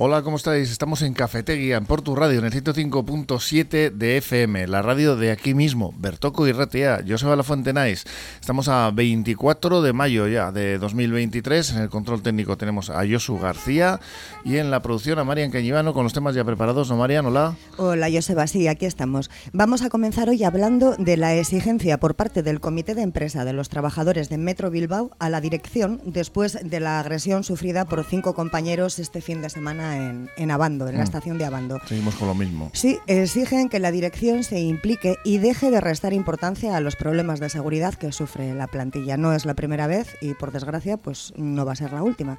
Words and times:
Hola, 0.00 0.22
¿cómo 0.22 0.36
estáis? 0.36 0.70
Estamos 0.70 1.02
en 1.02 1.12
Cafetería, 1.12 1.76
en 1.76 1.84
Portu 1.84 2.14
Radio, 2.14 2.38
en 2.38 2.44
el 2.44 2.52
105.7 2.52 3.90
de 3.90 4.18
FM, 4.18 4.68
la 4.68 4.80
radio 4.80 5.16
de 5.16 5.32
aquí 5.32 5.54
mismo, 5.54 5.92
Bertoco 5.98 6.46
y 6.46 6.52
Ratia. 6.52 7.02
Soy 7.16 7.36
La 7.36 7.42
Fuente 7.42 7.72
Nice. 7.72 8.06
Estamos 8.40 8.68
a 8.68 8.92
24 8.92 9.82
de 9.82 9.92
mayo 9.92 10.28
ya 10.28 10.52
de 10.52 10.78
2023. 10.78 11.72
En 11.72 11.78
el 11.78 11.88
control 11.88 12.22
técnico 12.22 12.56
tenemos 12.56 12.90
a 12.90 13.02
Josu 13.10 13.40
García 13.40 13.98
y 14.44 14.58
en 14.58 14.70
la 14.70 14.82
producción 14.82 15.18
a 15.18 15.24
Marian 15.24 15.50
Cañivano 15.50 15.92
con 15.92 16.04
los 16.04 16.12
temas 16.12 16.36
ya 16.36 16.44
preparados. 16.44 16.88
¿No, 16.90 16.96
Marian? 16.96 17.26
Hola. 17.26 17.56
Hola, 17.76 18.08
Joseba. 18.08 18.46
Sí, 18.46 18.68
aquí 18.68 18.86
estamos. 18.86 19.32
Vamos 19.52 19.82
a 19.82 19.90
comenzar 19.90 20.28
hoy 20.28 20.44
hablando 20.44 20.94
de 20.96 21.16
la 21.16 21.34
exigencia 21.34 21.98
por 21.98 22.14
parte 22.14 22.44
del 22.44 22.60
Comité 22.60 22.94
de 22.94 23.02
Empresa 23.02 23.44
de 23.44 23.52
los 23.52 23.68
Trabajadores 23.68 24.28
de 24.28 24.38
Metro 24.38 24.70
Bilbao 24.70 25.10
a 25.18 25.28
la 25.28 25.40
dirección 25.40 26.00
después 26.04 26.56
de 26.62 26.78
la 26.78 27.00
agresión 27.00 27.42
sufrida 27.42 27.84
por 27.84 28.04
cinco 28.04 28.36
compañeros 28.36 29.00
este 29.00 29.20
fin 29.20 29.42
de 29.42 29.50
semana 29.50 29.87
en, 29.96 30.30
en 30.36 30.50
Abando, 30.50 30.88
en 30.88 30.94
la 30.94 31.00
mm. 31.00 31.04
estación 31.04 31.38
de 31.38 31.44
Abando. 31.44 31.78
Seguimos 31.86 32.14
con 32.16 32.28
lo 32.28 32.34
mismo. 32.34 32.70
Sí, 32.74 32.98
exigen 33.06 33.68
que 33.68 33.78
la 33.78 33.90
dirección 33.90 34.44
se 34.44 34.60
implique 34.60 35.16
y 35.24 35.38
deje 35.38 35.70
de 35.70 35.80
restar 35.80 36.12
importancia 36.12 36.76
a 36.76 36.80
los 36.80 36.96
problemas 36.96 37.40
de 37.40 37.48
seguridad 37.48 37.94
que 37.94 38.12
sufre 38.12 38.54
la 38.54 38.66
plantilla. 38.66 39.16
No 39.16 39.32
es 39.32 39.44
la 39.44 39.54
primera 39.54 39.86
vez 39.86 40.16
y, 40.20 40.34
por 40.34 40.52
desgracia, 40.52 40.96
pues 40.96 41.32
no 41.36 41.64
va 41.64 41.72
a 41.72 41.76
ser 41.76 41.92
la 41.92 42.02
última. 42.02 42.38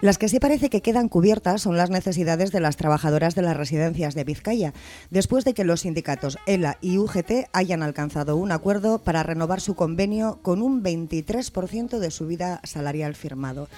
Las 0.00 0.18
que 0.18 0.28
sí 0.28 0.38
parece 0.40 0.70
que 0.70 0.82
quedan 0.82 1.08
cubiertas 1.08 1.62
son 1.62 1.76
las 1.76 1.90
necesidades 1.90 2.52
de 2.52 2.60
las 2.60 2.76
trabajadoras 2.76 3.34
de 3.34 3.42
las 3.42 3.56
residencias 3.56 4.14
de 4.14 4.24
Vizcaya, 4.24 4.72
después 5.10 5.44
de 5.44 5.54
que 5.54 5.64
los 5.64 5.80
sindicatos 5.80 6.38
ELA 6.46 6.78
y 6.80 6.98
UGT 6.98 7.48
hayan 7.52 7.82
alcanzado 7.82 8.36
un 8.36 8.52
acuerdo 8.52 8.98
para 8.98 9.22
renovar 9.22 9.60
su 9.60 9.74
convenio 9.74 10.40
con 10.42 10.62
un 10.62 10.82
23% 10.82 11.98
de 11.98 12.10
subida 12.10 12.60
salarial 12.64 13.14
firmado. 13.14 13.68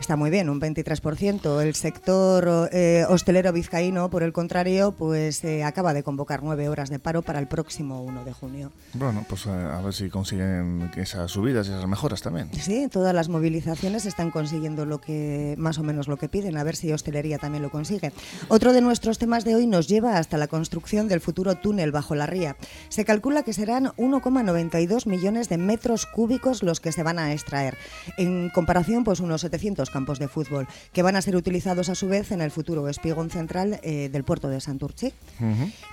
Está 0.00 0.16
muy 0.16 0.30
bien, 0.30 0.48
un 0.48 0.60
23%. 0.60 1.62
El 1.62 1.74
sector 1.74 2.61
eh, 2.70 3.04
hostelero 3.08 3.52
vizcaíno, 3.52 4.10
por 4.10 4.22
el 4.22 4.32
contrario, 4.32 4.92
pues 4.92 5.42
eh, 5.44 5.64
acaba 5.64 5.94
de 5.94 6.02
convocar 6.02 6.42
nueve 6.42 6.68
horas 6.68 6.90
de 6.90 6.98
paro 6.98 7.22
para 7.22 7.38
el 7.38 7.46
próximo 7.46 8.02
1 8.02 8.24
de 8.24 8.32
junio. 8.32 8.72
Bueno, 8.94 9.24
pues 9.28 9.46
a, 9.46 9.80
ver 9.80 9.94
si 9.94 10.08
consiguen 10.10 10.90
esas 10.96 11.30
subidas 11.30 11.66
y 11.66 11.70
esas 11.70 11.86
mejoras 11.86 12.22
también. 12.22 12.50
Sí, 12.52 12.88
todas 12.90 13.14
las 13.14 13.28
movilizaciones 13.28 14.06
están 14.06 14.30
consiguiendo 14.30 14.84
lo 14.84 15.00
que 15.00 15.54
más 15.58 15.78
o 15.78 15.82
menos 15.82 16.08
lo 16.08 16.16
que 16.16 16.28
piden, 16.28 16.56
a 16.56 16.64
ver 16.64 16.76
si 16.76 16.92
hostelería 16.92 17.38
también 17.38 17.62
lo 17.62 17.70
consigue. 17.70 18.12
Otro 18.48 18.72
de 18.72 18.80
nuestros 18.80 19.18
temas 19.18 19.44
de 19.44 19.54
hoy 19.54 19.66
nos 19.66 19.88
lleva 19.88 20.18
hasta 20.18 20.38
la 20.38 20.46
construcción 20.46 21.08
del 21.08 21.20
futuro 21.20 21.56
túnel 21.56 21.92
bajo 21.92 22.14
la 22.14 22.26
ría. 22.26 22.56
Se 22.88 23.04
calcula 23.04 23.42
que 23.42 23.52
serán 23.52 23.86
1,92 23.96 25.06
millones 25.06 25.48
de 25.48 25.58
metros 25.58 26.06
cúbicos 26.06 26.62
los 26.62 26.80
que 26.80 26.92
se 26.92 27.02
van 27.02 27.18
a 27.18 27.32
extraer. 27.32 27.76
En 28.16 28.50
comparación, 28.50 29.04
pues 29.04 29.20
unos 29.20 29.40
700 29.40 29.90
campos 29.90 30.18
de 30.18 30.28
fútbol, 30.28 30.68
que 30.92 31.02
van 31.02 31.16
a 31.16 31.22
ser 31.22 31.36
utilizados 31.36 31.88
a 31.88 31.94
su 31.94 32.08
vez 32.08 32.30
en 32.30 32.40
el 32.40 32.50
futuro 32.52 32.88
espigón 32.88 33.30
central 33.30 33.80
eh, 33.82 34.08
del 34.12 34.24
puerto 34.24 34.48
de 34.48 34.60
Santurce. 34.60 35.12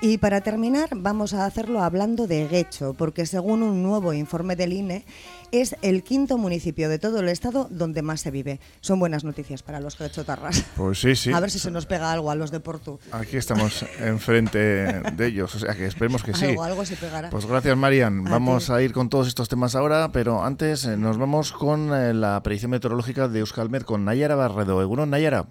Y 0.02 0.20
para 0.20 0.42
terminar, 0.42 0.90
vamos 0.96 1.34
a 1.34 1.46
hacerlo 1.46 1.82
hablando 1.82 2.28
de 2.28 2.48
Guecho, 2.48 2.94
porque 2.94 3.26
según 3.26 3.64
un 3.64 3.82
nuevo 3.82 4.14
informe 4.14 4.56
del 4.56 4.74
INE, 4.74 5.06
es 5.52 5.76
el 5.82 6.04
quinto 6.04 6.38
municipio 6.38 6.90
de 6.90 7.00
todo 7.00 7.20
el 7.20 7.30
estado 7.30 7.68
donde 7.72 8.02
más 8.02 8.22
se 8.22 8.32
vive. 8.32 8.60
Son 8.82 9.00
buenas 9.00 9.24
noticias 9.24 9.64
para 9.64 9.80
los 9.80 9.98
Tarras. 10.26 10.66
Pues 10.76 11.00
sí, 11.00 11.16
sí. 11.16 11.32
A 11.34 11.40
ver 11.40 11.52
si 11.52 11.60
se 11.60 11.72
nos 11.72 11.86
pega 11.86 12.12
algo 12.12 12.32
a 12.32 12.36
los 12.36 12.52
de 12.52 12.60
Porto. 12.60 13.00
Aquí 13.12 13.38
estamos 13.38 13.86
enfrente 14.00 14.60
de 14.60 15.28
ellos, 15.28 15.56
o 15.56 15.60
sea 15.60 15.74
que 15.76 15.86
esperemos 15.86 16.24
que 16.24 16.34
sí. 16.36 16.46
Algo, 16.46 16.64
algo 16.64 16.86
se 16.86 16.96
pegará. 16.96 17.30
Pues 17.30 17.46
gracias, 17.46 17.76
Marian. 17.78 18.24
vamos 18.24 18.70
a 18.70 18.82
ir 18.82 18.94
con 18.94 19.10
todos 19.10 19.28
estos 19.28 19.50
temas 19.50 19.76
ahora, 19.76 20.12
pero 20.12 20.44
antes 20.44 20.86
eh, 20.86 20.98
nos 20.98 21.18
vamos 21.18 21.52
con 21.52 21.94
eh, 21.94 22.14
la 22.14 22.42
predicción 22.44 22.72
meteorológica 22.72 23.28
de 23.28 23.40
Euskalmet 23.40 23.84
con 23.84 24.06
Nayara 24.06 24.36
Barredo. 24.36 24.82
Egunon, 24.82 25.10
Nayara. 25.10 25.48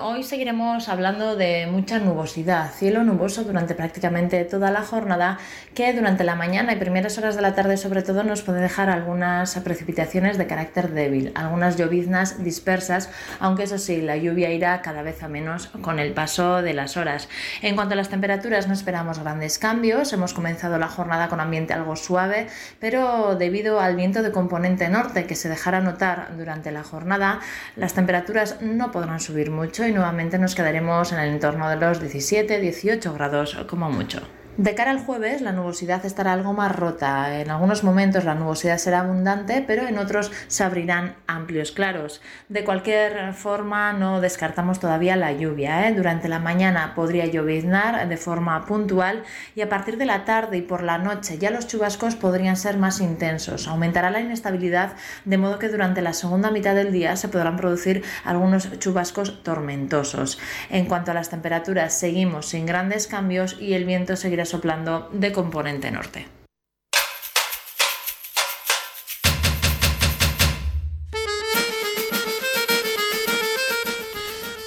Hoy 0.00 0.22
seguiremos 0.22 0.88
hablando 0.88 1.34
de 1.34 1.66
mucha 1.66 1.98
nubosidad, 1.98 2.72
cielo 2.72 3.04
nuboso 3.04 3.44
durante 3.44 3.74
prácticamente 3.74 4.44
toda 4.44 4.70
la 4.70 4.82
jornada, 4.82 5.38
que 5.74 5.92
durante 5.92 6.24
la 6.24 6.34
mañana 6.34 6.72
y 6.72 6.76
primeras 6.76 7.16
horas 7.16 7.36
de 7.36 7.42
la 7.42 7.54
tarde 7.54 7.76
sobre 7.76 8.02
todo 8.02 8.22
nos 8.22 8.42
puede 8.42 8.60
dejar 8.60 8.90
algunas 8.90 9.58
precipitaciones 9.60 10.36
de 10.36 10.46
carácter 10.46 10.90
débil, 10.90 11.32
algunas 11.34 11.76
lloviznas 11.76 12.44
dispersas, 12.44 13.08
aunque 13.38 13.62
eso 13.62 13.78
sí, 13.78 14.02
la 14.02 14.16
lluvia 14.16 14.50
irá 14.50 14.82
cada 14.82 15.02
vez 15.02 15.22
a 15.22 15.28
menos 15.28 15.68
con 15.80 15.98
el 15.98 16.12
paso 16.12 16.60
de 16.60 16.74
las 16.74 16.96
horas. 16.96 17.28
En 17.62 17.74
cuanto 17.74 17.94
a 17.94 17.96
las 17.96 18.10
temperaturas 18.10 18.68
no 18.68 18.74
esperamos 18.74 19.18
grandes 19.18 19.58
cambios, 19.58 20.12
hemos 20.12 20.34
comenzado 20.34 20.78
la 20.78 20.88
jornada 20.88 21.28
con 21.28 21.40
ambiente 21.40 21.72
algo 21.72 21.96
suave, 21.96 22.48
pero 22.78 23.36
debido 23.36 23.80
al 23.80 23.96
viento 23.96 24.22
de 24.22 24.32
componente 24.32 24.88
norte 24.88 25.26
que 25.26 25.34
se 25.34 25.48
dejará 25.48 25.80
notar 25.80 26.36
durante 26.36 26.70
la 26.72 26.82
jornada, 26.82 27.40
las 27.76 27.94
temperaturas 27.94 28.60
no 28.60 28.90
podrán 28.92 29.18
subir 29.18 29.29
mucho 29.50 29.86
y 29.86 29.92
nuevamente 29.92 30.38
nos 30.38 30.54
quedaremos 30.54 31.12
en 31.12 31.20
el 31.20 31.32
entorno 31.32 31.68
de 31.68 31.76
los 31.76 32.02
17-18 32.02 33.14
grados 33.14 33.56
como 33.68 33.90
mucho. 33.90 34.20
De 34.60 34.74
cara 34.74 34.90
al 34.90 34.98
jueves, 34.98 35.40
la 35.40 35.52
nubosidad 35.52 36.04
estará 36.04 36.34
algo 36.34 36.52
más 36.52 36.76
rota. 36.76 37.40
En 37.40 37.48
algunos 37.50 37.82
momentos 37.82 38.26
la 38.26 38.34
nubosidad 38.34 38.76
será 38.76 39.00
abundante, 39.00 39.64
pero 39.66 39.88
en 39.88 39.96
otros 39.96 40.30
se 40.48 40.62
abrirán 40.62 41.16
amplios 41.26 41.72
claros. 41.72 42.20
De 42.50 42.62
cualquier 42.62 43.32
forma, 43.32 43.94
no 43.94 44.20
descartamos 44.20 44.78
todavía 44.78 45.16
la 45.16 45.32
lluvia. 45.32 45.88
¿eh? 45.88 45.94
Durante 45.94 46.28
la 46.28 46.40
mañana 46.40 46.94
podría 46.94 47.24
lloviznar 47.24 48.06
de 48.06 48.16
forma 48.18 48.66
puntual 48.66 49.22
y 49.54 49.62
a 49.62 49.70
partir 49.70 49.96
de 49.96 50.04
la 50.04 50.26
tarde 50.26 50.58
y 50.58 50.60
por 50.60 50.82
la 50.82 50.98
noche 50.98 51.38
ya 51.38 51.50
los 51.50 51.66
chubascos 51.66 52.16
podrían 52.16 52.58
ser 52.58 52.76
más 52.76 53.00
intensos. 53.00 53.66
Aumentará 53.66 54.10
la 54.10 54.20
inestabilidad, 54.20 54.92
de 55.24 55.38
modo 55.38 55.58
que 55.58 55.70
durante 55.70 56.02
la 56.02 56.12
segunda 56.12 56.50
mitad 56.50 56.74
del 56.74 56.92
día 56.92 57.16
se 57.16 57.28
podrán 57.28 57.56
producir 57.56 58.04
algunos 58.26 58.78
chubascos 58.78 59.42
tormentosos. 59.42 60.38
En 60.68 60.84
cuanto 60.84 61.12
a 61.12 61.14
las 61.14 61.30
temperaturas, 61.30 61.98
seguimos 61.98 62.50
sin 62.50 62.66
grandes 62.66 63.06
cambios 63.06 63.56
y 63.58 63.72
el 63.72 63.86
viento 63.86 64.16
seguirá 64.16 64.44
soplando 64.50 65.08
de 65.12 65.32
componente 65.32 65.90
norte. 65.90 66.26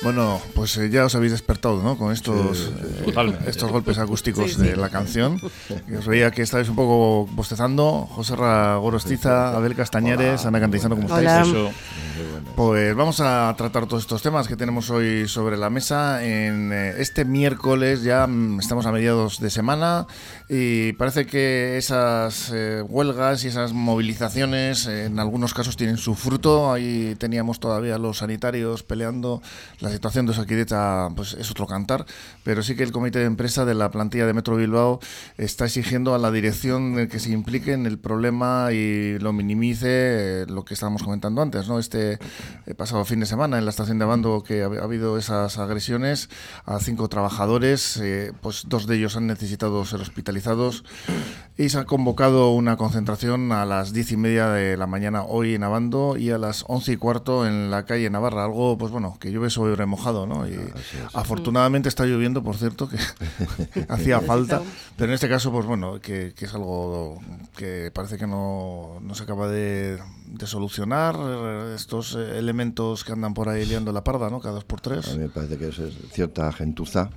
Bueno, 0.04 0.42
pues 0.54 0.76
eh, 0.78 0.90
ya 0.90 1.06
os 1.06 1.16
habéis 1.16 1.32
despertado, 1.32 1.82
¿no? 1.82 1.98
Con 1.98 2.12
estos, 2.12 2.74
eh, 3.08 3.38
estos 3.48 3.72
golpes 3.72 3.98
acústicos 3.98 4.58
de 4.58 4.76
la 4.76 4.90
canción. 4.90 5.40
os 5.98 6.08
veía 6.08 6.30
que 6.32 6.42
estáis 6.42 6.68
un 6.68 6.76
poco 6.76 7.26
bostezando. 7.32 8.06
José 8.12 8.36
Gorostiza, 8.36 9.56
Abel 9.56 9.76
Castañares, 9.76 10.46
Ana 10.46 10.60
Cantizano, 10.60 10.96
¿cómo 10.96 11.08
estáis? 11.08 11.48
Pues 12.56 12.96
vamos 12.96 13.20
a 13.20 13.54
tratar 13.58 13.88
todos 13.88 14.04
estos 14.04 14.22
temas 14.22 14.48
que 14.48 14.56
tenemos 14.56 14.90
hoy 14.90 15.28
sobre 15.28 15.58
la 15.58 15.70
mesa. 15.70 16.24
En 16.24 16.72
eh, 16.72 16.96
este 17.00 17.26
miércoles 17.26 18.04
ya 18.04 18.28
mm, 18.28 18.60
estamos 18.60 18.86
a 18.86 18.92
mediados 18.92 19.40
de 19.40 19.50
semana 19.50 20.06
y 20.48 20.94
parece 20.94 21.26
que 21.26 21.78
esas 21.78 22.52
eh, 22.54 22.84
huelgas 22.88 23.44
y 23.44 23.48
esas 23.48 23.74
movilizaciones 23.74 24.86
en 24.86 25.20
algunos 25.20 25.54
casos 25.54 25.78
tienen 25.78 25.98
su 25.98 26.14
fruto. 26.14 26.72
Ahí 26.72 27.16
teníamos 27.18 27.60
todavía 27.60 27.98
los 27.98 28.20
sanitarios 28.20 28.84
peleando. 28.84 29.42
La 29.80 29.90
situación 29.90 30.26
de 30.26 30.34
Osakidecha 30.34 31.10
pues, 31.16 31.34
es 31.34 31.50
otro 31.50 31.66
cantar, 31.66 32.06
pero 32.44 32.62
sí 32.62 32.76
que 32.76 32.84
el 32.84 32.92
comité 32.92 33.20
de 33.20 33.26
empresa 33.26 33.66
de 33.66 33.74
la 33.74 33.90
plantilla 33.90 34.28
de 34.28 34.34
Metro 34.34 34.56
Bilbao 34.56 35.00
está 35.38 35.66
exigiendo 35.66 36.14
a 36.14 36.20
la 36.20 36.32
dirección 36.32 37.08
que 37.08 37.20
se 37.20 37.32
implique 37.32 37.74
en 37.74 37.86
el 37.86 37.98
problema 37.98 38.72
y 38.72 39.18
lo 39.20 39.34
minimice 39.34 40.44
eh, 40.44 40.46
lo 40.48 40.64
que 40.64 40.74
estábamos 40.74 41.04
comentando 41.04 41.42
antes, 41.42 41.68
¿no? 41.68 41.80
Este 41.80 42.03
eh, 42.12 42.74
pasado 42.76 43.06
fin 43.06 43.20
de 43.20 43.26
semana 43.26 43.58
en 43.58 43.66
la 43.66 43.72
estación 43.72 44.00
de 44.00 44.06
Bando 44.06 44.44
que 44.44 44.64
ha, 44.64 44.66
habido 44.66 45.18
esas 45.18 45.58
agresiones 45.58 46.30
a 46.66 46.80
cinco 46.80 47.08
trabajadores, 47.10 48.02
pues 48.42 48.66
dos 48.68 48.88
de 48.88 48.98
ellos 48.98 49.16
han 49.16 49.28
necesitado 49.28 49.84
ser 49.86 50.02
hospitalizados 50.02 50.84
y 51.58 51.70
se 51.70 51.78
ha 51.78 51.86
convocado 51.86 52.52
una 52.52 52.78
concentración 52.78 53.52
a 53.52 53.66
las 53.66 53.94
diez 53.94 54.12
y 54.12 54.18
media 54.18 54.50
de 54.50 54.76
la 54.76 54.88
mañana 54.88 55.24
hoy 55.24 55.54
en 55.54 55.64
Abando 55.64 56.18
y 56.18 56.32
a 56.32 56.38
las 56.38 56.66
once 56.68 56.94
y 56.94 56.98
cuarto 56.98 57.46
en 57.46 57.70
la 57.70 57.86
calle 57.86 58.10
Navarra. 58.10 58.46
Algo, 58.46 58.78
pues 58.78 58.92
bueno, 58.92 59.18
que 59.20 59.32
llueve 59.32 59.50
sobre 59.50 59.76
remojado, 59.76 60.26
¿no? 60.26 60.48
Y 60.48 60.60
afortunadamente 61.14 61.90
está 61.90 62.06
lloviendo, 62.06 62.44
por 62.44 62.58
cierto, 62.58 62.90
que 62.90 62.98
hacía 63.90 64.20
falta, 64.22 64.62
pero 64.98 65.12
en 65.12 65.16
este 65.16 65.30
caso, 65.30 65.52
pues 65.52 65.66
bueno, 65.66 66.00
que, 66.00 66.34
es 66.36 66.54
algo 66.54 67.22
que 67.56 67.92
parece 67.94 68.18
que 68.18 68.28
no, 68.28 69.00
no 69.02 69.14
se 69.14 69.24
acaba 69.24 69.48
de, 69.48 70.00
de, 70.26 70.48
solucionar 70.48 71.16
estos 71.76 72.16
elementos 72.16 73.04
que 73.04 73.12
andan 73.12 73.34
por 73.34 73.50
ahí 73.50 73.66
liando 73.66 73.92
la 73.92 74.04
parda, 74.04 74.30
¿no? 74.30 74.40
Cada 74.40 74.56
dos 74.56 74.66
por 74.66 74.82
tres. 74.82 75.08
A 75.10 75.14
mí 75.14 75.20
me 75.20 75.30
parece 75.30 75.58
que 75.58 75.70
es 75.70 75.82
cierta 76.12 76.52
gentuza 76.52 77.10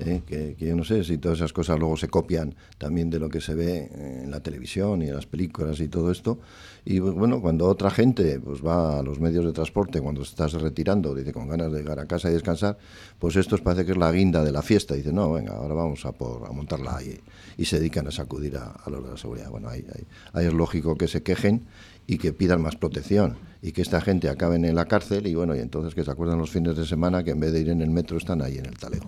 ¿eh? 0.00 0.22
que, 0.26 0.56
yo 0.58 0.76
no 0.76 0.84
sé 0.84 1.04
si 1.04 1.18
todas 1.18 1.38
esas 1.38 1.52
cosas 1.52 1.78
luego 1.78 1.96
se 1.96 2.08
copian 2.08 2.54
también 2.78 3.10
de 3.10 3.18
lo 3.18 3.28
que 3.28 3.40
se 3.40 3.54
ve 3.54 3.90
en 4.22 4.30
la 4.30 4.40
televisión 4.40 5.02
y 5.02 5.08
en 5.08 5.14
las 5.14 5.26
películas 5.26 5.80
y 5.80 5.88
todo 5.88 6.10
esto. 6.10 6.38
Y 6.84 6.98
bueno, 6.98 7.40
cuando 7.40 7.66
otra 7.66 7.90
gente 7.90 8.40
pues 8.40 8.64
va 8.64 8.98
a 8.98 9.02
los 9.02 9.20
medios 9.20 9.44
de 9.44 9.52
transporte, 9.52 10.00
cuando 10.00 10.22
estás 10.22 10.52
retirando, 10.54 11.14
dice 11.14 11.32
con 11.32 11.48
ganas 11.48 11.72
de 11.72 11.78
llegar 11.78 12.00
a 12.00 12.06
casa 12.06 12.30
y 12.30 12.32
descansar, 12.32 12.76
pues 13.18 13.36
esto 13.36 13.56
parece 13.58 13.84
que 13.84 13.92
es 13.92 13.98
la 13.98 14.10
guinda 14.10 14.42
de 14.42 14.52
la 14.52 14.62
fiesta. 14.62 14.94
Dice, 14.94 15.12
no, 15.12 15.32
venga, 15.32 15.54
ahora 15.54 15.74
vamos 15.74 16.04
a, 16.04 16.12
por, 16.12 16.46
a 16.46 16.52
montarla 16.52 16.96
ahí. 16.96 17.20
Y 17.56 17.64
se 17.66 17.78
dedican 17.78 18.06
a 18.08 18.10
sacudir 18.10 18.56
a, 18.56 18.74
los 18.90 19.04
de 19.04 19.10
la 19.10 19.16
seguridad. 19.16 19.50
Bueno, 19.50 19.68
ahí, 19.68 19.84
ahí 20.32 20.46
es 20.46 20.52
lógico 20.52 20.96
que 20.96 21.06
se 21.06 21.22
quejen 21.22 21.66
y 22.06 22.18
que 22.18 22.32
pidan 22.32 22.60
más 22.62 22.76
protección 22.76 23.36
y 23.62 23.72
que 23.72 23.82
esta 23.82 24.00
gente 24.00 24.28
acabe 24.28 24.56
en 24.56 24.74
la 24.74 24.86
cárcel 24.86 25.26
y 25.26 25.34
bueno, 25.34 25.54
y 25.54 25.60
entonces 25.60 25.94
que 25.94 26.04
se 26.04 26.10
acuerdan 26.10 26.38
los 26.38 26.50
fines 26.50 26.76
de 26.76 26.84
semana 26.84 27.22
que 27.22 27.30
en 27.30 27.40
vez 27.40 27.52
de 27.52 27.60
ir 27.60 27.70
en 27.70 27.80
el 27.80 27.90
metro 27.90 28.18
están 28.18 28.42
ahí 28.42 28.58
en 28.58 28.66
el 28.66 28.76
talego. 28.76 29.06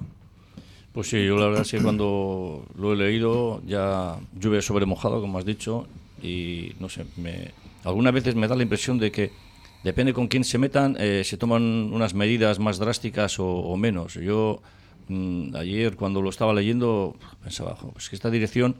Pues 0.92 1.08
sí, 1.08 1.26
yo 1.26 1.36
la 1.36 1.46
verdad 1.46 1.62
es 1.62 1.70
que 1.72 1.82
cuando 1.82 2.64
lo 2.78 2.92
he 2.92 2.96
leído 2.96 3.60
ya 3.66 4.16
lluvia 4.38 4.62
sobre 4.62 4.86
mojado, 4.86 5.20
como 5.20 5.38
has 5.38 5.44
dicho, 5.44 5.88
y 6.22 6.72
no 6.78 6.88
sé, 6.88 7.04
me, 7.16 7.50
algunas 7.82 8.14
veces 8.14 8.36
me 8.36 8.46
da 8.46 8.54
la 8.54 8.62
impresión 8.62 8.98
de 8.98 9.10
que 9.10 9.32
depende 9.82 10.14
con 10.14 10.28
quién 10.28 10.44
se 10.44 10.56
metan, 10.56 10.96
eh, 11.00 11.22
se 11.24 11.36
toman 11.36 11.62
unas 11.92 12.14
medidas 12.14 12.60
más 12.60 12.78
drásticas 12.78 13.40
o, 13.40 13.76
menos. 13.76 14.14
Yo 14.14 14.62
mm, 15.08 15.56
ayer 15.56 15.96
cuando 15.96 16.22
lo 16.22 16.30
estaba 16.30 16.54
leyendo 16.54 17.16
pensaba, 17.42 17.76
pues 17.92 18.08
que 18.08 18.14
esta 18.14 18.30
dirección 18.30 18.76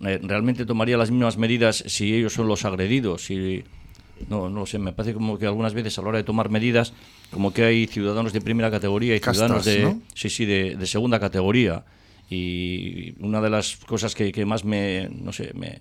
realmente 0.00 0.66
tomaría 0.66 0.96
las 0.96 1.10
mismas 1.10 1.36
medidas 1.36 1.84
si 1.86 2.14
ellos 2.14 2.32
son 2.32 2.48
los 2.48 2.64
agredidos, 2.64 3.24
si 3.24 3.64
no, 4.28 4.48
no 4.48 4.66
sé, 4.66 4.78
me 4.78 4.92
parece 4.92 5.14
como 5.14 5.38
que 5.38 5.46
algunas 5.46 5.74
veces 5.74 5.98
a 5.98 6.02
la 6.02 6.08
hora 6.08 6.18
de 6.18 6.24
tomar 6.24 6.48
medidas, 6.48 6.92
como 7.30 7.52
que 7.52 7.64
hay 7.64 7.86
ciudadanos 7.86 8.32
de 8.32 8.40
primera 8.40 8.70
categoría 8.70 9.14
y 9.14 9.18
ciudadanos 9.18 9.64
de, 9.64 9.96
sí, 10.14 10.30
sí, 10.30 10.44
de, 10.44 10.86
segunda 10.86 11.18
categoría. 11.20 11.84
Y 12.30 13.14
una 13.20 13.40
de 13.40 13.50
las 13.50 13.76
cosas 13.76 14.14
que, 14.14 14.32
que 14.32 14.46
más 14.46 14.64
me, 14.64 15.08
no 15.10 15.32
sé, 15.32 15.52
me, 15.54 15.78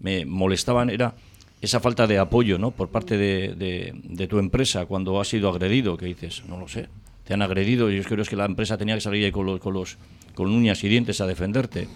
me, 0.00 0.24
molestaban 0.24 0.90
era 0.90 1.14
esa 1.60 1.80
falta 1.80 2.06
de 2.06 2.18
apoyo 2.18 2.58
¿no? 2.58 2.70
por 2.70 2.88
parte 2.88 3.16
de, 3.16 3.92
de, 4.02 4.26
tu 4.26 4.38
empresa 4.38 4.86
cuando 4.86 5.20
has 5.20 5.28
sido 5.28 5.48
agredido, 5.48 5.96
que 5.96 6.06
dices, 6.06 6.42
no 6.48 6.58
lo 6.58 6.66
sé, 6.66 6.88
te 7.24 7.34
han 7.34 7.42
agredido 7.42 7.90
y 7.90 7.96
yo 7.96 8.02
creo 8.04 8.24
que 8.24 8.36
la 8.36 8.44
empresa 8.44 8.76
tenía 8.76 8.94
que 8.94 9.00
salir 9.00 9.24
ahí 9.24 9.32
con 9.32 9.46
los, 9.46 9.60
con 9.60 9.74
los 9.74 9.98
con 10.34 10.48
uñas 10.48 10.82
y 10.82 10.88
dientes 10.88 11.20
a 11.20 11.26
defenderte, 11.26 11.88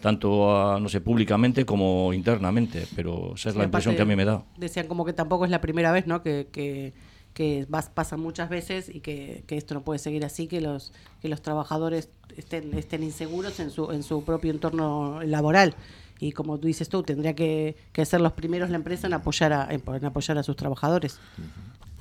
tanto 0.00 0.78
no 0.80 0.88
sé, 0.88 1.00
públicamente 1.00 1.64
como 1.64 2.12
internamente, 2.12 2.86
pero 2.96 3.34
esa 3.34 3.50
es 3.50 3.56
la 3.56 3.64
impresión 3.64 3.94
que 3.94 4.02
a 4.02 4.04
mí 4.04 4.16
me 4.16 4.24
da. 4.24 4.42
Decían 4.56 4.86
como 4.86 5.04
que 5.04 5.12
tampoco 5.12 5.44
es 5.44 5.50
la 5.50 5.60
primera 5.60 5.92
vez, 5.92 6.06
¿no? 6.06 6.22
Que, 6.22 6.48
que, 6.50 6.94
que 7.34 7.66
pasa 7.94 8.16
muchas 8.16 8.48
veces 8.48 8.88
y 8.88 9.00
que, 9.00 9.44
que, 9.46 9.56
esto 9.56 9.74
no 9.74 9.82
puede 9.82 9.98
seguir 9.98 10.24
así, 10.24 10.46
que 10.46 10.60
los, 10.60 10.92
que 11.20 11.28
los 11.28 11.42
trabajadores 11.42 12.08
estén, 12.36 12.72
estén 12.74 13.02
inseguros 13.02 13.60
en 13.60 13.70
su, 13.70 13.90
en 13.90 14.02
su 14.02 14.24
propio 14.24 14.50
entorno 14.50 15.22
laboral. 15.22 15.74
Y 16.18 16.32
como 16.32 16.58
tú 16.58 16.68
dices 16.68 16.88
tú, 16.88 17.02
tendría 17.02 17.34
que, 17.34 17.76
que 17.92 18.04
ser 18.04 18.20
los 18.20 18.32
primeros 18.32 18.70
la 18.70 18.76
empresa 18.76 19.06
en 19.06 19.14
apoyar 19.14 19.52
a, 19.52 19.68
en 19.70 20.04
apoyar 20.04 20.38
a 20.38 20.42
sus 20.42 20.56
trabajadores. 20.56 21.18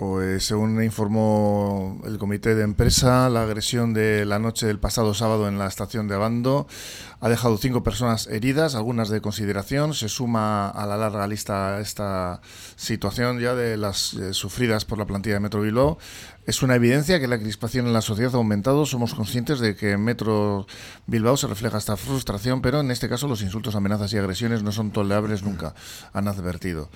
Pues 0.02 0.46
según 0.46 0.84
informó 0.84 2.02
el 2.06 2.18
comité 2.18 2.56
de 2.56 2.64
empresa, 2.64 3.30
la 3.30 3.44
agresión 3.44 3.94
de 3.94 4.26
la 4.26 4.40
noche 4.40 4.66
del 4.66 4.80
pasado 4.80 5.14
sábado 5.14 5.48
en 5.48 5.60
la 5.60 5.68
estación 5.68 6.08
de 6.08 6.16
Abando 6.16 6.66
ha 7.20 7.30
dejado 7.30 7.56
cinco 7.60 7.84
personas 7.84 8.26
heridas, 8.26 8.74
algunas 8.74 9.10
de 9.10 9.22
consideración. 9.22 9.94
Se 9.94 10.10
suma 10.10 10.70
a 10.70 10.88
la 10.88 10.98
larga 10.98 11.28
lista 11.28 11.80
esta 11.80 12.42
situación 12.78 13.40
ya 13.40 13.54
de 13.54 13.78
las 13.78 14.16
eh, 14.16 14.34
sufridas 14.34 14.86
por 14.86 14.98
la 14.98 15.06
plantilla 15.06 15.36
de 15.36 15.42
Metro 15.42 15.62
Bilbao. 15.62 16.00
Es 16.48 16.64
una 16.64 16.74
evidencia 16.74 17.20
que 17.20 17.28
la 17.28 17.38
crispación 17.38 17.86
en 17.86 17.94
la 17.94 18.02
sociedad 18.02 18.34
ha 18.34 18.38
aumentado. 18.38 18.88
Somos 18.88 19.14
conscientes 19.14 19.60
de 19.60 19.76
que 19.76 19.92
en 19.92 20.04
Metro 20.04 20.66
Bilbao 21.06 21.38
se 21.38 21.46
refleja 21.46 21.78
esta 21.78 21.96
frustración, 21.96 22.64
pero 22.64 22.80
en 22.80 22.90
este 22.90 23.08
caso 23.08 23.28
los 23.28 23.44
insultos, 23.44 23.76
amenazas 23.76 24.12
y 24.14 24.18
agresiones 24.18 24.64
no 24.64 24.72
son 24.72 24.90
tolerables 24.90 25.44
nunca, 25.44 25.76
han 26.12 26.28
advertido. 26.28 26.90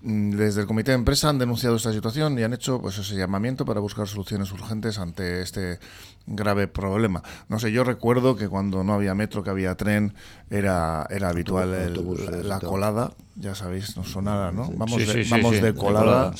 Mm, 0.00 0.30
desde 0.36 0.60
el 0.60 0.66
comité 0.68 0.92
de 0.92 0.96
empresa 0.96 1.28
han 1.28 1.38
denunciado 1.38 1.74
esta 1.74 1.92
situación 1.92 2.38
y 2.38 2.44
han 2.44 2.52
hecho 2.52 2.80
pues 2.80 2.98
ese 2.98 3.16
llamamiento 3.16 3.64
para 3.64 3.80
buscar 3.80 4.06
soluciones 4.06 4.52
urgentes 4.52 4.98
ante 4.98 5.42
este 5.42 5.80
grave 6.26 6.68
problema. 6.68 7.22
No 7.48 7.58
sé, 7.58 7.72
yo 7.72 7.82
recuerdo 7.82 8.36
que 8.36 8.48
cuando 8.48 8.84
no 8.84 8.94
había 8.94 9.14
metro, 9.14 9.42
que 9.42 9.50
había 9.50 9.74
tren, 9.74 10.14
era, 10.50 11.06
era 11.10 11.30
habitual 11.30 12.46
la 12.46 12.60
colada, 12.60 13.12
ya 13.34 13.56
sabéis, 13.56 13.96
no 13.96 14.04
sonara, 14.04 14.52
¿no? 14.52 14.70
Vamos, 14.74 15.04
de, 15.04 15.26
vamos 15.30 15.60
de 15.60 15.74
colada. 15.74 16.32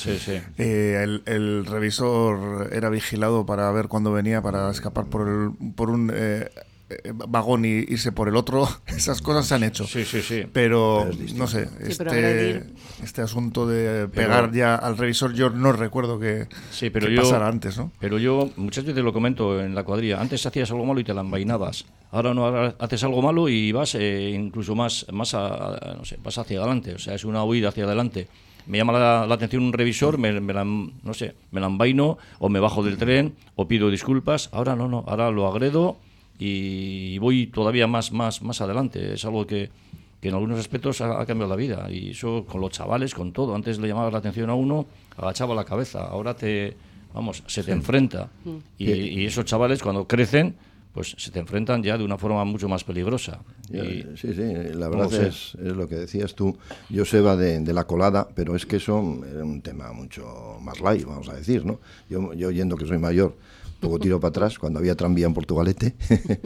Eh, 0.56 1.00
el, 1.02 1.22
el, 1.26 1.66
revisor 1.66 2.72
era 2.72 2.90
vigilado 2.90 3.44
para 3.44 3.70
ver 3.72 3.88
cuándo 3.88 4.12
venía 4.12 4.40
para 4.40 4.70
escapar 4.70 5.06
por, 5.06 5.26
el, 5.26 5.72
por 5.74 5.90
un 5.90 6.12
eh, 6.14 6.48
vagón 7.28 7.64
y 7.64 7.68
irse 7.68 8.12
por 8.12 8.28
el 8.28 8.36
otro, 8.36 8.68
esas 8.86 9.22
cosas 9.22 9.46
se 9.46 9.54
han 9.54 9.62
hecho. 9.62 9.86
Sí, 9.86 10.04
sí, 10.04 10.22
sí. 10.22 10.44
Pero, 10.52 11.08
no 11.34 11.46
sé, 11.46 11.68
este, 11.80 12.62
este 13.02 13.22
asunto 13.22 13.66
de 13.66 14.08
pegar 14.08 14.52
ya 14.52 14.74
al 14.74 14.96
revisor, 14.96 15.34
yo 15.34 15.50
no 15.50 15.72
recuerdo 15.72 16.18
que, 16.18 16.48
sí, 16.70 16.90
pero 16.90 17.08
pasara 17.20 17.48
antes, 17.48 17.76
¿no? 17.78 17.92
Pero 18.00 18.18
yo 18.18 18.50
muchas 18.56 18.84
veces 18.84 19.02
lo 19.02 19.12
comento 19.12 19.60
en 19.60 19.74
la 19.74 19.84
cuadrilla, 19.84 20.20
antes 20.20 20.44
hacías 20.46 20.70
algo 20.70 20.84
malo 20.84 21.00
y 21.00 21.04
te 21.04 21.14
la 21.14 21.20
envainabas. 21.20 21.84
Ahora 22.10 22.32
no, 22.32 22.46
haces 22.78 23.04
algo 23.04 23.20
malo 23.20 23.48
y 23.48 23.70
vas 23.72 23.94
eh, 23.94 24.30
incluso 24.34 24.74
más, 24.74 25.06
más, 25.12 25.34
no 25.34 26.04
sé, 26.04 26.18
vas 26.22 26.38
hacia 26.38 26.58
adelante, 26.58 26.94
o 26.94 26.98
sea, 26.98 27.14
es 27.14 27.24
una 27.24 27.44
huida 27.44 27.68
hacia 27.68 27.84
adelante 27.84 28.28
me 28.68 28.76
llama 28.76 28.92
la, 28.92 29.22
atención 29.22 29.62
un 29.62 29.72
revisor, 29.72 30.18
me, 30.18 30.30
la, 30.30 30.62
no 30.64 31.14
sé, 31.14 31.34
me 31.50 31.60
la 31.60 31.68
envaino 31.68 32.18
o 32.38 32.50
me 32.50 32.60
bajo 32.60 32.82
del 32.82 32.98
tren 32.98 33.34
o 33.56 33.66
pido 33.66 33.90
disculpas. 33.90 34.50
Ahora 34.52 34.76
no, 34.76 34.88
no, 34.88 35.04
ahora 35.08 35.30
lo 35.30 35.46
agredo 35.46 35.96
y 36.38 37.18
voy 37.18 37.48
todavía 37.48 37.86
más, 37.86 38.12
más, 38.12 38.42
más 38.42 38.60
adelante. 38.60 39.14
Es 39.14 39.24
algo 39.24 39.46
que, 39.46 39.70
que 40.20 40.28
en 40.28 40.34
algunos 40.34 40.58
aspectos 40.58 41.00
ha, 41.00 41.24
cambiado 41.26 41.50
la 41.50 41.56
vida. 41.56 41.90
Y 41.90 42.10
eso 42.10 42.44
con 42.46 42.60
los 42.60 42.70
chavales, 42.70 43.14
con 43.14 43.32
todo. 43.32 43.54
Antes 43.54 43.78
le 43.78 43.88
llamaba 43.88 44.10
la 44.10 44.18
atención 44.18 44.48
a 44.50 44.54
uno, 44.54 44.86
agachaba 45.16 45.54
la 45.54 45.64
cabeza. 45.64 46.04
Ahora 46.04 46.34
te, 46.34 46.76
vamos, 47.12 47.42
se 47.46 47.62
te 47.62 47.72
enfrenta. 47.72 48.28
Mm. 48.44 48.56
Y, 48.78 49.24
esos 49.24 49.44
chavales 49.44 49.82
cuando 49.82 50.06
crecen, 50.06 50.54
pues 50.92 51.14
se 51.18 51.30
te 51.32 51.40
enfrentan 51.40 51.82
ya 51.82 51.98
de 51.98 52.04
una 52.04 52.18
forma 52.18 52.44
mucho 52.44 52.68
más 52.68 52.84
peligrosa. 52.84 53.40
sí, 53.70 54.04
sí, 54.16 54.54
la 54.74 54.88
verdad 54.88 55.12
es, 55.12 55.54
es, 55.54 55.76
lo 55.76 55.88
que 55.88 55.96
decías 55.96 56.34
tú. 56.34 56.56
Yo 56.88 57.04
se 57.04 57.20
va 57.20 57.36
de, 57.36 57.60
de, 57.60 57.72
la 57.72 57.84
colada, 57.84 58.28
pero 58.34 58.54
es 58.54 58.64
que 58.64 58.76
eso 58.76 58.98
es 59.26 59.42
un 59.42 59.60
tema 59.60 59.92
mucho 59.92 60.58
más 60.60 60.80
light, 60.80 61.04
vamos 61.04 61.28
a 61.28 61.34
decir, 61.34 61.64
¿no? 61.64 61.80
Yo, 62.08 62.32
yo 62.32 62.50
yendo 62.50 62.76
que 62.76 62.86
soy 62.86 62.98
mayor, 62.98 63.34
poco 63.78 63.98
tiro 63.98 64.20
para 64.20 64.30
atrás, 64.30 64.58
cuando 64.58 64.78
había 64.78 64.94
tranvía 64.96 65.26
en 65.26 65.34
Portugalete, 65.34 65.94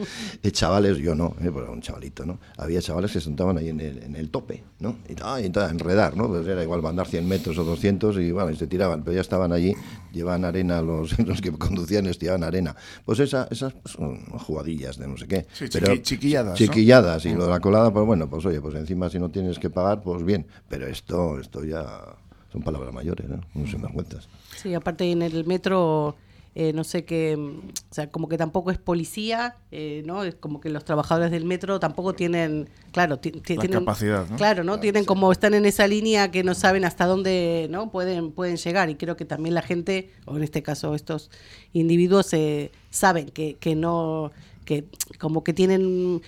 chavales, 0.51 0.97
yo 0.97 1.15
no, 1.15 1.35
eh, 1.41 1.49
un 1.49 1.81
chavalito, 1.81 2.25
¿no? 2.25 2.39
Había 2.57 2.81
chavales 2.81 3.11
que 3.11 3.19
se 3.19 3.25
sentaban 3.25 3.57
ahí 3.57 3.69
en 3.69 3.79
el, 3.79 4.03
en 4.03 4.15
el 4.15 4.29
tope, 4.29 4.63
¿no? 4.79 4.97
Y, 5.09 5.15
ah, 5.21 5.41
y 5.41 5.51
a 5.57 5.69
enredar, 5.69 6.15
¿no? 6.15 6.27
Pues 6.27 6.47
era 6.47 6.61
igual 6.63 6.85
andar 6.85 7.07
100 7.07 7.27
metros 7.27 7.57
o 7.57 7.63
200 7.63 8.17
y 8.17 8.31
bueno, 8.31 8.51
y 8.51 8.55
se 8.55 8.67
tiraban, 8.67 9.03
pero 9.03 9.15
ya 9.15 9.21
estaban 9.21 9.51
allí, 9.51 9.73
llevaban 10.11 10.45
arena, 10.45 10.81
los, 10.81 11.17
los 11.25 11.41
que 11.41 11.51
conducían 11.51 12.05
les 12.05 12.17
tiraban 12.17 12.43
arena. 12.43 12.75
Pues 13.05 13.19
esa, 13.19 13.47
esas 13.49 13.73
son 13.85 14.25
jugadillas 14.25 14.97
de 14.97 15.07
no 15.07 15.17
sé 15.17 15.27
qué. 15.27 15.47
pero, 15.71 15.95
chiquilladas. 15.97 16.57
Chiquilladas, 16.57 17.25
y 17.25 17.33
lo 17.33 17.45
de 17.45 17.51
la 17.51 17.59
colada, 17.59 17.91
pues 17.91 18.05
bueno, 18.05 18.29
pues 18.29 18.45
oye, 18.45 18.61
pues 18.61 18.75
encima 18.75 19.09
si 19.09 19.19
no 19.19 19.29
tienes 19.29 19.59
que 19.59 19.69
pagar, 19.69 20.01
pues 20.01 20.23
bien, 20.23 20.45
pero 20.69 20.87
esto, 20.87 21.39
esto 21.39 21.63
ya 21.63 22.15
son 22.51 22.61
palabras 22.61 22.93
mayores, 22.93 23.27
¿no? 23.27 23.41
No 23.55 23.67
se 23.67 23.77
me 23.79 23.87
cuentas. 23.87 24.29
Sí, 24.55 24.73
aparte 24.75 25.09
en 25.11 25.23
el 25.23 25.45
metro 25.45 26.15
eh, 26.55 26.71
no 26.71 26.83
sé 26.83 27.03
qué, 27.03 27.35
o 27.35 27.93
sea, 27.93 28.11
como 28.11 28.29
que 28.29 28.37
tampoco 28.37 28.69
es 28.69 28.77
policía, 28.77 29.55
eh, 29.71 30.03
¿no? 30.05 30.23
Es 30.23 30.35
como 30.35 30.61
que 30.61 30.69
los 30.69 30.85
trabajadores 30.85 31.31
del 31.31 31.45
metro 31.45 31.79
tampoco 31.79 32.13
tienen, 32.13 32.69
claro, 32.91 33.17
tienen 33.17 33.71
capacidad, 33.71 34.27
Claro, 34.37 34.63
¿no? 34.63 34.79
tienen 34.79 35.03
como 35.03 35.31
están 35.31 35.55
en 35.55 35.65
esa 35.65 35.87
línea 35.87 36.29
que 36.29 36.43
no 36.43 36.53
saben 36.53 36.85
hasta 36.85 37.07
dónde, 37.07 37.67
¿no? 37.71 37.89
Pueden 37.89 38.31
pueden 38.31 38.57
llegar 38.57 38.91
y 38.91 38.95
creo 38.95 39.17
que 39.17 39.25
también 39.25 39.55
la 39.55 39.63
gente, 39.63 40.11
o 40.25 40.37
en 40.37 40.43
este 40.43 40.61
caso 40.61 40.93
estos 40.93 41.31
individuos 41.73 42.31
eh, 42.33 42.71
saben 42.91 43.29
que 43.29 43.55
que 43.55 43.75
no 43.75 44.31
que 44.65 44.85
como 45.17 45.43
que 45.43 45.53
tienen 45.53 46.21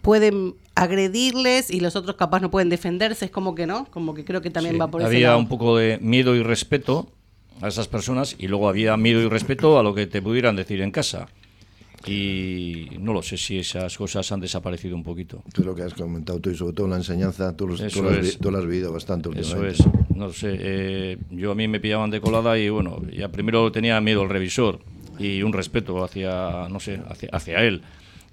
pueden 0.00 0.54
agredirles 0.76 1.70
y 1.70 1.80
los 1.80 1.96
otros 1.96 2.14
capaz 2.14 2.38
no 2.38 2.52
pueden 2.52 2.68
defenderse, 2.68 3.24
es 3.24 3.30
como 3.32 3.56
que 3.56 3.66
no, 3.66 3.86
como 3.86 4.14
que 4.14 4.24
creo 4.24 4.42
que 4.42 4.50
también 4.50 4.78
va 4.80 4.88
por 4.88 5.00
ese 5.00 5.12
lado. 5.20 5.32
Había 5.32 5.36
un 5.36 5.48
poco 5.48 5.76
de 5.76 5.98
miedo 6.00 6.36
y 6.36 6.42
respeto 6.44 7.08
a 7.60 7.68
esas 7.68 7.88
personas 7.88 8.36
y 8.38 8.48
luego 8.48 8.68
había 8.68 8.96
miedo 8.96 9.20
y 9.20 9.28
respeto 9.28 9.78
a 9.78 9.82
lo 9.82 9.94
que 9.94 10.06
te 10.06 10.22
pudieran 10.22 10.56
decir 10.56 10.80
en 10.80 10.90
casa. 10.90 11.28
Y 12.06 12.88
no 13.00 13.12
lo 13.12 13.22
sé 13.22 13.36
si 13.36 13.58
esas 13.58 13.96
cosas 13.96 14.30
han 14.30 14.40
desaparecido 14.40 14.94
un 14.94 15.02
poquito. 15.02 15.42
Tú 15.52 15.64
lo 15.64 15.74
que 15.74 15.82
has 15.82 15.94
comentado 15.94 16.38
tú 16.38 16.50
y 16.50 16.54
sobre 16.54 16.74
todo 16.74 16.86
la 16.86 16.96
enseñanza, 16.96 17.56
tú, 17.56 17.66
lo, 17.66 17.74
has, 17.74 18.66
vivido 18.66 18.92
bastante 18.92 19.28
Eso 19.40 19.66
es, 19.66 19.82
no 20.14 20.30
sé, 20.32 20.56
eh, 20.60 21.18
yo 21.30 21.50
a 21.50 21.54
mí 21.56 21.66
me 21.66 21.80
pillaban 21.80 22.10
de 22.10 22.20
colada 22.20 22.56
y 22.58 22.68
bueno, 22.68 23.02
ya 23.10 23.28
primero 23.28 23.72
tenía 23.72 24.00
miedo 24.00 24.22
al 24.22 24.28
revisor 24.28 24.78
y 25.18 25.42
un 25.42 25.52
respeto 25.52 26.04
hacia, 26.04 26.68
no 26.68 26.78
sé, 26.78 27.00
hacia, 27.08 27.30
hacia 27.32 27.62
él. 27.62 27.82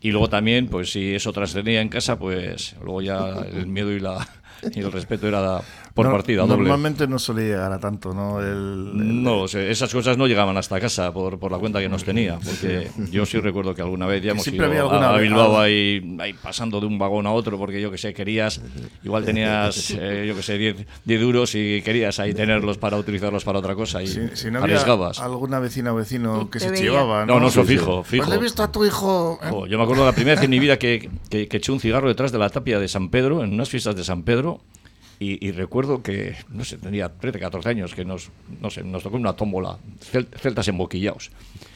Y 0.01 0.11
luego 0.11 0.29
también, 0.29 0.67
pues 0.67 0.91
si 0.91 1.15
eso 1.15 1.31
trascendía 1.31 1.81
en 1.81 1.87
casa, 1.89 2.19
pues 2.19 2.75
luego 2.83 3.01
ya 3.01 3.47
el 3.53 3.67
miedo 3.67 3.91
y 3.91 4.01
la, 4.01 4.27
y 4.75 4.79
el 4.79 4.91
respeto 4.91 5.27
era 5.27 5.61
por 5.93 6.09
partida 6.11 6.41
doble. 6.41 6.57
Normalmente 6.57 7.07
no 7.07 7.19
solía 7.19 7.45
llegar 7.45 7.71
a 7.71 7.79
tanto, 7.79 8.13
¿no? 8.13 8.41
no, 8.41 9.45
esas 9.45 9.93
cosas 9.93 10.17
no 10.17 10.27
llegaban 10.27 10.57
hasta 10.57 10.79
casa 10.79 11.13
por, 11.13 11.37
por 11.37 11.51
la 11.51 11.59
cuenta 11.59 11.79
que 11.79 11.89
nos 11.89 12.03
tenía, 12.03 12.39
porque 12.39 12.89
yo 13.11 13.25
sí 13.25 13.39
recuerdo 13.39 13.75
que 13.75 13.81
alguna 13.81 14.07
vez 14.07 14.23
ya 14.23 14.31
hemos 14.31 14.47
ido 14.47 14.65
a, 14.91 15.17
Bilbao 15.17 15.59
ahí, 15.59 16.17
ahí, 16.19 16.33
pasando 16.33 16.79
de 16.79 16.87
un 16.87 16.97
vagón 16.97 17.27
a 17.27 17.31
otro, 17.31 17.57
porque 17.57 17.79
yo 17.79 17.91
que 17.91 17.97
sé, 17.97 18.13
querías, 18.13 18.61
igual 19.03 19.23
tenías, 19.23 19.91
eh, 19.91 20.25
yo 20.27 20.35
que 20.35 20.41
sé, 20.41 20.57
10 20.57 21.21
euros 21.21 21.53
y 21.55 21.81
querías 21.83 22.19
ahí 22.19 22.33
tenerlos 22.33 22.77
para 22.77 22.97
utilizarlos 22.97 23.43
para 23.43 23.59
otra 23.59 23.75
cosa 23.75 24.01
y 24.01 24.07
si, 24.07 24.49
no 24.49 24.63
arriesgabas. 24.63 25.19
alguna 25.19 25.59
vecina 25.59 25.93
o 25.93 25.95
vecino 25.95 26.49
que 26.49 26.59
se 26.59 26.71
llevaba, 26.75 27.25
¿no? 27.25 27.35
No, 27.35 27.39
no, 27.41 27.47
eso 27.47 27.63
fijo, 27.63 28.03
fijo. 28.03 28.25
Pues 28.25 28.37
he 28.37 28.41
visto 28.41 28.63
a 28.63 28.71
tu 28.71 28.83
hijo... 28.85 29.39
¿eh? 29.43 29.69
yo 29.69 29.77
me 29.77 29.83
acuerdo 29.83 30.05
la 30.05 30.13
primera 30.13 30.35
vez 30.35 30.43
en 30.43 30.49
mi 30.49 30.59
vida 30.59 30.77
que, 30.77 31.09
que, 31.29 31.47
que 31.47 31.57
eché 31.57 31.71
un 31.71 31.79
cigarro 31.79 32.07
detrás 32.07 32.31
de 32.31 32.39
la 32.39 32.49
tapia 32.49 32.79
de 32.79 32.87
San 32.87 33.09
Pedro, 33.09 33.43
en 33.43 33.53
unas 33.53 33.69
fiestas 33.69 33.95
de 33.95 34.03
San 34.03 34.23
Pedro, 34.23 34.52
y, 35.19 35.51
recuerdo 35.51 36.03
que, 36.03 36.35
no 36.49 36.65
sé, 36.65 36.77
tenía 36.77 37.07
13, 37.07 37.39
14 37.39 37.69
años, 37.69 37.95
que 37.95 38.03
nos, 38.03 38.29
no 38.59 38.69
sé, 38.69 38.83
nos 38.83 39.03
tocó 39.03 39.15
una 39.15 39.33
tómbola, 39.33 39.77
celtas 40.01 40.67
emboquillados. 40.67 41.31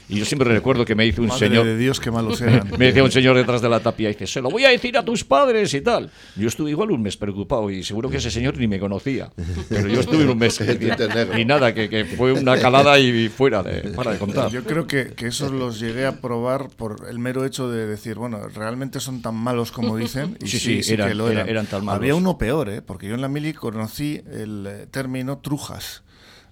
Y 0.10 0.20
yo 0.20 0.26
siempre 0.26 0.50
recuerdo 0.50 0.86
que 0.86 0.96
me 0.96 1.04
dice 1.04 1.22
un 1.22 1.32
señor. 1.32 1.66
de 1.66 1.78
Dios, 1.78 2.00
qué 2.00 2.12
malos 2.12 2.40
eran. 2.42 2.72
me 2.78 2.86
decía 2.86 3.04
un 3.04 3.12
señor 3.12 3.36
detrás 3.36 3.62
de 3.62 3.70
la 3.70 3.80
tapia 3.82 4.10
y 4.10 4.14
dice: 4.14 4.28
Se 4.28 4.42
lo 4.42 4.50
voy 4.50 4.66
a 4.66 4.70
decir 4.70 4.98
a 4.98 5.04
tus 5.04 5.24
padres 5.24 5.74
y 5.74 5.82
tal. 5.82 6.10
Yo 6.36 6.48
estuve 6.48 6.72
igual 6.72 6.92
un 6.92 7.02
mes 7.02 7.18
preocupado 7.18 7.70
y 7.70 7.84
seguro 7.84 8.10
que 8.10 8.18
ese 8.18 8.32
señor 8.32 8.58
ni 8.58 8.68
me 8.68 8.80
conocía. 8.80 9.30
Pero 9.70 9.88
yo 9.88 10.00
estuve 10.00 10.26
un 10.26 10.38
mes. 10.38 10.60
y 11.38 11.46
nada, 11.46 11.74
que, 11.74 11.90
que, 11.90 12.06
fue 12.06 12.34
una 12.34 12.58
calada 12.58 12.98
y 13.00 13.30
fuera 13.30 13.64
de, 13.64 13.92
para 13.92 14.14
de 14.14 14.18
contar. 14.18 14.50
Yo 14.50 14.64
creo 14.64 14.88
que, 14.88 15.14
que 15.14 15.28
esos 15.28 15.52
los 15.52 15.80
llegué 15.80 16.06
a 16.06 16.22
probar 16.22 16.70
por 16.70 17.08
el 17.10 17.20
mero 17.20 17.46
hecho 17.46 17.70
de 17.70 17.86
decir: 17.86 18.16
Bueno, 18.16 18.48
realmente 18.48 19.00
son 19.00 19.22
tan 19.22 19.36
malos 19.36 19.72
como 19.72 19.98
dicen. 19.98 20.38
Y 20.42 20.48
sí, 20.48 20.84
sí, 20.84 20.94
eran, 20.94 21.20
eran. 21.48 21.66
tan 21.66 21.84
malos. 21.84 22.00
Había 22.00 22.16
uno 22.16 22.38
peor, 22.38 22.70
¿eh? 22.70 22.82
porque 22.82 23.08
yo 23.08 23.16
en 23.16 23.22
la 23.22 23.28
mili 23.28 23.54
conocí 23.54 24.22
el 24.32 24.88
término 24.92 25.40
trujas. 25.40 26.04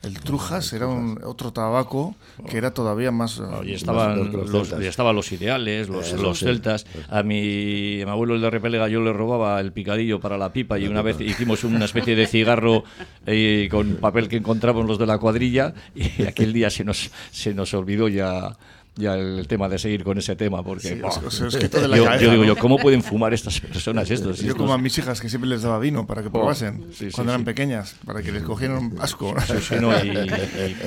El 0.05 0.19
Trujas 0.19 0.71
era 0.73 0.87
un, 0.87 1.19
otro 1.23 1.51
tabaco 1.51 2.15
que 2.49 2.57
era 2.57 2.73
todavía 2.73 3.11
más. 3.11 3.41
y 3.65 3.73
estaban 3.73 4.31
los, 4.31 4.71
estaban 4.71 5.15
los 5.15 5.31
ideales, 5.31 5.89
los, 5.89 6.13
los 6.13 6.39
celtas. 6.39 6.85
A 7.09 7.23
mi, 7.23 8.01
abuelo 8.03 8.35
el 8.35 8.41
de 8.41 8.49
Repelega 8.51 8.87
yo 8.87 9.01
le 9.01 9.13
robaba 9.13 9.59
el 9.59 9.71
picadillo 9.71 10.19
para 10.19 10.37
la 10.37 10.53
pipa 10.53 10.77
y 10.77 10.87
una 10.87 11.01
vez 11.01 11.19
hicimos 11.19 11.63
una 11.63 11.85
especie 11.85 12.15
de 12.15 12.27
cigarro 12.27 12.83
eh, 13.25 13.67
con 13.71 13.95
papel 13.95 14.27
que 14.27 14.37
encontramos 14.37 14.85
los 14.85 14.99
de 14.99 15.07
la 15.07 15.17
cuadrilla 15.17 15.73
y 15.95 16.23
aquel 16.23 16.53
día 16.53 16.69
se 16.69 16.83
nos, 16.83 17.09
se 17.31 17.53
nos 17.53 17.73
olvidó 17.73 18.07
ya 18.07 18.55
ya 18.95 19.15
el 19.15 19.47
tema 19.47 19.67
de 19.67 19.77
seguir 19.77 20.03
con 20.03 20.17
ese 20.17 20.35
tema, 20.35 20.63
porque 20.63 21.01
yo, 22.19 22.31
digo 22.31 22.43
yo, 22.45 22.55
¿cómo 22.55 22.77
pueden 22.77 23.03
fumar 23.03 23.33
estas 23.33 23.59
personas 23.59 24.09
estos? 24.09 24.39
Yo 24.39 24.55
como 24.55 24.73
a 24.73 24.77
mis 24.77 24.97
hijas 24.97 25.19
que 25.19 25.29
siempre 25.29 25.49
les 25.49 25.61
daba 25.61 25.79
vino 25.79 26.07
para 26.07 26.23
que 26.23 26.29
probasen 26.29 26.85
cuando 27.13 27.33
eran 27.33 27.45
pequeñas, 27.45 27.95
para 28.05 28.21
que 28.21 28.31
les 28.31 28.43
cogieran 28.43 28.93
asco. 28.99 29.35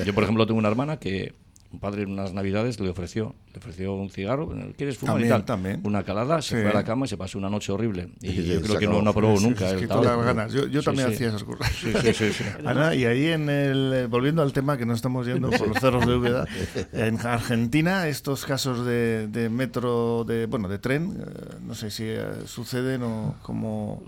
yo 0.05 0.13
por 0.13 0.23
ejemplo 0.23 0.45
tengo 0.47 0.59
una 0.59 0.69
hermana 0.69 0.97
que 0.97 1.33
un 1.71 1.79
padre 1.79 2.03
en 2.03 2.11
unas 2.11 2.33
navidades 2.33 2.79
le 2.79 2.89
ofreció, 2.89 3.35
le 3.53 3.59
ofreció 3.59 3.93
un 3.93 4.09
cigarro, 4.09 4.49
¿quieres 4.75 4.97
fumar 4.97 5.15
también, 5.15 5.27
y 5.27 5.31
tal? 5.31 5.45
También. 5.45 5.81
Una 5.83 6.03
calada, 6.03 6.41
se 6.41 6.61
fue 6.61 6.71
a 6.71 6.73
la 6.73 6.83
cama 6.83 7.05
y 7.05 7.09
se 7.09 7.17
pasó 7.17 7.37
una 7.37 7.49
noche 7.49 7.71
horrible. 7.71 8.09
Y 8.21 8.43
yo 8.43 8.61
creo 8.61 8.79
que 8.79 8.87
no, 8.87 9.01
no 9.01 9.11
aprobó 9.11 9.39
nunca. 9.39 9.69
Es 9.69 9.75
que 9.75 9.87
ganas. 9.87 10.51
Yo, 10.51 10.67
yo 10.67 10.81
también 10.81 11.09
hacía 11.09 11.27
esas 11.27 11.43
cosas. 11.43 11.71
Ana, 12.65 12.95
y 12.95 13.05
ahí 13.05 13.27
en 13.27 13.49
el, 13.49 14.07
volviendo 14.09 14.41
al 14.41 14.51
tema 14.51 14.77
que 14.77 14.85
nos 14.85 14.95
estamos 14.97 15.27
yendo 15.27 15.49
por 15.51 15.67
los 15.67 15.79
cerros 15.79 16.05
de 16.07 16.15
Úbeda, 16.15 16.45
en 16.93 17.19
Argentina 17.19 18.07
estos 18.07 18.45
casos 18.45 18.85
de, 18.85 19.27
de 19.27 19.49
metro, 19.49 20.23
de 20.23 20.47
bueno, 20.47 20.67
de 20.67 20.79
tren, 20.79 21.17
eh, 21.19 21.55
no 21.61 21.75
sé 21.75 21.91
si 21.91 22.03
eh, 22.05 22.23
suceden 22.45 23.03
o 23.03 23.35
como... 23.43 24.03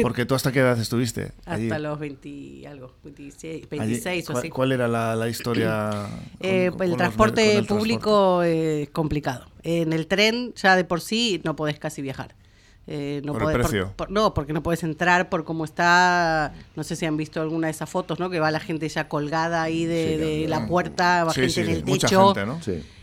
Porque 0.00 0.26
tú 0.26 0.34
hasta 0.34 0.52
qué 0.52 0.60
edad 0.60 0.78
estuviste? 0.78 1.32
Hasta 1.44 1.78
los 1.78 1.98
20 1.98 2.68
algo, 2.68 2.92
26, 3.02 3.68
26 3.68 4.30
o 4.30 4.38
así. 4.38 4.50
¿Cuál 4.50 4.72
era 4.72 4.88
la, 4.88 5.16
la 5.16 5.28
historia? 5.28 6.06
Eh, 6.40 6.70
el 6.84 6.96
transporte 6.96 7.62
público 7.64 8.42
es 8.42 8.88
complicado. 8.90 9.46
En 9.62 9.92
el 9.92 10.06
tren 10.06 10.52
ya 10.54 10.76
de 10.76 10.84
por 10.84 11.00
sí 11.00 11.40
no 11.44 11.56
podés 11.56 11.78
casi 11.78 12.02
viajar. 12.02 12.34
Eh, 12.86 13.22
no 13.24 13.32
¿Por 13.32 13.50
el 13.50 13.60
precio? 13.60 13.94
no, 14.10 14.34
porque 14.34 14.52
no 14.52 14.62
puedes 14.62 14.82
entrar 14.82 15.30
por 15.30 15.44
cómo 15.44 15.64
está. 15.64 16.52
No 16.76 16.84
sé 16.84 16.96
si 16.96 17.06
han 17.06 17.16
visto 17.16 17.40
alguna 17.40 17.68
de 17.68 17.70
esas 17.70 17.88
fotos, 17.88 18.20
¿no? 18.20 18.28
Que 18.28 18.40
va 18.40 18.50
la 18.50 18.60
gente 18.60 18.88
ya 18.88 19.08
colgada 19.08 19.62
ahí 19.62 19.86
de, 19.86 20.46
la 20.48 20.66
puerta, 20.66 21.24
va 21.24 21.32
gente 21.32 21.62
en 21.62 21.70
el 21.70 21.84
techo. 21.84 22.34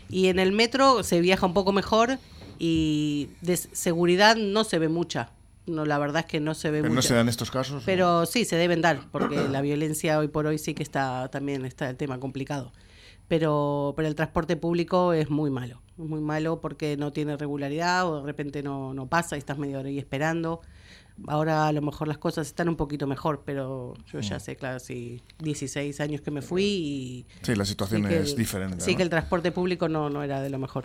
Y 0.08 0.28
en 0.28 0.38
el 0.38 0.52
metro 0.52 1.02
se 1.02 1.20
viaja 1.20 1.46
un 1.46 1.54
poco 1.54 1.72
mejor 1.72 2.18
y 2.58 3.30
de 3.40 3.56
seguridad 3.56 4.36
no 4.36 4.62
se 4.62 4.78
ve 4.78 4.88
mucha. 4.88 5.30
No, 5.66 5.84
la 5.84 5.98
verdad 5.98 6.20
es 6.20 6.26
que 6.26 6.40
no 6.40 6.54
se 6.54 6.70
ve 6.70 6.82
¿Pero 6.82 6.92
no 6.92 7.02
se 7.02 7.14
dan 7.14 7.28
estos 7.28 7.50
casos? 7.50 7.82
Pero 7.86 8.26
sí, 8.26 8.44
se 8.44 8.56
deben 8.56 8.82
dar, 8.82 9.00
porque 9.12 9.48
la 9.48 9.62
violencia 9.62 10.18
hoy 10.18 10.28
por 10.28 10.46
hoy 10.46 10.58
sí 10.58 10.74
que 10.74 10.82
está 10.82 11.28
también 11.28 11.64
está 11.64 11.88
el 11.88 11.96
tema 11.96 12.18
complicado 12.18 12.72
pero, 13.28 13.94
pero 13.96 14.08
el 14.08 14.14
transporte 14.14 14.56
público 14.56 15.12
es 15.12 15.30
muy 15.30 15.50
malo, 15.50 15.80
muy 15.96 16.20
malo 16.20 16.60
porque 16.60 16.96
no 16.96 17.12
tiene 17.12 17.36
regularidad 17.36 18.06
o 18.06 18.20
de 18.20 18.26
repente 18.26 18.62
no, 18.62 18.94
no 18.94 19.06
pasa 19.06 19.36
y 19.36 19.38
estás 19.38 19.58
medio 19.58 19.78
hora 19.78 19.88
ahí 19.88 19.98
esperando. 19.98 20.60
Ahora 21.26 21.66
a 21.66 21.72
lo 21.72 21.82
mejor 21.82 22.08
las 22.08 22.18
cosas 22.18 22.46
están 22.46 22.68
un 22.68 22.76
poquito 22.76 23.06
mejor, 23.06 23.42
pero 23.44 23.94
yo 24.12 24.20
ya 24.20 24.36
mm. 24.36 24.40
sé, 24.40 24.56
claro, 24.56 24.78
sí, 24.78 25.22
16 25.38 26.00
años 26.00 26.20
que 26.20 26.30
me 26.30 26.42
fui 26.42 26.64
y... 26.64 27.26
Sí, 27.42 27.54
la 27.54 27.64
situación 27.64 28.06
es 28.06 28.36
diferente. 28.36 28.80
Sí, 28.80 28.96
que 28.96 29.02
el 29.02 29.10
transporte 29.10 29.52
público 29.52 29.88
no, 29.88 30.10
no 30.10 30.22
era 30.22 30.40
de 30.40 30.50
lo 30.50 30.58
mejor. 30.58 30.84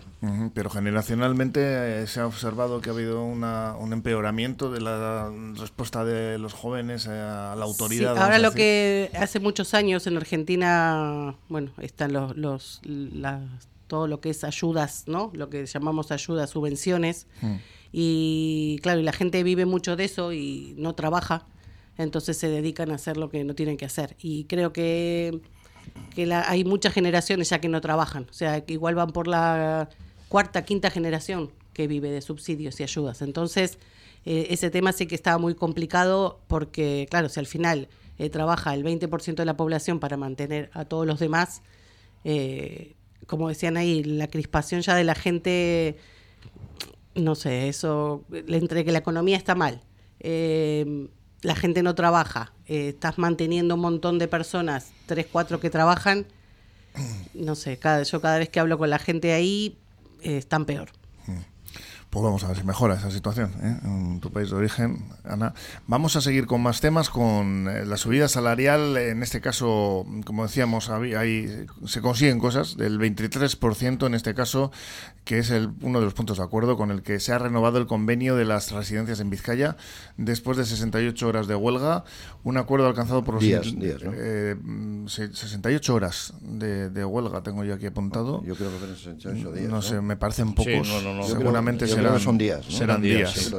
pero 0.54 0.70
generacionalmente 0.70 2.02
eh, 2.02 2.06
se 2.06 2.20
ha 2.20 2.26
observado 2.26 2.80
que 2.80 2.90
ha 2.90 2.92
habido 2.92 3.24
una, 3.24 3.74
un 3.78 3.92
empeoramiento 3.92 4.70
de 4.70 4.80
la 4.80 5.32
respuesta 5.54 6.04
de 6.04 6.38
los 6.38 6.52
jóvenes 6.52 7.06
eh, 7.06 7.10
a 7.10 7.54
la 7.56 7.64
autoridad. 7.64 8.14
Sí, 8.14 8.20
ahora 8.20 8.38
lo 8.38 8.52
que 8.52 9.10
hace 9.14 9.40
muchos 9.40 9.74
años 9.74 10.06
en 10.06 10.16
Argentina, 10.16 11.34
bueno, 11.48 11.72
están 11.78 12.12
los, 12.12 12.36
los 12.36 12.80
las, 12.84 13.42
todo 13.88 14.06
lo 14.06 14.20
que 14.20 14.30
es 14.30 14.44
ayudas, 14.44 15.04
¿no? 15.06 15.30
Lo 15.34 15.50
que 15.50 15.66
llamamos 15.66 16.12
ayudas, 16.12 16.50
subvenciones. 16.50 17.26
Mm. 17.40 17.56
Y 17.92 18.78
claro, 18.82 19.00
y 19.00 19.02
la 19.02 19.12
gente 19.12 19.42
vive 19.42 19.66
mucho 19.66 19.96
de 19.96 20.04
eso 20.04 20.32
y 20.32 20.74
no 20.76 20.94
trabaja, 20.94 21.46
entonces 21.96 22.36
se 22.36 22.48
dedican 22.48 22.90
a 22.90 22.96
hacer 22.96 23.16
lo 23.16 23.30
que 23.30 23.44
no 23.44 23.54
tienen 23.54 23.76
que 23.76 23.84
hacer. 23.86 24.16
Y 24.20 24.44
creo 24.44 24.72
que, 24.72 25.40
que 26.14 26.32
hay 26.32 26.64
muchas 26.64 26.92
generaciones 26.92 27.50
ya 27.50 27.60
que 27.60 27.68
no 27.68 27.80
trabajan, 27.80 28.26
o 28.30 28.32
sea, 28.32 28.64
que 28.64 28.74
igual 28.74 28.94
van 28.94 29.10
por 29.10 29.26
la 29.26 29.88
cuarta, 30.28 30.64
quinta 30.64 30.90
generación 30.90 31.50
que 31.72 31.86
vive 31.86 32.10
de 32.10 32.20
subsidios 32.20 32.78
y 32.80 32.82
ayudas. 32.82 33.22
Entonces, 33.22 33.78
eh, 34.24 34.48
ese 34.50 34.70
tema 34.70 34.92
sí 34.92 35.06
que 35.06 35.14
estaba 35.14 35.38
muy 35.38 35.54
complicado 35.54 36.40
porque, 36.48 37.06
claro, 37.10 37.28
si 37.28 37.40
al 37.40 37.46
final 37.46 37.88
eh, 38.18 38.30
trabaja 38.30 38.74
el 38.74 38.84
20% 38.84 39.36
de 39.36 39.44
la 39.44 39.56
población 39.56 40.00
para 40.00 40.16
mantener 40.16 40.70
a 40.74 40.84
todos 40.84 41.06
los 41.06 41.20
demás, 41.20 41.62
eh, 42.24 42.94
como 43.26 43.48
decían 43.48 43.76
ahí, 43.76 44.02
la 44.02 44.26
crispación 44.26 44.80
ya 44.80 44.94
de 44.94 45.04
la 45.04 45.14
gente 45.14 45.96
no 47.18 47.34
sé, 47.34 47.68
eso, 47.68 48.24
entre 48.32 48.84
que 48.84 48.92
la 48.92 48.98
economía 48.98 49.36
está 49.36 49.54
mal, 49.54 49.80
eh, 50.20 51.08
la 51.42 51.54
gente 51.54 51.82
no 51.82 51.94
trabaja, 51.94 52.52
eh, 52.66 52.88
estás 52.88 53.18
manteniendo 53.18 53.74
un 53.74 53.80
montón 53.80 54.18
de 54.18 54.28
personas, 54.28 54.92
tres, 55.06 55.26
cuatro 55.30 55.60
que 55.60 55.70
trabajan, 55.70 56.26
no 57.34 57.54
sé, 57.54 57.78
cada, 57.78 58.02
yo 58.02 58.20
cada 58.20 58.38
vez 58.38 58.48
que 58.48 58.60
hablo 58.60 58.78
con 58.78 58.90
la 58.90 58.98
gente 58.98 59.32
ahí, 59.32 59.78
eh, 60.22 60.38
están 60.38 60.64
peor. 60.64 60.90
Pues 62.18 62.24
vamos 62.24 62.42
a 62.42 62.48
ver 62.48 62.56
si 62.56 62.64
mejora 62.64 62.94
esa 62.96 63.12
situación 63.12 63.52
¿eh? 63.62 63.78
en 63.84 64.18
tu 64.18 64.32
país 64.32 64.50
de 64.50 64.56
origen, 64.56 65.04
Ana. 65.22 65.54
Vamos 65.86 66.16
a 66.16 66.20
seguir 66.20 66.46
con 66.46 66.60
más 66.60 66.80
temas, 66.80 67.10
con 67.10 67.68
eh, 67.68 67.86
la 67.86 67.96
subida 67.96 68.26
salarial. 68.26 68.96
En 68.96 69.22
este 69.22 69.40
caso, 69.40 70.04
como 70.24 70.42
decíamos, 70.42 70.90
hay, 70.90 71.66
se 71.86 72.00
consiguen 72.00 72.40
cosas 72.40 72.76
del 72.76 72.98
23% 72.98 74.04
en 74.04 74.14
este 74.14 74.34
caso, 74.34 74.72
que 75.24 75.38
es 75.38 75.50
el, 75.50 75.70
uno 75.80 76.00
de 76.00 76.06
los 76.06 76.14
puntos 76.14 76.38
de 76.38 76.42
acuerdo 76.42 76.76
con 76.76 76.90
el 76.90 77.02
que 77.02 77.20
se 77.20 77.32
ha 77.32 77.38
renovado 77.38 77.78
el 77.78 77.86
convenio 77.86 78.34
de 78.34 78.46
las 78.46 78.72
residencias 78.72 79.20
en 79.20 79.30
Vizcaya 79.30 79.76
después 80.16 80.56
de 80.56 80.64
68 80.64 81.28
horas 81.28 81.46
de 81.46 81.54
huelga. 81.54 82.02
Un 82.42 82.56
acuerdo 82.56 82.88
alcanzado 82.88 83.22
por 83.22 83.34
los... 83.34 83.44
Días, 83.44 83.78
días, 83.78 84.02
¿no? 84.02 85.08
68 85.08 85.92
eh, 85.92 85.94
horas 85.94 86.34
de, 86.40 87.04
huelga 87.04 87.44
tengo 87.44 87.62
yo 87.62 87.74
aquí 87.74 87.86
apuntado. 87.86 88.42
Yo 88.44 88.56
creo 88.56 88.72
que 88.72 88.78
fueron 88.78 88.96
68 88.96 89.52
días. 89.52 89.70
No, 89.70 89.82
sé, 89.82 90.00
me 90.00 90.16
parecen 90.16 90.52
pocos. 90.54 90.88
Seguramente 91.28 91.86
son 92.18 92.38
días. 92.38 92.64
Serán 92.66 93.02
días. 93.02 93.52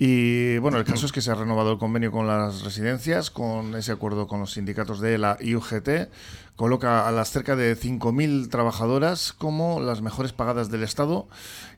Y 0.00 0.58
bueno, 0.58 0.78
el 0.78 0.84
caso 0.84 1.06
es 1.06 1.12
que 1.12 1.20
se 1.20 1.32
ha 1.32 1.34
renovado 1.34 1.72
el 1.72 1.78
convenio 1.78 2.12
con 2.12 2.28
las 2.28 2.62
residencias, 2.62 3.32
con 3.32 3.74
ese 3.74 3.90
acuerdo 3.90 4.28
con 4.28 4.38
los 4.38 4.52
sindicatos 4.52 5.00
de 5.00 5.18
la 5.18 5.36
y 5.40 5.56
UGT, 5.56 6.08
coloca 6.54 7.08
a 7.08 7.10
las 7.10 7.32
cerca 7.32 7.56
de 7.56 7.76
5.000 7.76 8.48
trabajadoras 8.48 9.32
como 9.32 9.80
las 9.80 10.00
mejores 10.00 10.32
pagadas 10.32 10.70
del 10.70 10.84
Estado 10.84 11.28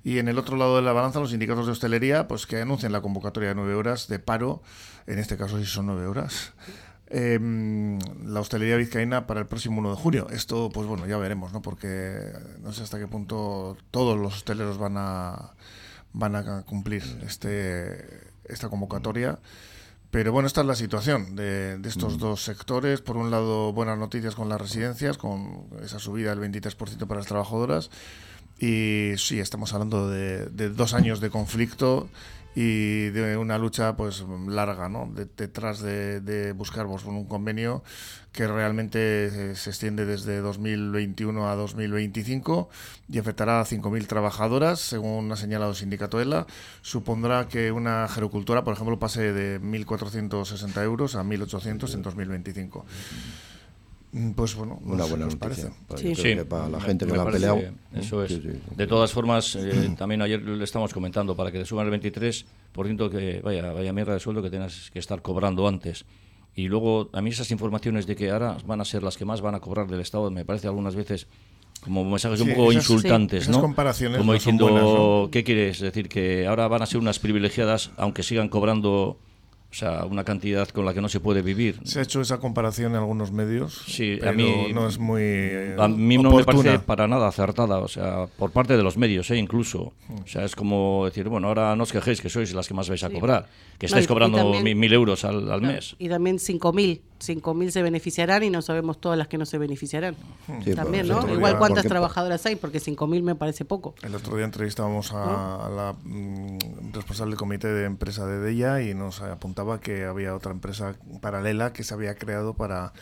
y 0.05 0.19
en 0.19 0.29
el 0.29 0.39
otro 0.39 0.59
lado 0.59 0.77
de 0.77 0.83
la 0.83 0.93
balanza 0.93 1.19
los 1.19 1.31
sindicatos 1.31 1.65
de 1.65 1.73
hostelería 1.73 2.29
pues 2.29 2.47
que 2.47 2.61
anuncian 2.61 2.93
la 2.93 3.01
convocatoria 3.01 3.51
de 3.51 3.55
nueve 3.55 3.75
horas 3.75 4.07
de 4.07 4.19
paro, 4.19 4.63
en 5.07 5.19
este 5.19 5.39
caso 5.39 5.59
sí 5.59 5.65
son 5.65 5.87
nueve 5.87 6.07
horas. 6.07 6.53
Em, 7.13 7.99
la 8.25 8.39
hostelería 8.39 8.77
vizcaína 8.77 9.27
para 9.27 9.41
el 9.41 9.47
próximo 9.47 9.81
1 9.81 9.91
de 9.91 9.97
junio. 9.97 10.29
Esto, 10.31 10.71
pues 10.73 10.87
bueno, 10.87 11.07
ya 11.07 11.17
veremos, 11.17 11.53
¿no? 11.53 11.61
Porque 11.61 12.21
no 12.63 12.73
sé 12.73 12.85
hasta 12.85 13.01
qué 13.01 13.09
punto 13.09 13.77
todos 13.91 14.17
los 14.17 14.35
hosteleros 14.35 14.79
van 14.79 14.95
a 14.97 15.55
van 16.13 16.37
a 16.37 16.63
cumplir 16.63 17.03
este, 17.27 18.33
esta 18.45 18.69
convocatoria. 18.69 19.39
Pero 20.11 20.33
bueno, 20.33 20.49
esta 20.49 20.63
es 20.63 20.67
la 20.67 20.75
situación 20.75 21.37
de, 21.37 21.81
estos 21.85 22.19
dos 22.19 22.43
sectores. 22.43 23.01
Por 23.01 23.17
un 23.17 23.31
lado, 23.31 23.73
buenas 23.73 23.97
noticias 23.97 24.35
con 24.35 24.49
las 24.49 24.61
residencias, 24.61 25.19
con 25.19 25.69
esa 25.83 26.01
subida 26.01 26.35
del 26.35 26.53
23% 26.53 27.07
para 27.07 27.21
las 27.21 27.29
trabajadoras. 27.29 27.91
Y 28.59 29.13
sí, 29.17 29.39
estamos 29.39 29.73
hablando 29.73 30.11
de, 30.11 30.47
de 30.47 30.69
dos 30.69 30.95
años 30.95 31.21
de 31.21 31.31
conflicto 31.31 32.09
y 32.55 33.11
de 33.11 33.37
una 33.37 33.59
lucha 33.59 33.97
pues 33.97 34.25
larga 34.49 34.89
¿no? 34.89 35.13
detrás 35.37 35.81
de, 35.81 36.53
buscar 36.57 36.87
pues, 36.87 37.05
un 37.05 37.27
convenio 37.27 37.83
que 38.33 38.47
realmente 38.47 39.55
se 39.55 39.71
extiende 39.71 40.05
desde 40.05 40.41
2021 40.41 41.49
a 41.49 41.55
2025 41.55 42.69
y 43.09 43.19
afectará 43.19 43.61
a 43.61 43.65
5.000 43.65 44.07
trabajadoras, 44.07 44.81
según 44.81 45.31
ha 45.33 45.37
señalado 45.37 45.73
el 45.73 45.77
sindicato 45.77 46.21
ELA. 46.21 46.47
Supondrá 46.83 47.49
que 47.49 47.73
una 47.73 48.07
gerocultora, 48.09 48.63
por 48.63 48.75
ejemplo, 48.75 48.99
pase 48.99 49.33
de 49.33 49.61
1.460 49.61 50.83
euros 50.85 51.17
a 51.17 51.25
1.800 51.25 51.95
en 51.95 52.03
2025. 52.03 52.87
Mm, 54.13 54.33
pues 54.33 54.57
bueno, 54.57 54.81
una 54.85 55.05
buena 55.05 55.27
noticia. 55.27 55.71
Sí. 55.97 56.37
para 56.49 56.69
la 56.69 56.81
gente 56.81 57.07
que 57.07 57.13
lo 57.13 57.23
ha 57.23 57.31
peleado. 57.31 57.61
Eso 57.95 58.25
es. 58.25 58.41
De 58.77 58.87
todas 58.87 59.13
formas, 59.13 59.57
eh, 59.57 59.95
también 59.97 60.23
ayer 60.23 60.43
le 60.43 60.65
estamos 60.65 60.93
comentando, 60.93 61.37
para 61.37 61.53
que 61.53 61.59
te 61.59 61.65
suban 61.65 61.87
el 61.87 62.01
23%, 62.01 63.11
que 63.11 63.41
vaya, 63.43 63.73
vaya 63.73 63.93
mierda 63.93 64.15
de 64.15 64.21
sueldo 64.21 64.43
que 64.43 64.51
tengas 64.51 64.91
que 64.91 64.99
estar 64.99 65.23
cobrando 65.23 65.69
antes. 65.69 66.05
Y 66.55 66.67
luego, 66.67 67.09
a 67.13 67.21
mí 67.21 67.31
esas 67.31 67.51
informaciones 67.53 68.07
de 68.07 68.17
que 68.17 68.31
ahora 68.31 68.57
van 68.67 68.81
a 68.81 68.85
ser 68.85 69.03
las 69.03 69.17
que 69.17 69.25
más 69.25 69.41
van 69.41 69.55
a 69.55 69.61
cobrar 69.61 69.87
del 69.87 70.01
Estado, 70.01 70.31
me 70.31 70.45
parece 70.45 70.67
algunas 70.67 70.97
veces 70.97 71.29
como 71.81 72.05
mensajes 72.05 72.41
un 72.41 72.51
poco 72.51 72.73
insultantes, 72.73 73.49
¿no? 73.49 73.61
comparaciones 73.61 74.19
como 74.19 74.35
diciendo, 74.35 75.29
¿qué 75.33 75.45
quieres 75.45 75.81
decir? 75.81 76.09
Que 76.09 76.47
ahora 76.47 76.69
van 76.69 76.83
a 76.83 76.87
ser 76.87 76.99
unas 76.99 77.19
privilegiadas, 77.19 77.93
aunque 77.97 78.23
sigan 78.23 78.49
cobrando 78.49 79.19
o 79.71 79.75
sea, 79.75 80.05
una 80.05 80.25
cantidad 80.25 80.69
con 80.69 80.85
la 80.85 80.93
que 80.93 81.01
no 81.01 81.09
se 81.09 81.21
puede 81.21 81.43
vivir. 81.43 81.79
Se 81.85 82.01
ha 82.01 82.03
hecho 82.03 82.21
esa 82.21 82.39
comparación 82.39 82.93
en 82.93 82.99
algunos 82.99 83.31
medios. 83.31 83.85
Sí, 83.87 84.19
a 84.27 84.33
mí 84.33 84.73
no 84.75 84.89
es 84.89 84.99
muy. 84.99 85.23
A 85.79 85.87
mí 85.87 86.19
no 86.19 86.33
me 86.33 86.45
parece 86.45 86.81
para 86.81 87.07
nada 87.07 87.29
acertada, 87.29 87.79
o 87.79 87.87
sea, 87.87 88.27
por 88.37 88.51
parte 88.51 88.77
de 88.77 88.83
los 88.83 88.97
medios, 88.97 89.31
¿eh? 89.31 89.37
incluso. 89.37 89.93
O 90.25 90.27
sea, 90.27 90.45
es 90.45 90.57
como 90.57 91.05
decir, 91.05 91.29
bueno, 91.29 91.47
ahora 91.49 91.77
no 91.77 91.85
os 91.85 91.93
quejéis 91.93 92.21
que 92.21 92.29
sois 92.29 92.53
las 92.53 92.67
que 92.67 92.75
más 92.75 92.89
vais 92.89 93.05
a 93.05 93.11
cobrar, 93.11 93.47
que 93.79 93.87
estáis 93.87 94.09
cobrando 94.09 94.61
mil 94.61 94.93
euros 94.93 95.25
al, 95.25 95.63
mes. 95.63 95.95
Y 95.99 96.09
también 96.09 96.41
cinco 96.41 96.73
mil. 96.73 97.03
Cinco 97.21 97.53
mil 97.53 97.71
se 97.71 97.83
beneficiarán 97.83 98.43
y 98.43 98.51
no 98.51 98.63
sabemos 98.63 98.99
todas 98.99 99.19
las 99.19 99.29
que 99.29 99.39
no 99.39 99.47
se 99.47 99.59
beneficiarán. 99.59 100.17
también, 100.75 101.07
¿no? 101.07 101.33
Igual 101.33 101.59
cuántas 101.59 101.87
trabajadoras 101.87 102.45
hay, 102.47 102.57
porque 102.57 102.81
cinco 102.81 103.07
mil 103.07 103.23
me 103.23 103.37
parece 103.37 103.65
poco. 103.65 103.95
El 104.03 104.17
otro 104.17 104.35
día 104.37 104.47
entrevistábamos 104.47 105.13
a, 105.13 105.69
la 105.71 105.95
mm, 106.03 106.59
responsable 107.01 107.33
del 107.33 107.39
comité 107.39 107.69
de 107.69 107.85
empresa 107.85 108.27
de 108.27 108.39
Della 108.39 108.83
y 108.83 108.95
nos 108.95 109.21
apuntaba 109.21 109.81
que 109.81 110.05
había 110.05 110.35
otra 110.35 110.53
empresa 110.53 110.95
paralela 111.21 111.73
que 111.73 111.83
se 111.83 111.95
había 111.95 112.15
creado 112.15 112.55
para 112.55 112.93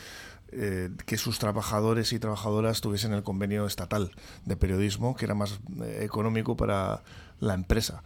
eh, 0.50 0.88
que 1.04 1.18
sus 1.18 1.38
trabajadores 1.38 2.12
y 2.14 2.18
trabajadoras 2.18 2.80
tuviesen 2.80 3.12
el 3.12 3.22
convenio 3.22 3.66
estatal 3.66 4.12
de 4.46 4.56
periodismo, 4.56 5.14
que 5.14 5.26
era 5.26 5.34
más 5.34 5.60
eh, 5.82 6.00
económico 6.02 6.56
para 6.56 7.02
la 7.38 7.52
empresa. 7.52 8.02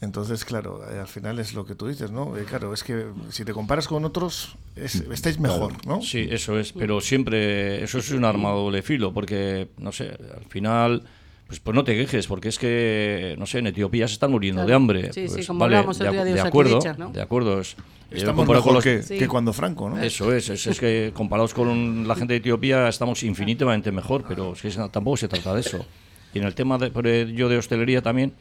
Entonces, 0.00 0.44
claro, 0.44 0.88
eh, 0.88 1.00
al 1.00 1.08
final 1.08 1.40
es 1.40 1.54
lo 1.54 1.64
que 1.64 1.74
tú 1.74 1.88
dices, 1.88 2.12
¿no? 2.12 2.34
claro, 2.48 2.72
es 2.72 2.84
que 2.84 3.06
si 3.30 3.44
te 3.44 3.52
comparas 3.52 3.88
con 3.88 4.04
otros, 4.04 4.56
estáis 4.76 5.40
mejor, 5.40 5.84
¿no? 5.86 6.02
Sí, 6.02 6.28
eso 6.30 6.56
es, 6.58 6.72
pero 6.72 7.00
siempre, 7.00 7.82
eso 7.82 7.98
es 7.98 8.10
un 8.12 8.24
arma 8.24 8.50
doble 8.50 8.82
filo, 8.82 9.12
porque, 9.12 9.70
no 9.78 9.90
sé, 9.90 10.16
al 10.36 10.44
final 10.44 11.02
pues, 11.46 11.60
pues 11.60 11.74
no 11.74 11.84
te 11.84 11.94
quejes, 11.94 12.26
porque 12.26 12.48
es 12.48 12.58
que, 12.58 13.36
no 13.38 13.46
sé, 13.46 13.58
en 13.58 13.68
Etiopía 13.68 14.08
se 14.08 14.14
están 14.14 14.32
muriendo 14.32 14.66
de 14.66 14.74
hambre. 14.74 15.12
Sí, 15.12 15.28
sí, 15.28 15.46
como 15.46 15.68
de, 15.68 15.76
el 15.78 15.96
día 15.96 16.24
de, 16.24 16.32
de 16.34 16.40
acuerdo, 16.40 16.80
de 16.80 17.22
acuerdo. 17.22 17.60
Es, 17.60 17.76
estamos 18.10 18.48
mejor 18.48 18.82
que, 18.82 19.00
que, 19.00 19.28
cuando 19.28 19.52
Franco, 19.52 19.88
¿no? 19.88 20.02
Eso 20.02 20.32
es, 20.32 20.48
es, 20.48 20.80
que 20.80 21.12
comparados 21.14 21.54
con 21.54 22.08
la 22.08 22.16
gente 22.16 22.34
de 22.34 22.38
Etiopía 22.38 22.88
estamos 22.88 23.22
infinitamente 23.22 23.92
mejor, 23.92 24.24
pero 24.26 24.54
es 24.54 24.62
que 24.62 24.70
tampoco 24.90 25.16
se 25.16 25.28
trata 25.28 25.54
de 25.54 25.60
eso. 25.60 25.86
Y 26.34 26.38
en 26.38 26.44
el 26.44 26.54
tema 26.54 26.78
de, 26.78 27.32
yo 27.32 27.48
de 27.48 27.58
hostelería 27.58 28.02
también, 28.02 28.32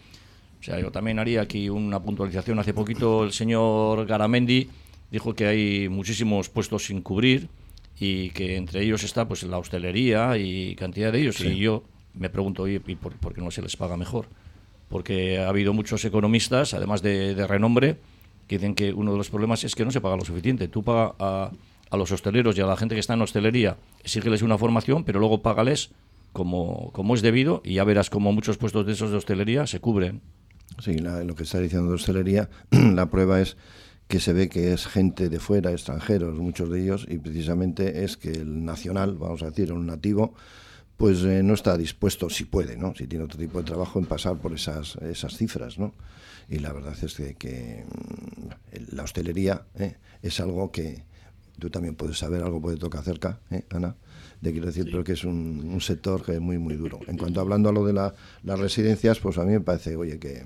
o 0.60 0.64
sea, 0.64 0.80
yo 0.80 0.92
también 0.92 1.20
haría 1.20 1.42
aquí 1.42 1.70
una 1.70 2.02
puntualización. 2.02 2.58
Hace 2.58 2.74
poquito 2.74 3.24
el 3.24 3.34
señor 3.34 4.08
Garamendi 4.08 4.68
dijo 5.12 5.36
que 5.36 5.46
hay 5.46 5.90
muchísimos 5.90 6.50
puestos 6.50 6.86
sin 6.86 7.02
cubrir 7.02 7.50
y 8.00 8.32
que 8.32 8.58
entre 8.58 8.82
ellos 8.82 9.04
está 9.04 9.28
pues 9.28 9.44
la 9.44 9.60
hostelería 9.60 10.38
y 10.38 10.76
cantidad 10.76 11.14
de 11.14 11.22
ellos. 11.22 11.40
Y 11.42 11.58
yo 11.58 11.84
me 12.17 12.29
pregunto, 12.29 12.67
¿y 12.67 12.79
por, 12.79 13.34
qué 13.34 13.41
no 13.41 13.51
se 13.51 13.62
les 13.62 13.75
paga 13.77 13.98
mejor? 13.98 14.27
Porque 14.89 15.39
ha 15.39 15.50
habido 15.50 15.74
muchos 15.74 16.03
economistas, 16.05 16.74
además 16.74 17.01
de, 17.01 17.48
renombre, 17.48 17.98
que 18.48 18.57
dicen 18.57 18.75
que 18.75 18.93
uno 18.93 19.12
de 19.12 19.17
los 19.17 19.29
problemas 19.29 19.63
es 19.63 19.75
que 19.75 19.86
no 19.86 19.91
se 19.91 20.01
paga 20.01 20.15
lo 20.15 20.25
suficiente. 20.25 20.67
Tú 20.67 20.84
pagas 20.84 21.13
a, 21.19 21.51
los 21.98 22.12
hosteleros 22.12 22.57
y 22.57 22.62
a 22.62 22.65
la 22.65 22.75
gente 22.75 22.93
que 22.95 23.00
está 23.00 23.13
en 23.13 23.22
hostelería, 23.22 23.77
exígeles 24.03 24.41
una 24.41 24.57
formación, 24.57 25.05
pero 25.05 25.19
luego 25.19 25.41
págales 25.41 25.91
como, 26.34 26.91
como 26.91 27.15
es 27.15 27.21
debido 27.21 27.62
y 27.63 27.75
ya 27.75 27.86
verás 27.86 28.10
como 28.10 28.34
muchos 28.34 28.58
puestos 28.58 28.86
de 28.86 28.91
esos 28.91 29.12
de 29.12 29.17
hostelería 29.17 29.65
se 29.65 29.80
cubren. 29.80 30.21
Sí, 30.80 30.97
lo 30.97 31.36
que 31.36 31.43
está 31.43 31.60
diciendo 31.60 31.89
de 31.89 31.95
hostelería, 31.95 32.49
la 32.71 33.10
prueba 33.10 33.39
es 33.39 33.56
que 34.08 34.19
se 34.19 34.34
ve 34.34 34.49
que 34.49 34.73
es 34.73 34.88
gente 34.88 35.30
de 35.30 35.39
fuera, 35.39 35.71
extranjeros, 35.71 36.38
muchos 36.38 36.69
de 36.69 36.84
ellos, 36.84 37.08
y 37.10 37.17
precisamente 37.17 38.04
es 38.04 38.17
que 38.17 38.32
el 38.32 38.63
nacional, 38.65 39.15
vamos 39.17 39.41
a 39.41 39.49
decir, 39.49 39.73
un 39.73 39.88
nativo, 39.88 40.34
pues 40.97 41.23
eh, 41.23 41.43
no 41.43 41.53
está 41.53 41.77
dispuesto, 41.77 42.29
si 42.29 42.45
puede, 42.45 42.77
¿no? 42.77 42.95
si 42.95 43.08
tiene 43.08 43.25
otro 43.25 43.38
tipo 43.38 43.60
de 43.60 43.65
trabajo, 43.65 43.99
en 43.99 44.05
pasar 44.05 44.38
por 44.38 44.53
esas, 44.53 44.95
esas 44.97 45.36
cifras. 45.36 45.77
¿no? 45.77 45.93
Y 46.49 46.60
la 46.60 46.71
verdad 46.71 46.95
es 47.01 47.15
que, 47.38 47.86
mm, 47.86 48.95
la 48.95 49.03
hostelería 49.03 49.65
¿eh? 49.75 49.97
es 50.21 50.39
algo 50.39 50.71
que 50.71 51.03
tú 51.60 51.69
también 51.69 51.95
puedes 51.95 52.17
saber, 52.17 52.43
algo 52.43 52.62
puede 52.62 52.77
tocar 52.77 53.03
cerca, 53.03 53.39
¿eh, 53.49 53.63
Ana? 53.69 53.95
De 54.41 54.51
quiero 54.51 54.67
decir, 54.67 54.86
pero 54.86 55.03
que 55.03 55.13
es 55.13 55.23
un, 55.23 55.69
un, 55.73 55.81
sector 55.81 56.23
que 56.23 56.34
es 56.34 56.41
muy, 56.41 56.58
muy 56.58 56.75
duro. 56.75 56.99
En 57.08 57.17
cuanto 57.17 57.41
hablando 57.41 57.69
a 57.69 57.71
lo 57.71 57.86
de 57.86 57.93
la, 57.93 58.13
las 58.43 58.60
residencias, 58.60 59.19
pues 59.19 59.38
a 59.38 59.43
mí 59.43 59.53
me 59.53 59.62
parece, 59.62 59.95
oye, 59.95 60.19
que, 60.19 60.45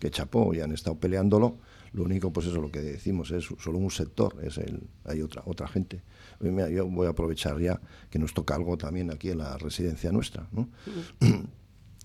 que 0.00 0.10
chapó 0.10 0.52
y 0.54 0.60
han 0.60 0.72
estado 0.72 0.98
peleándolo. 0.98 1.58
Lo 1.92 2.02
único, 2.02 2.32
pues 2.32 2.46
eso, 2.46 2.60
lo 2.60 2.70
que 2.70 2.80
decimos, 2.80 3.30
es 3.30 3.44
solo 3.62 3.78
un 3.78 3.90
sector, 3.90 4.36
es 4.42 4.58
el, 4.58 4.88
hay 5.04 5.22
otra, 5.22 5.42
otra 5.46 5.68
gente 5.68 6.02
yo 6.40 6.86
voy 6.86 7.06
a 7.06 7.10
aprovechar 7.10 7.58
ya 7.60 7.80
que 8.10 8.18
nos 8.18 8.34
toca 8.34 8.54
algo 8.54 8.76
también 8.76 9.10
aquí 9.10 9.30
en 9.30 9.38
la 9.38 9.56
residencia 9.58 10.12
nuestra. 10.12 10.48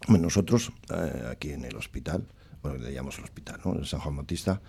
Nosotros, 0.07 0.71
eh, 0.93 1.27
aquí 1.29 1.51
en 1.51 1.65
el 1.65 1.75
hospital, 1.75 2.25
bueno, 2.63 2.79
le 2.79 2.91
llamamos 2.91 3.17
el 3.19 3.25
hospital, 3.25 3.59
¿no? 3.63 3.75
En 3.75 3.85
San 3.85 3.99
Juan 3.99 4.15
Bautista, 4.15 4.61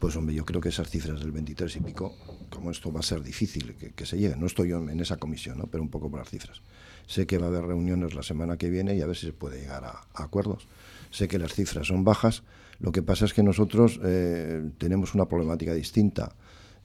pues 0.00 0.16
hombre, 0.16 0.34
yo 0.34 0.44
creo 0.44 0.60
que 0.60 0.70
esas 0.70 0.88
cifras 0.88 1.20
del 1.20 1.30
23 1.30 1.76
y 1.76 1.80
pico, 1.80 2.16
como 2.48 2.70
esto 2.70 2.90
va 2.90 3.00
a 3.00 3.02
ser 3.02 3.22
difícil 3.22 3.74
que, 3.94 4.06
se 4.06 4.16
llegue, 4.16 4.34
no 4.34 4.46
estoy 4.46 4.70
yo 4.70 4.78
en 4.78 4.98
esa 4.98 5.18
comisión, 5.18 5.58
¿no? 5.58 5.66
pero 5.66 5.82
un 5.82 5.90
poco 5.90 6.10
por 6.10 6.20
las 6.20 6.30
cifras. 6.30 6.62
Sé 7.06 7.26
que 7.26 7.36
va 7.36 7.46
a 7.46 7.48
haber 7.48 7.64
reuniones 7.64 8.14
la 8.14 8.22
semana 8.22 8.56
que 8.56 8.70
viene 8.70 8.96
y 8.96 9.02
a 9.02 9.06
ver 9.06 9.16
si 9.16 9.26
se 9.26 9.32
puede 9.34 9.60
llegar 9.60 9.84
a, 9.84 10.06
acuerdos. 10.14 10.68
Sé 11.10 11.28
que 11.28 11.38
las 11.38 11.52
cifras 11.52 11.88
son 11.88 12.02
bajas, 12.02 12.42
lo 12.78 12.92
que 12.92 13.02
pasa 13.02 13.26
es 13.26 13.34
que 13.34 13.42
nosotros 13.42 14.00
eh, 14.02 14.70
tenemos 14.78 15.14
una 15.14 15.26
problemática 15.26 15.74
distinta. 15.74 16.34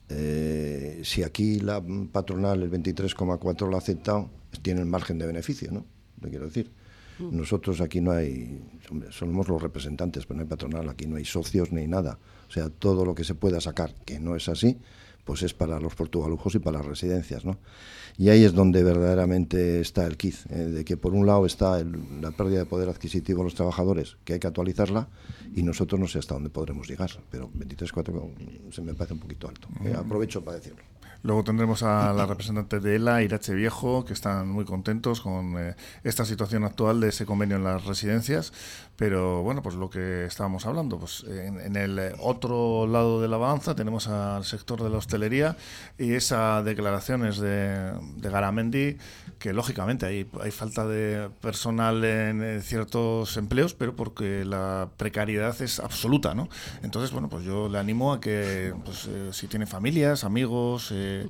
Eh, 0.08 1.00
si 1.04 1.22
aquí 1.22 1.60
la 1.60 1.82
patronal, 2.12 2.62
el 2.62 2.70
23,4 2.70 3.68
lo 3.68 3.76
ha 3.76 3.78
aceptado, 3.78 4.30
tiene 4.62 4.80
el 4.80 4.86
margen 4.86 5.18
de 5.18 5.26
beneficio, 5.26 5.70
¿no? 5.72 5.84
Le 6.20 6.30
quiero 6.30 6.46
decir. 6.46 6.70
Mm. 7.18 7.36
Nosotros 7.36 7.80
aquí 7.80 8.00
no 8.00 8.12
hay, 8.12 8.62
somos 9.10 9.48
los 9.48 9.62
representantes, 9.62 10.26
pero 10.26 10.36
no 10.36 10.42
hay 10.42 10.48
patronal, 10.48 10.88
aquí 10.88 11.06
no 11.06 11.16
hay 11.16 11.24
socios 11.24 11.72
ni 11.72 11.86
nada. 11.86 12.18
O 12.48 12.52
sea, 12.52 12.68
todo 12.68 13.04
lo 13.04 13.14
que 13.14 13.24
se 13.24 13.34
pueda 13.34 13.60
sacar, 13.60 13.94
que 14.04 14.20
no 14.20 14.36
es 14.36 14.48
así, 14.48 14.78
pues 15.26 15.42
es 15.42 15.52
para 15.52 15.80
los 15.80 15.94
portugalujos 15.96 16.54
y 16.54 16.60
para 16.60 16.78
las 16.78 16.86
residencias, 16.86 17.44
¿no? 17.44 17.58
Y 18.16 18.30
ahí 18.30 18.44
es 18.44 18.54
donde 18.54 18.82
verdaderamente 18.82 19.80
está 19.80 20.06
el 20.06 20.16
quiz, 20.16 20.46
eh, 20.46 20.54
de 20.54 20.84
que 20.84 20.96
por 20.96 21.12
un 21.12 21.26
lado 21.26 21.44
está 21.44 21.82
la 21.84 22.30
pérdida 22.30 22.60
de 22.60 22.64
poder 22.64 22.88
adquisitivo 22.88 23.40
de 23.40 23.44
los 23.44 23.54
trabajadores, 23.54 24.16
que 24.24 24.34
hay 24.34 24.38
que 24.38 24.46
actualizarla, 24.46 25.08
y 25.54 25.64
nosotros 25.64 26.00
no 26.00 26.06
sé 26.06 26.20
hasta 26.20 26.34
dónde 26.34 26.48
podremos 26.48 26.88
llegar, 26.88 27.10
pero 27.30 27.50
23.4 27.50 28.72
se 28.72 28.82
me 28.82 28.94
parece 28.94 29.14
un 29.14 29.20
poquito 29.20 29.48
alto. 29.48 29.68
Eh, 29.84 29.94
aprovecho 29.94 30.42
para 30.42 30.58
decirlo. 30.58 30.82
Luego 31.26 31.42
tendremos 31.42 31.82
a 31.82 32.12
la 32.12 32.24
representante 32.24 32.78
de 32.78 32.94
ELA, 32.94 33.20
Irache 33.20 33.52
Viejo, 33.52 34.04
que 34.04 34.12
están 34.12 34.48
muy 34.48 34.64
contentos 34.64 35.20
con 35.20 35.58
eh, 35.58 35.74
esta 36.04 36.24
situación 36.24 36.62
actual 36.62 37.00
de 37.00 37.08
ese 37.08 37.26
convenio 37.26 37.56
en 37.56 37.64
las 37.64 37.84
residencias. 37.84 38.52
Pero 38.94 39.42
bueno, 39.42 39.60
pues 39.60 39.74
lo 39.74 39.90
que 39.90 40.24
estábamos 40.24 40.66
hablando, 40.66 41.00
pues 41.00 41.24
en, 41.24 41.74
el 41.74 42.14
otro 42.20 42.86
lado 42.86 43.20
de 43.20 43.26
la 43.26 43.38
balanza 43.38 43.74
tenemos 43.74 44.06
al 44.06 44.44
sector 44.44 44.82
de 44.82 44.88
la 44.88 44.98
hostelería 44.98 45.15
y 45.98 46.12
esas 46.14 46.64
declaraciones 46.64 47.38
de, 47.38 47.92
de 48.16 48.30
Garamendi 48.30 48.96
que 49.38 49.52
lógicamente 49.52 50.06
hay, 50.06 50.26
hay 50.40 50.50
falta 50.50 50.86
de 50.86 51.28
personal 51.40 52.02
en 52.04 52.62
ciertos 52.62 53.36
empleos, 53.36 53.74
pero 53.74 53.94
porque 53.94 54.44
la 54.44 54.88
precariedad 54.96 55.60
es 55.60 55.78
absoluta, 55.78 56.34
¿no? 56.34 56.48
Entonces, 56.82 57.12
bueno, 57.12 57.28
pues 57.28 57.44
yo 57.44 57.68
le 57.68 57.78
animo 57.78 58.12
a 58.12 58.20
que, 58.20 58.74
pues, 58.84 59.06
eh, 59.06 59.30
si 59.32 59.46
tiene 59.46 59.66
familias, 59.66 60.24
amigos, 60.24 60.90
eh, 60.92 61.28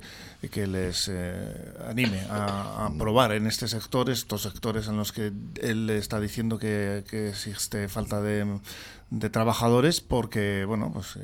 que 0.49 0.65
les 0.67 1.09
eh, 1.11 1.73
anime 1.89 2.21
a, 2.29 2.89
probar 2.97 3.33
en 3.33 3.47
este 3.47 3.67
sector, 3.67 4.09
estos 4.09 4.43
sectores 4.43 4.87
en 4.87 4.95
los 4.95 5.11
que 5.11 5.33
él 5.61 5.89
está 5.89 6.19
diciendo 6.21 6.57
que, 6.57 7.03
que 7.09 7.29
existe 7.29 7.89
falta 7.89 8.21
de, 8.21 8.45
de 9.09 9.29
trabajadores 9.29 10.01
porque, 10.01 10.65
bueno, 10.65 10.91
pues 10.93 11.17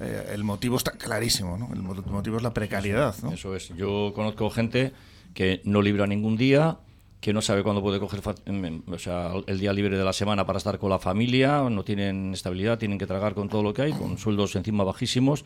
el 0.00 0.44
motivo 0.44 0.76
está 0.76 0.92
clarísimo, 0.92 1.58
¿no? 1.58 1.68
El 1.72 1.82
motivo 1.82 2.36
es 2.36 2.42
la 2.42 2.54
precariedad, 2.54 3.14
¿no? 3.22 3.32
Eso 3.32 3.54
es. 3.56 3.68
Yo 3.70 4.12
conozco 4.14 4.48
gente 4.50 4.92
que 5.34 5.60
no 5.64 5.82
libra 5.82 6.06
ningún 6.06 6.36
día, 6.36 6.78
que 7.20 7.32
no 7.32 7.42
sabe 7.42 7.62
cuándo 7.62 7.82
puede 7.82 7.98
coger 7.98 8.20
o 8.20 8.98
sea, 8.98 9.32
el 9.46 9.58
día 9.58 9.72
libre 9.72 9.98
de 9.98 10.04
la 10.04 10.12
semana 10.12 10.46
para 10.46 10.58
estar 10.58 10.78
con 10.78 10.90
la 10.90 10.98
familia, 10.98 11.68
no 11.68 11.82
tienen 11.82 12.32
estabilidad, 12.32 12.78
tienen 12.78 12.98
que 12.98 13.06
tragar 13.06 13.34
con 13.34 13.48
todo 13.48 13.62
lo 13.62 13.74
que 13.74 13.82
hay, 13.82 13.92
con 13.92 14.16
sueldos 14.18 14.54
encima 14.54 14.84
bajísimos. 14.84 15.44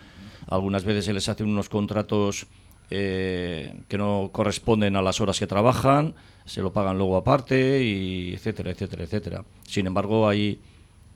Algunas 0.49 0.85
veces 0.85 1.07
se 1.07 1.13
les 1.13 1.29
hacen 1.29 1.49
unos 1.49 1.69
contratos 1.69 2.47
eh, 2.91 3.83
que 3.89 3.97
no 3.97 4.31
corresponden 4.33 4.97
a 4.97 5.03
las 5.03 5.21
horas 5.21 5.39
que 5.39 5.47
trabajan, 5.47 6.15
se 6.45 6.61
lo 6.61 6.73
pagan 6.73 6.99
luego 6.99 7.17
aparte, 7.17 7.83
y 7.83 8.35
etcétera, 8.35 8.73
etcétera, 8.73 9.05
etcétera. 9.05 9.45
Sin 9.67 9.87
embargo, 9.87 10.29
hay, 10.29 10.61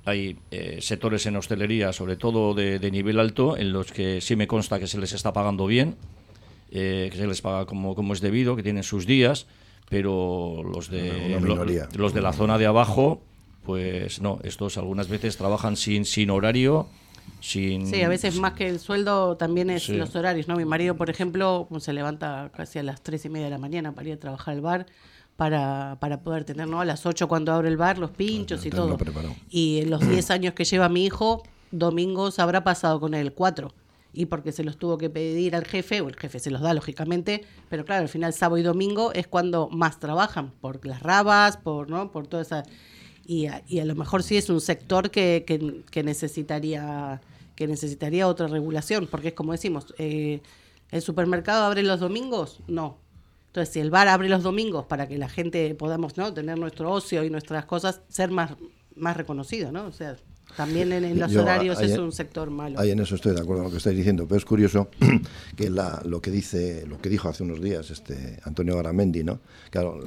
hay 0.04 0.38
eh, 0.50 0.78
sectores 0.80 1.26
en 1.26 1.36
hostelería, 1.36 1.92
sobre 1.92 2.16
todo 2.16 2.54
de, 2.54 2.78
de 2.78 2.90
nivel 2.90 3.18
alto, 3.18 3.56
en 3.56 3.72
los 3.72 3.92
que 3.92 4.20
sí 4.20 4.36
me 4.36 4.46
consta 4.46 4.78
que 4.78 4.86
se 4.86 4.98
les 4.98 5.12
está 5.12 5.32
pagando 5.32 5.66
bien 5.66 5.96
eh, 6.76 7.08
que 7.12 7.16
se 7.16 7.26
les 7.28 7.40
paga 7.40 7.66
como, 7.66 7.94
como 7.94 8.12
es 8.14 8.20
debido, 8.20 8.56
que 8.56 8.64
tienen 8.64 8.82
sus 8.82 9.06
días, 9.06 9.46
pero 9.88 10.60
los 10.64 10.90
de, 10.90 11.38
los 11.94 12.12
de 12.12 12.20
la 12.20 12.32
zona 12.32 12.58
de 12.58 12.66
abajo, 12.66 13.22
pues 13.62 14.20
no, 14.20 14.40
estos 14.42 14.76
algunas 14.76 15.08
veces 15.08 15.36
trabajan 15.36 15.76
sin, 15.76 16.04
sin 16.04 16.30
horario. 16.30 16.88
Sin... 17.40 17.86
Sí, 17.86 18.02
a 18.02 18.08
veces 18.08 18.40
más 18.40 18.54
que 18.54 18.68
el 18.68 18.80
sueldo 18.80 19.36
también 19.36 19.70
es 19.70 19.88
los 19.88 20.16
horarios, 20.16 20.48
¿no? 20.48 20.56
Mi 20.56 20.64
marido, 20.64 20.96
por 20.96 21.10
ejemplo, 21.10 21.68
se 21.78 21.92
levanta 21.92 22.50
casi 22.56 22.80
a 22.80 22.82
las 22.82 23.02
tres 23.02 23.24
y 23.24 23.28
media 23.28 23.44
de 23.44 23.52
la 23.52 23.58
mañana 23.58 23.92
para 23.92 24.08
ir 24.08 24.14
a 24.14 24.18
trabajar 24.18 24.54
al 24.54 24.60
bar 24.60 24.86
para, 25.36 25.96
para 26.00 26.20
poder 26.20 26.44
tener, 26.44 26.68
¿no? 26.68 26.80
A 26.80 26.84
las 26.84 27.06
8 27.06 27.28
cuando 27.28 27.52
abre 27.52 27.68
el 27.68 27.76
bar, 27.76 27.98
los 27.98 28.10
pinchos 28.10 28.64
y 28.66 28.70
todo. 28.70 28.96
Y 29.50 29.80
en 29.80 29.90
los 29.90 30.00
10 30.08 30.30
años 30.30 30.54
que 30.54 30.64
lleva 30.64 30.88
mi 30.88 31.04
hijo, 31.04 31.42
domingos 31.70 32.38
habrá 32.38 32.64
pasado 32.64 33.00
con 33.00 33.14
él 33.14 33.32
cuatro 33.32 33.74
y 34.14 34.26
porque 34.26 34.52
se 34.52 34.64
los 34.64 34.78
tuvo 34.78 34.96
que 34.96 35.10
pedir 35.10 35.56
al 35.56 35.64
jefe, 35.64 36.00
o 36.00 36.08
el 36.08 36.16
jefe 36.16 36.38
se 36.38 36.50
los 36.50 36.60
da 36.60 36.72
lógicamente, 36.72 37.44
pero 37.68 37.84
claro, 37.84 38.02
al 38.02 38.08
final 38.08 38.32
sábado 38.32 38.58
y 38.58 38.62
domingo 38.62 39.12
es 39.12 39.26
cuando 39.26 39.68
más 39.68 39.98
trabajan, 39.98 40.52
por 40.60 40.86
las 40.86 41.02
rabas, 41.02 41.56
por, 41.56 41.90
¿no? 41.90 42.10
por 42.10 42.26
toda 42.26 42.42
esa... 42.42 42.62
Y 43.26 43.46
a, 43.46 43.62
y 43.66 43.80
a 43.80 43.84
lo 43.86 43.94
mejor 43.94 44.22
sí 44.22 44.36
es 44.36 44.50
un 44.50 44.60
sector 44.60 45.10
que, 45.10 45.44
que, 45.46 46.02
necesitaría 46.02 47.20
que 47.56 47.66
necesitaría 47.66 48.28
otra 48.28 48.48
regulación, 48.48 49.06
porque 49.10 49.28
es 49.28 49.34
como 49.34 49.52
decimos, 49.52 49.94
eh, 49.98 50.42
¿el 50.90 51.02
supermercado 51.02 51.64
abre 51.64 51.82
los 51.82 52.00
domingos? 52.00 52.60
No. 52.66 52.98
Entonces, 53.54 53.72
si 53.72 53.78
el 53.78 53.92
bar 53.92 54.08
abre 54.08 54.28
los 54.28 54.42
domingos 54.42 54.84
para 54.86 55.06
que 55.06 55.16
la 55.16 55.28
gente 55.28 55.76
podamos 55.76 56.16
¿no? 56.16 56.34
tener 56.34 56.58
nuestro 56.58 56.90
ocio 56.90 57.22
y 57.22 57.30
nuestras 57.30 57.66
cosas, 57.66 58.00
ser 58.08 58.32
más, 58.32 58.50
más 58.96 59.16
reconocido, 59.16 59.70
¿no? 59.70 59.86
O 59.86 59.92
sea, 59.92 60.16
también 60.56 60.92
en, 60.92 61.18
los 61.18 61.34
horarios 61.34 61.80
es 61.80 61.98
un 61.98 62.12
sector 62.12 62.50
malo. 62.50 62.78
Ahí 62.78 62.90
en 62.90 63.00
eso 63.00 63.14
estoy 63.14 63.34
de 63.34 63.40
acuerdo 63.40 63.62
con 63.62 63.64
lo 63.66 63.70
que 63.70 63.78
estáis 63.78 63.96
diciendo, 63.96 64.26
pero 64.26 64.38
es 64.38 64.44
curioso 64.44 64.88
que 65.56 65.70
la, 65.70 66.00
lo 66.04 66.20
que 66.20 66.30
dice, 66.30 66.84
lo 66.86 66.98
que 66.98 67.08
dijo 67.08 67.28
hace 67.28 67.42
unos 67.42 67.60
días 67.60 67.90
este 67.90 68.38
Antonio 68.44 68.76
Garamendi, 68.76 69.24
¿no? 69.24 69.40
Claro, 69.70 69.98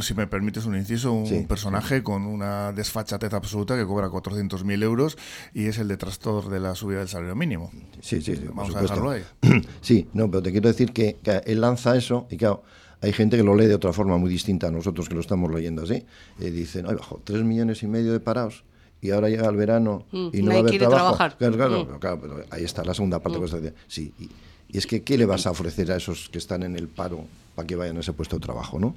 si 0.00 0.14
me 0.14 0.26
permites 0.26 0.64
un 0.64 0.76
inciso, 0.76 1.12
un 1.12 1.46
personaje 1.46 2.02
con 2.02 2.26
una 2.26 2.72
desfachatez 2.72 3.32
absoluta 3.32 3.76
que 3.76 3.84
cobra 3.84 4.08
400.000 4.08 4.82
euros 4.82 5.18
y 5.52 5.66
es 5.66 5.78
el 5.78 5.88
detractor 5.88 6.48
de 6.48 6.60
la 6.60 6.74
subida 6.74 6.98
del 6.98 7.08
salario 7.08 7.36
mínimo. 7.36 7.70
Sí, 8.00 8.22
sí, 8.22 8.38
Vamos 8.54 8.74
a 8.74 8.82
dejarlo 8.82 9.10
ahí. 9.10 9.22
Sí, 9.80 10.08
no, 10.12 10.30
pero 10.30 10.42
te 10.42 10.52
quiero 10.52 10.68
decir 10.68 10.92
que, 10.92 11.18
él 11.44 11.60
lanza 11.60 11.96
eso 11.96 12.26
y 12.30 12.36
claro, 12.36 12.62
hay 13.02 13.12
gente 13.12 13.36
que 13.36 13.42
lo 13.42 13.54
lee 13.54 13.66
de 13.66 13.74
otra 13.74 13.92
forma 13.92 14.18
muy 14.18 14.30
distinta 14.30 14.68
a 14.68 14.70
nosotros 14.70 15.08
que 15.08 15.14
lo 15.14 15.20
estamos 15.20 15.50
leyendo 15.52 15.82
así. 15.82 16.04
Y 16.38 16.50
dicen, 16.50 16.86
ay, 16.88 16.96
bajo, 16.96 17.20
tres 17.24 17.42
millones 17.42 17.82
y 17.82 17.86
medio 17.86 18.12
de 18.12 18.20
parados 18.20 18.64
y 19.02 19.10
ahora 19.10 19.28
llega 19.28 19.48
el 19.48 19.56
verano 19.56 20.04
mm, 20.12 20.28
y 20.32 20.42
no 20.42 20.50
va 20.50 20.56
a 20.56 20.58
haber 20.60 20.78
trabajo. 20.78 21.16
Trabajar. 21.16 21.36
Claro, 21.38 21.84
mm. 21.84 21.98
claro, 21.98 22.20
pero 22.20 22.44
ahí 22.50 22.64
está 22.64 22.84
la 22.84 22.94
segunda 22.94 23.18
parte 23.20 23.38
mm. 23.38 23.40
que 23.40 23.56
está 23.56 23.72
Sí, 23.88 24.12
y, 24.18 24.28
es 24.76 24.86
que 24.86 25.02
¿qué 25.02 25.18
le 25.18 25.26
vas 25.26 25.46
a 25.46 25.50
ofrecer 25.50 25.90
a 25.90 25.96
esos 25.96 26.28
que 26.28 26.38
están 26.38 26.62
en 26.62 26.76
el 26.76 26.86
paro 26.86 27.24
para 27.54 27.66
que 27.66 27.74
vayan 27.74 27.96
a 27.96 28.00
ese 28.00 28.12
puesto 28.12 28.36
de 28.36 28.40
trabajo, 28.40 28.78
no? 28.78 28.94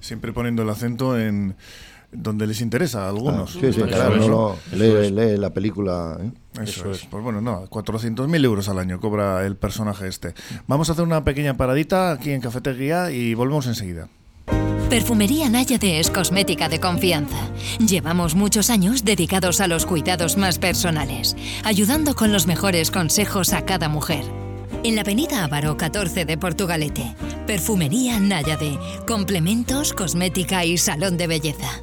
Siempre 0.00 0.32
poniendo 0.32 0.62
el 0.62 0.70
acento 0.70 1.18
en 1.18 1.54
donde 2.12 2.46
les 2.46 2.60
interesa 2.60 3.04
a 3.04 3.08
algunos. 3.08 3.52
sí, 3.52 3.72
sí, 3.72 3.82
claro, 3.82 4.56
lee, 4.72 5.36
la 5.36 5.50
película. 5.50 6.18
¿eh? 6.20 6.62
Eso, 6.62 6.90
es. 6.90 7.06
Pues 7.06 7.22
bueno, 7.22 7.40
no, 7.40 7.66
400.000 7.68 8.44
euros 8.44 8.68
al 8.68 8.78
año 8.78 9.00
cobra 9.00 9.46
el 9.46 9.56
personaje 9.56 10.08
este. 10.08 10.34
Vamos 10.66 10.88
a 10.88 10.92
hacer 10.92 11.04
una 11.04 11.24
pequeña 11.24 11.56
paradita 11.56 12.12
aquí 12.12 12.30
en 12.32 12.40
Cafetería 12.40 13.10
y 13.10 13.34
volvemos 13.34 13.66
enseguida. 13.66 14.08
Perfumería 14.88 15.48
Náyade 15.48 16.00
es 16.00 16.10
cosmética 16.10 16.68
de 16.68 16.80
confianza. 16.80 17.38
Llevamos 17.78 18.34
muchos 18.34 18.70
años 18.70 19.04
dedicados 19.04 19.60
a 19.60 19.68
los 19.68 19.86
cuidados 19.86 20.36
más 20.36 20.58
personales, 20.58 21.36
ayudando 21.62 22.16
con 22.16 22.32
los 22.32 22.48
mejores 22.48 22.90
consejos 22.90 23.52
a 23.52 23.64
cada 23.64 23.88
mujer. 23.88 24.24
En 24.82 24.96
la 24.96 25.02
avenida 25.02 25.44
Ávaro 25.44 25.76
14 25.76 26.24
de 26.24 26.36
Portugalete, 26.36 27.14
Perfumería 27.46 28.18
Náyade, 28.18 28.80
complementos, 29.06 29.92
cosmética 29.92 30.64
y 30.64 30.76
salón 30.76 31.16
de 31.16 31.28
belleza. 31.28 31.82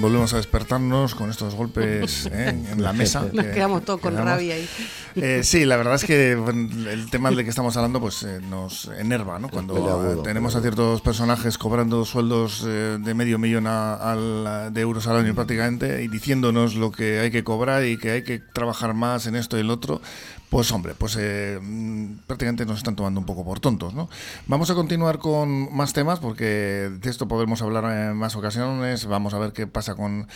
Volvemos 0.00 0.32
a 0.32 0.38
despertarnos 0.38 1.14
con 1.14 1.28
estos 1.28 1.54
golpes 1.54 2.26
¿eh? 2.32 2.48
en 2.72 2.82
la 2.82 2.94
mesa. 2.94 3.26
Nos 3.32 3.46
quedamos 3.46 3.84
todos 3.84 4.00
con 4.00 4.16
rabia 4.16 4.54
ahí. 4.54 4.68
Eh, 5.14 5.42
sí, 5.44 5.66
la 5.66 5.76
verdad 5.76 5.96
es 5.96 6.04
que 6.04 6.32
el 6.90 7.10
tema 7.10 7.30
del 7.30 7.44
que 7.44 7.50
estamos 7.50 7.76
hablando 7.76 8.00
pues 8.00 8.22
eh, 8.22 8.40
nos 8.40 8.86
enerva, 8.98 9.38
¿no? 9.38 9.50
Cuando 9.50 10.22
tenemos 10.22 10.56
a 10.56 10.62
ciertos 10.62 11.02
personajes 11.02 11.58
cobrando 11.58 12.04
sueldos 12.06 12.64
de 12.64 13.14
medio 13.14 13.38
millón 13.38 13.64
de 13.64 14.80
euros 14.80 15.06
al 15.06 15.18
año 15.18 15.34
prácticamente 15.34 16.02
y 16.02 16.08
diciéndonos 16.08 16.76
lo 16.76 16.90
que 16.90 17.20
hay 17.20 17.30
que 17.30 17.44
cobrar 17.44 17.84
y 17.84 17.98
que 17.98 18.10
hay 18.12 18.24
que 18.24 18.38
trabajar 18.38 18.94
más 18.94 19.26
en 19.26 19.36
esto 19.36 19.58
y 19.58 19.60
el 19.60 19.70
otro, 19.70 20.00
pues 20.50 20.72
hombre, 20.72 20.94
pues 20.98 21.16
eh, 21.18 21.60
mm, 21.62 22.26
prácticamente 22.26 22.66
nos 22.66 22.78
están 22.78 22.96
tomando 22.96 23.20
un 23.20 23.26
poco 23.26 23.44
por 23.44 23.60
tontos, 23.60 23.94
¿no? 23.94 24.10
Vamos 24.48 24.68
a 24.68 24.74
continuar 24.74 25.18
con 25.18 25.72
más 25.74 25.92
temas 25.92 26.18
porque 26.18 26.90
de 26.90 27.08
esto 27.08 27.28
podremos 27.28 27.62
hablar 27.62 27.84
en 27.84 28.16
más 28.16 28.34
ocasiones. 28.34 29.06
Vamos 29.06 29.32
a 29.32 29.38
ver 29.38 29.52
qué 29.52 29.68
pasa 29.68 29.94
con, 29.94 30.26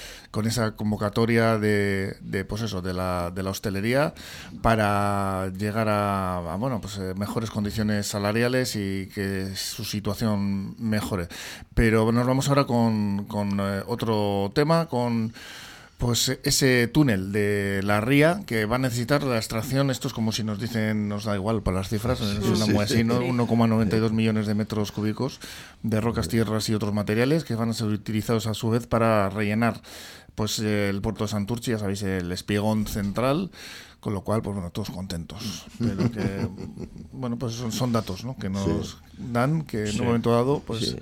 esa 0.46 0.76
convocatoria 0.76 1.58
de, 1.58 2.16
de, 2.20 2.44
pues 2.44 2.62
eso, 2.62 2.80
de 2.80 2.94
la, 2.94 3.32
de 3.34 3.42
la 3.42 3.50
hostelería 3.50 4.14
para 4.62 5.48
llegar 5.48 5.88
a, 5.90 6.56
bueno, 6.60 6.80
pues 6.80 6.96
eh, 6.98 7.14
mejores 7.16 7.50
condiciones 7.50 8.06
salariales 8.06 8.76
y 8.76 9.08
que 9.12 9.56
su 9.56 9.84
situación 9.84 10.76
mejore. 10.78 11.26
Pero 11.74 12.12
nos 12.12 12.24
vamos 12.24 12.48
ahora 12.48 12.66
con, 12.66 13.24
con 13.24 13.58
eh, 13.58 13.82
otro 13.88 14.52
tema, 14.54 14.86
con 14.86 15.32
pues 16.04 16.38
ese 16.42 16.86
túnel 16.86 17.32
de 17.32 17.80
la 17.82 18.02
ría 18.02 18.42
que 18.44 18.66
va 18.66 18.76
a 18.76 18.78
necesitar 18.78 19.22
la 19.22 19.38
extracción, 19.38 19.90
esto 19.90 20.06
es 20.06 20.12
como 20.12 20.32
si 20.32 20.44
nos 20.44 20.60
dicen, 20.60 21.08
nos 21.08 21.24
da 21.24 21.34
igual 21.34 21.62
para 21.62 21.78
las 21.78 21.88
cifras, 21.88 22.20
es 22.20 22.44
una 22.44 22.66
muy 22.66 22.84
así, 22.84 22.96
1,92 22.96 24.10
millones 24.10 24.46
de 24.46 24.54
metros 24.54 24.92
cúbicos 24.92 25.40
de 25.82 26.02
rocas, 26.02 26.28
tierras 26.28 26.68
y 26.68 26.74
otros 26.74 26.92
materiales 26.92 27.44
que 27.44 27.54
van 27.54 27.70
a 27.70 27.72
ser 27.72 27.86
utilizados 27.86 28.46
a 28.46 28.52
su 28.52 28.68
vez 28.68 28.86
para 28.86 29.30
rellenar 29.30 29.80
pues 30.34 30.58
el 30.58 31.00
puerto 31.00 31.24
de 31.24 31.28
Santurchi, 31.28 31.70
ya 31.70 31.78
sabéis, 31.78 32.02
el 32.02 32.30
espigón 32.32 32.86
central, 32.86 33.50
con 34.04 34.12
lo 34.12 34.20
cual, 34.20 34.42
pues 34.42 34.54
bueno, 34.54 34.70
todos 34.70 34.90
contentos. 34.90 35.64
Pero 35.78 36.10
que, 36.12 36.46
bueno, 37.10 37.38
pues 37.38 37.54
son, 37.54 37.72
son 37.72 37.90
datos 37.90 38.22
¿no? 38.22 38.36
que 38.36 38.50
nos 38.50 38.98
dan 39.16 39.62
que 39.62 39.88
en 39.88 39.98
un 39.98 40.06
momento 40.08 40.30
dado, 40.30 40.62
pues 40.66 40.94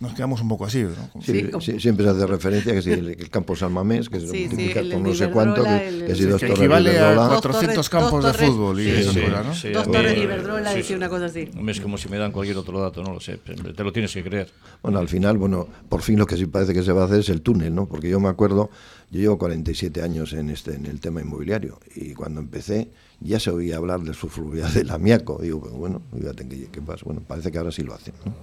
nos 0.00 0.12
quedamos 0.12 0.42
un 0.42 0.48
poco 0.48 0.66
así. 0.66 0.82
¿no? 0.82 1.22
Sí, 1.22 1.80
siempre 1.80 2.04
se 2.04 2.10
hace 2.10 2.26
referencia 2.26 2.74
que 2.74 2.82
si 2.82 2.90
el, 2.92 3.30
campo 3.30 3.56
San 3.56 3.72
Mamés, 3.72 4.10
que 4.10 4.20
se 4.20 4.26
multiplica 4.26 4.82
por 4.82 5.00
no 5.00 5.14
sé 5.14 5.30
cuánto, 5.30 5.64
que, 5.64 6.04
que 6.08 6.14
si 6.14 6.24
dos 6.24 6.42
torres 6.42 6.58
equivale 6.58 7.00
a 7.00 7.14
400 7.14 7.88
campos 7.88 8.22
de 8.22 8.34
fútbol 8.34 8.80
y 8.80 8.90
eso 8.90 9.12
fuera, 9.12 9.42
¿no? 9.42 9.54
dos 9.72 9.90
torres 9.90 10.14
de 10.14 10.22
Iberdrola, 10.22 10.74
decía 10.74 10.96
una 10.96 11.08
cosa 11.08 11.24
así. 11.24 11.48
Es 11.68 11.80
como 11.80 11.96
si 11.96 12.10
me 12.10 12.18
dan 12.18 12.32
cualquier 12.32 12.58
otro 12.58 12.82
dato, 12.82 13.02
no 13.02 13.14
lo 13.14 13.20
sé, 13.20 13.38
te 13.38 13.82
lo 13.82 13.94
tienes 13.94 14.12
que 14.12 14.22
creer. 14.22 14.50
Bueno, 14.82 14.98
al 14.98 15.08
final, 15.08 15.38
bueno, 15.38 15.66
por 15.88 16.02
fin 16.02 16.18
lo 16.18 16.26
que 16.26 16.36
sí 16.36 16.44
parece 16.44 16.74
que 16.74 16.82
se 16.82 16.92
va 16.92 17.00
a 17.00 17.04
hacer 17.06 17.20
es 17.20 17.30
el 17.30 17.40
túnel, 17.40 17.74
¿no? 17.74 17.86
Porque 17.86 18.10
yo 18.10 18.20
me 18.20 18.28
acuerdo, 18.28 18.68
yo 19.12 19.20
llevo 19.20 19.36
47 19.36 20.00
años 20.00 20.32
en 20.32 20.48
este 20.48 20.74
en 20.74 20.86
el 20.86 20.98
tema 20.98 21.20
inmobiliario 21.20 21.78
y 21.94 22.14
cuando 22.14 22.40
empecé 22.40 22.88
ya 23.20 23.38
se 23.38 23.50
oía 23.50 23.76
hablar 23.76 24.00
del 24.00 24.14
fluvial 24.14 24.72
del 24.72 24.90
amiaco. 24.90 25.38
Digo, 25.40 25.60
bueno, 25.60 26.00
fíjate 26.18 26.48
qué 26.72 26.80
pasa. 26.80 27.02
Bueno, 27.04 27.20
parece 27.20 27.52
que 27.52 27.58
ahora 27.58 27.70
sí 27.70 27.82
lo 27.82 27.92
hacen. 27.92 28.14
¿no? 28.24 28.34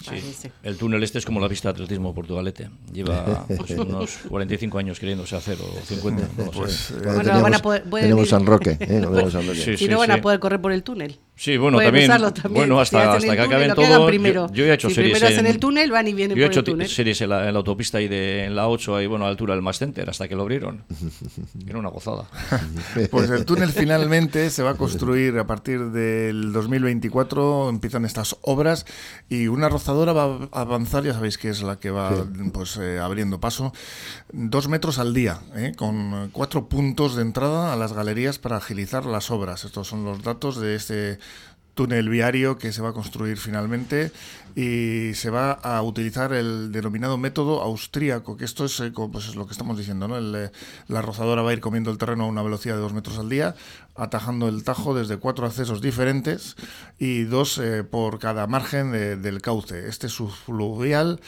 Sí. 0.00 0.48
El 0.64 0.76
túnel 0.76 1.02
este 1.04 1.18
es 1.18 1.24
como 1.24 1.38
la 1.38 1.48
pista 1.48 1.68
de 1.68 1.74
atletismo 1.74 2.12
Portugalete. 2.12 2.68
Lleva 2.92 3.46
pues, 3.56 3.70
unos 3.70 4.18
45 4.28 4.78
años 4.78 4.98
queriéndose 4.98 5.36
hacer, 5.36 5.58
o 5.60 5.86
50. 5.86 6.28
No 6.36 6.50
pues, 6.50 6.92
bueno, 7.04 7.40
van 7.40 7.54
a 7.54 7.58
poder, 7.60 7.84
tenemos 7.88 8.28
San 8.28 8.44
Roque. 8.44 8.76
¿eh? 8.80 9.06
San 9.30 9.46
Roque. 9.46 9.76
si 9.76 9.86
no, 9.86 9.98
van 9.98 10.10
a 10.10 10.20
poder 10.20 10.40
correr 10.40 10.60
por 10.60 10.72
el 10.72 10.82
túnel. 10.82 11.18
Sí, 11.34 11.56
bueno, 11.56 11.78
también, 11.78 12.10
Bueno, 12.50 12.78
hasta, 12.78 13.14
hasta 13.14 13.34
que 13.34 13.40
acaben 13.40 13.74
todo. 13.74 14.06
Primero. 14.06 14.52
Yo, 14.52 14.64
he 14.64 14.72
hecho 14.72 14.88
si 14.88 14.96
series. 14.96 15.18
Primero 15.18 15.40
en, 15.40 15.46
el 15.46 15.58
túnel, 15.58 15.90
van 15.90 16.06
y 16.06 16.12
vienen 16.12 16.36
yo 16.36 16.44
he 16.44 16.46
hecho 16.46 16.62
túnel. 16.62 16.88
series 16.88 17.20
en 17.22 17.30
la, 17.30 17.48
autopista 17.48 18.00
y 18.00 18.06
de, 18.06 18.44
en 18.44 18.54
la 18.54 18.68
8, 18.68 18.96
ahí, 18.96 19.06
bueno, 19.06 19.24
a 19.24 19.28
la 19.28 19.32
altura 19.32 19.54
del 19.54 19.62
Mass 19.62 19.78
Center, 19.78 20.08
hasta 20.08 20.28
que 20.28 20.36
lo 20.36 20.42
abrieron. 20.42 20.84
Era 21.66 21.78
una 21.78 21.88
gozada. 21.88 22.28
pues 23.10 23.30
el 23.30 23.44
túnel 23.44 23.70
finalmente 23.70 24.50
se 24.50 24.62
va 24.62 24.70
a 24.70 24.74
construir 24.74 25.38
a 25.38 25.46
partir 25.46 25.90
del 25.90 26.52
2024. 26.52 27.70
Empiezan 27.70 28.04
estas 28.04 28.36
obras 28.42 28.84
y 29.28 29.48
una 29.48 29.68
rozadora 29.68 30.12
va 30.12 30.48
a 30.52 30.60
avanzar, 30.60 31.02
ya 31.02 31.14
sabéis 31.14 31.38
que 31.38 31.48
es 31.48 31.62
la 31.62 31.80
que 31.80 31.90
va 31.90 32.26
pues 32.52 32.76
eh, 32.76 32.98
abriendo 33.00 33.40
paso, 33.40 33.72
dos 34.32 34.68
metros 34.68 34.98
al 34.98 35.14
día, 35.14 35.40
¿eh? 35.56 35.72
con 35.76 36.28
cuatro 36.30 36.68
puntos 36.68 37.16
de 37.16 37.22
entrada 37.22 37.72
a 37.72 37.76
las 37.76 37.94
galerías 37.94 38.38
para 38.38 38.58
agilizar 38.58 39.06
las 39.06 39.30
obras. 39.30 39.64
Estos 39.64 39.88
son 39.88 40.04
los 40.04 40.22
datos 40.22 40.60
de 40.60 40.74
este 40.76 41.18
túnel 41.74 42.08
viario 42.08 42.58
que 42.58 42.72
se 42.72 42.82
va 42.82 42.90
a 42.90 42.92
construir 42.92 43.38
finalmente 43.38 44.12
y 44.54 45.14
se 45.14 45.30
va 45.30 45.52
a 45.52 45.80
utilizar 45.82 46.34
el 46.34 46.70
denominado 46.70 47.16
método 47.16 47.62
austríaco, 47.62 48.36
que 48.36 48.44
esto 48.44 48.66
es, 48.66 48.78
eh, 48.80 48.92
pues 48.94 49.28
es 49.28 49.34
lo 49.34 49.46
que 49.46 49.52
estamos 49.52 49.78
diciendo, 49.78 50.08
¿no? 50.08 50.18
Eh, 50.38 50.50
la 50.88 51.00
rozadora 51.00 51.40
va 51.40 51.50
a 51.50 51.52
ir 51.54 51.60
comiendo 51.60 51.90
el 51.90 51.96
terreno 51.96 52.24
a 52.24 52.26
una 52.26 52.42
velocidad 52.42 52.74
de 52.74 52.82
dos 52.82 52.92
metros 52.92 53.18
al 53.18 53.30
día, 53.30 53.54
atajando 53.94 54.48
el 54.48 54.62
tajo 54.64 54.94
desde 54.94 55.16
cuatro 55.16 55.46
accesos 55.46 55.80
diferentes 55.80 56.56
y 56.98 57.22
dos 57.24 57.56
eh, 57.56 57.82
por 57.84 58.18
cada 58.18 58.46
margen 58.46 58.92
del 58.92 59.40
cauce. 59.40 59.88
Este 59.88 60.10
subfluvial 60.10 61.20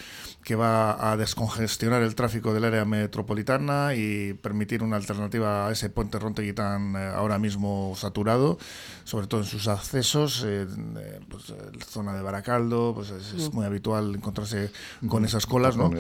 que 0.45 0.55
va 0.55 1.11
a 1.11 1.17
descongestionar 1.17 2.03
el 2.03 2.15
tráfico 2.15 2.53
del 2.53 2.65
área 2.65 2.85
metropolitana 2.85 3.95
y 3.95 4.35
permitir 4.35 4.83
una 4.83 4.97
alternativa 4.97 5.67
a 5.67 5.73
ese 5.73 5.89
puente 5.89 6.19
Rontegui 6.19 6.53
tan 6.53 6.95
eh, 6.97 7.13
ahora 7.15 7.39
mismo 7.39 7.95
saturado, 7.97 8.59
sobre 9.05 9.27
todo 9.27 9.41
en 9.41 9.47
sus 9.47 9.69
accesos, 9.69 10.45
en 10.45 10.97
eh, 11.01 11.21
pues, 11.31 11.53
zona 11.89 12.15
de 12.15 12.23
Baracaldo, 12.23 12.93
pues 12.95 13.11
es, 13.11 13.53
muy 13.55 13.65
habitual 13.65 14.15
encontrarse 14.15 14.71
con 15.09 15.25
esas 15.25 15.47
colas, 15.47 15.77
¿no? 15.77 15.91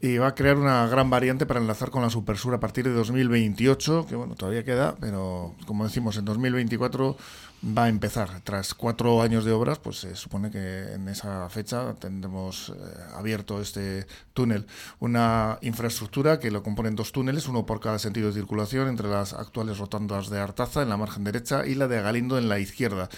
y 0.00 0.18
va 0.18 0.28
a 0.28 0.34
crear 0.34 0.58
una 0.58 0.86
gran 0.86 1.08
variante 1.08 1.46
para 1.46 1.60
enlazar 1.60 1.90
con 1.90 2.02
la 2.02 2.10
Supersur 2.10 2.52
a 2.52 2.60
partir 2.60 2.84
de 2.84 2.92
2028, 2.92 4.06
que 4.06 4.16
bueno, 4.16 4.34
todavía 4.34 4.62
queda, 4.62 4.96
pero 5.00 5.54
como 5.66 5.84
decimos, 5.84 6.18
en 6.18 6.26
2024 6.26 7.16
va 7.64 7.84
a 7.84 7.88
empezar. 7.88 8.40
Tras 8.42 8.74
cuatro 8.74 9.22
años 9.22 9.44
de 9.44 9.52
obras, 9.52 9.78
pues 9.78 9.98
se 9.98 10.14
supone 10.16 10.50
que 10.50 10.92
en 10.92 11.08
esa 11.08 11.48
fecha 11.48 11.94
tendremos 11.94 12.70
eh, 12.70 12.72
abierto 13.14 13.60
este 13.60 14.06
túnel. 14.32 14.66
Una 15.00 15.58
infraestructura 15.62 16.38
que 16.38 16.50
lo 16.50 16.62
componen 16.62 16.96
dos 16.96 17.12
túneles, 17.12 17.48
uno 17.48 17.64
por 17.66 17.80
cada 17.80 17.98
sentido 17.98 18.28
de 18.28 18.34
circulación, 18.34 18.88
entre 18.88 19.08
las 19.08 19.32
actuales 19.32 19.78
rotondas 19.78 20.28
de 20.28 20.40
Artaza 20.40 20.82
en 20.82 20.90
la 20.90 20.96
margen 20.96 21.24
derecha 21.24 21.66
y 21.66 21.74
la 21.74 21.88
de 21.88 22.02
Galindo 22.02 22.38
en 22.38 22.48
la 22.48 22.58
izquierda, 22.58 23.08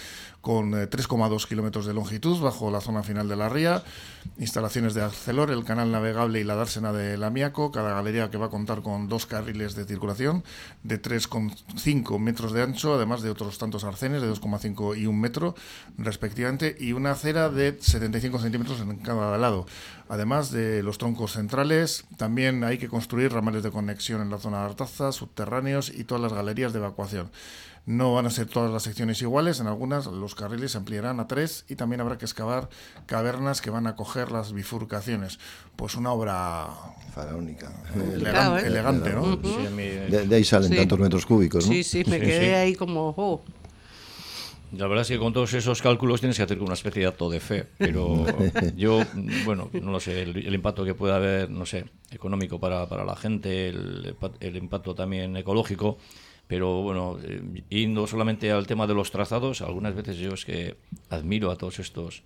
con 0.47 0.71
3,2 0.71 1.43
eh, 1.43 1.49
kilómetros 1.49 1.87
de 1.87 1.93
longitud 1.93 2.41
bajo 2.41 2.71
la 2.71 2.81
zona 2.81 3.03
final 3.03 3.29
de 3.29 3.35
la 3.35 3.49
ría, 3.49 3.83
instalaciones 4.39 4.95
de 4.95 5.03
Arcelor, 5.03 5.51
el 5.51 5.65
canal 5.65 5.91
navegable 5.91 6.39
y 6.39 6.45
la 6.45 6.55
dársena 6.55 6.93
de 6.93 7.17
Lamiaco, 7.17 7.73
cada 7.73 7.95
galería 7.95 8.31
que 8.31 8.39
va 8.39 8.47
a 8.47 8.49
contar 8.49 8.81
con 8.81 9.09
dos 9.09 9.27
carriles 9.27 9.75
de 9.75 9.87
circulación 9.87 10.45
de 10.85 11.03
3,5 11.03 12.21
metros 12.21 12.53
de 12.53 12.63
ancho, 12.63 12.95
además 12.95 13.23
de 13.23 13.31
otros 13.31 13.59
tantos 13.59 13.83
arcenes 13.83 14.23
de 14.23 14.33
2,5 14.33 14.97
y 14.97 15.09
1 15.09 15.19
metro 15.19 15.57
respectivamente, 15.99 16.77
y 16.79 16.93
una 16.93 17.11
acera 17.11 17.51
de 17.51 17.77
75 17.81 18.39
centímetros 18.39 18.81
en 18.81 18.99
cada 18.99 19.37
lado. 19.39 19.67
Además 20.09 20.53
de 20.53 20.85
los 20.85 20.99
troncos 20.99 21.33
centrales, 21.33 22.05
también 22.19 22.63
hay 22.63 22.79
que 22.79 22.87
construir 22.87 23.33
ramales 23.33 23.65
de 23.65 23.73
conexión 23.73 24.23
en 24.23 24.31
la 24.31 24.39
zona 24.39 24.61
de 24.61 24.67
Artaza, 24.67 25.11
subterráneos 25.11 25.91
y 25.93 26.05
todas 26.05 26.23
las 26.23 26.33
galerías 26.33 26.73
de 26.73 26.79
evacuación. 26.79 27.33
No 27.87 28.15
van 28.15 28.27
a 28.27 28.31
ser 28.31 28.47
todas 28.47 28.73
las 28.73 28.83
secciones 28.83 29.23
iguales, 29.23 29.61
en 29.61 29.69
algunas 29.69 30.07
los 30.07 30.35
carriles 30.35 30.73
se 30.73 30.79
ampliarán 30.79 31.21
a 31.21 31.29
tres 31.29 31.65
y 31.69 31.77
también 31.77 32.01
habrá 32.01 32.19
que 32.19 32.25
excavar 32.25 32.69
cavernas 33.07 33.61
que 33.61 33.71
van 33.71 33.87
a 33.87 33.95
coger 33.95 34.33
las 34.33 34.53
bifurcaciones. 34.53 35.39
Pues 35.77 35.95
una 35.95 36.11
obra 36.11 36.67
faraónica, 37.15 37.73
elegante, 38.65 39.13
¿no? 39.13 39.37
de, 39.37 40.35
ahí 40.35 40.43
salen 40.43 40.75
tantos 40.75 40.99
metros 40.99 41.25
cúbicos, 41.25 41.65
¿no? 41.65 41.73
Sí, 41.73 41.85
sí, 41.85 42.03
me 42.09 42.19
quedé 42.19 42.57
ahí 42.57 42.75
como... 42.75 43.15
Oh. 43.17 43.43
La 44.73 44.89
verdad 44.89 45.03
es 45.03 45.09
que 45.09 45.19
con 45.19 45.33
todos 45.33 45.55
esos 45.55 45.81
cálculos 45.81 46.19
tienes 46.19 46.37
que 46.37 46.43
hacer 46.43 46.61
una 46.61 46.75
especie 46.75 47.03
de 47.03 47.09
acto 47.09 47.31
de 47.31 47.39
fe, 47.39 47.67
pero 47.79 48.27
yo, 48.77 49.01
bueno, 49.45 49.71
no 49.73 49.93
lo 49.93 50.01
sé, 50.01 50.23
el, 50.23 50.53
impacto 50.53 50.85
que 50.85 50.95
puede 50.95 51.15
haber, 51.15 51.51
no 51.51 51.65
sé, 51.67 51.85
económico 52.11 52.59
para, 52.59 52.89
para 52.89 53.05
la 53.05 53.15
gente, 53.15 53.69
el, 53.69 54.17
el 54.41 54.57
impacto 54.57 54.95
también 54.97 55.37
ecológico, 55.37 55.99
pero 56.47 56.83
bueno, 56.83 57.19
eh, 57.23 57.65
yendo 57.69 58.07
solamente 58.07 58.51
al 58.53 58.67
tema 58.67 58.87
de 58.87 58.95
los 58.95 59.11
trazados, 59.11 59.63
algunas 59.63 59.95
veces 59.95 60.17
yo 60.17 60.35
es 60.35 60.45
que 60.45 60.77
admiro 61.11 61.51
a 61.51 61.57
todos 61.57 61.79
estos 61.79 62.23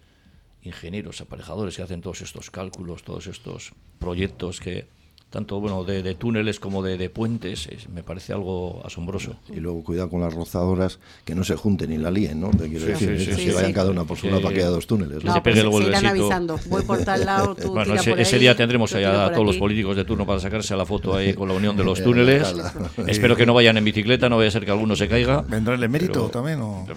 ingenieros, 0.62 1.20
aparejadores 1.20 1.76
que 1.76 1.83
hacen 1.83 2.02
todos 2.02 2.20
estos 2.20 2.50
cálculos, 2.50 3.02
todos 3.02 3.26
estos 3.26 3.72
proyectos 3.98 4.61
que, 4.61 4.88
tanto 5.30 5.60
bueno 5.60 5.84
de, 5.84 6.02
de 6.02 6.14
túneles 6.16 6.58
como 6.58 6.82
de, 6.82 6.98
de 6.98 7.08
puentes, 7.08 7.68
me 7.92 8.02
parece 8.02 8.32
algo 8.32 8.82
asombroso. 8.84 9.36
Y 9.48 9.60
luego 9.60 9.84
cuidado 9.84 10.10
con 10.10 10.20
las 10.20 10.34
rozadoras, 10.34 10.98
que 11.24 11.36
no 11.36 11.44
se 11.44 11.54
junten 11.54 11.92
y 11.92 11.98
la 11.98 12.10
líen, 12.10 12.40
¿no? 12.40 12.50
quiero 12.50 12.86
decir, 12.86 13.36
que 13.36 13.52
vayan 13.52 13.72
cada 13.72 13.90
una 13.90 14.04
por 14.04 14.18
su 14.18 14.26
lado 14.26 14.42
para 14.42 14.54
que 14.54 14.60
haya 14.60 14.70
dos 14.70 14.86
túneles. 14.88 15.22
¿no? 15.22 15.32
se 15.32 15.40
pegue 15.40 15.64
pues 15.64 15.86
el 15.86 16.06
avisando, 16.06 16.58
voy 16.66 16.82
por 16.82 16.98
tal 17.04 17.24
lado, 17.24 17.54
tú 17.54 17.70
Bueno, 17.80 17.94
ese, 17.94 18.38
día 18.38 18.56
tendremos 18.56 18.92
allá 18.94 19.26
a 19.26 19.32
todos 19.32 19.46
los 19.46 19.56
políticos 19.56 19.96
de 19.96 20.04
turno 20.04 20.26
para 20.26 20.40
sacarse 20.40 20.76
la 20.76 20.84
foto 20.84 21.14
ahí 21.14 21.32
con 21.32 21.48
la 21.48 21.54
unión 21.54 21.76
de 21.76 21.84
los 21.90 22.02
túneles. 22.02 22.52
Espero 23.06 23.36
que 23.36 23.46
no 23.46 23.54
vayan 23.54 23.76
en 23.76 23.84
bicicleta, 23.84 24.28
no 24.28 24.36
vaya 24.36 24.48
a 24.48 24.52
ser 24.52 24.64
que 24.64 24.72
alguno 24.72 24.96
se 24.96 25.08
caiga. 25.08 25.42
¿Vendrá 25.42 25.74
el 25.74 25.82
emérito 25.82 26.28
también 26.28 26.60
o...? 26.60 26.86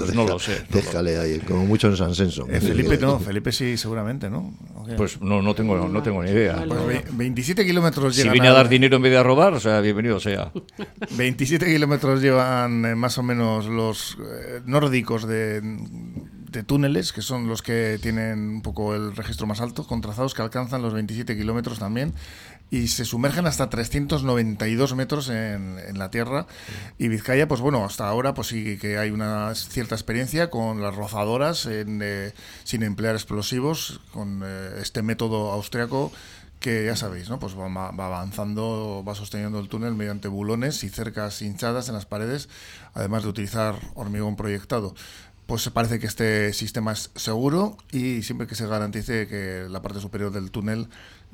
Pues, 0.00 0.14
no 0.14 0.24
lo 0.24 0.38
sé. 0.38 0.64
Déjale 0.70 1.18
ahí, 1.18 1.38
como 1.40 1.66
mucho 1.66 1.88
en 1.88 1.96
San 1.96 2.14
Senso. 2.14 2.46
Eh, 2.48 2.60
Felipe 2.60 2.96
no, 2.98 3.18
Felipe 3.18 3.52
sí, 3.52 3.76
seguramente, 3.76 4.30
¿no? 4.30 4.52
Pues 4.96 5.20
no, 5.20 5.42
no, 5.42 5.54
tengo, 5.54 5.88
no 5.88 6.02
tengo 6.02 6.22
ni 6.22 6.30
idea. 6.30 6.64
Pues 6.66 7.16
27 7.16 7.64
kilómetros 7.64 8.16
llegan. 8.16 8.32
Si 8.32 8.38
vine 8.38 8.48
a, 8.48 8.52
dar 8.52 8.68
dinero 8.68 8.96
en 8.96 9.02
vez 9.02 9.12
de 9.12 9.18
a 9.18 9.22
robar, 9.22 9.54
o 9.54 9.60
sea, 9.60 9.80
bienvenido 9.80 10.20
sea. 10.20 10.52
27 11.16 11.66
kilómetros 11.66 12.22
llevan 12.22 12.84
eh, 12.84 12.94
más 12.94 13.18
o 13.18 13.22
menos 13.22 13.66
los 13.66 14.18
eh, 14.20 14.60
nórdicos 14.64 15.26
de, 15.26 15.60
de, 15.60 16.62
túneles, 16.62 17.12
que 17.12 17.22
son 17.22 17.48
los 17.48 17.62
que 17.62 17.98
tienen 18.00 18.38
un 18.38 18.62
poco 18.62 18.94
el 18.94 19.14
registro 19.16 19.46
más 19.46 19.60
alto, 19.60 19.86
con 19.86 20.00
trazados 20.00 20.34
que 20.34 20.42
alcanzan 20.42 20.82
los 20.82 20.94
27 20.94 21.36
kilómetros 21.36 21.78
también. 21.78 22.12
Y 22.70 22.88
se 22.88 23.04
sumergen 23.04 23.46
hasta 23.46 23.68
392 23.68 24.94
metros 24.94 25.28
en, 25.28 25.78
en, 25.78 25.98
la 25.98 26.10
tierra. 26.10 26.46
Y 26.98 27.08
Vizcaya, 27.08 27.48
pues 27.48 27.60
bueno, 27.60 27.84
hasta 27.84 28.08
ahora 28.08 28.32
pues 28.32 28.48
sí 28.48 28.78
que 28.78 28.96
hay 28.96 29.10
una 29.10 29.52
cierta 29.54 29.96
experiencia 29.96 30.50
con 30.50 30.80
las 30.80 30.94
rozadoras 30.94 31.66
en, 31.66 32.00
eh, 32.02 32.32
sin 32.62 32.84
emplear 32.84 33.16
explosivos, 33.16 34.00
con 34.12 34.44
este 34.80 35.02
método 35.02 35.50
austriaco 35.50 36.12
que 36.60 36.84
ya 36.84 36.94
sabéis, 36.94 37.30
¿no? 37.30 37.38
Pues 37.40 37.56
va, 37.56 37.88
avanzando, 37.88 39.02
va 39.06 39.14
sosteniendo 39.14 39.58
el 39.58 39.68
túnel 39.68 39.94
mediante 39.94 40.28
bulones 40.28 40.84
y 40.84 40.90
cercas 40.90 41.40
hinchadas 41.40 41.88
en 41.88 41.94
las 41.94 42.04
paredes, 42.04 42.48
además 42.92 43.22
de 43.22 43.30
utilizar 43.30 43.76
hormigón 43.94 44.36
proyectado. 44.36 44.94
Pues 45.46 45.68
parece 45.70 45.98
que 45.98 46.06
este 46.06 46.52
sistema 46.52 46.92
es 46.92 47.10
seguro 47.16 47.76
y 47.90 48.22
siempre 48.22 48.46
que 48.46 48.54
se 48.54 48.68
garantice 48.68 49.26
que 49.26 49.66
la 49.68 49.82
parte 49.82 50.00
superior 50.00 50.30
del 50.30 50.50
túnel 50.52 50.88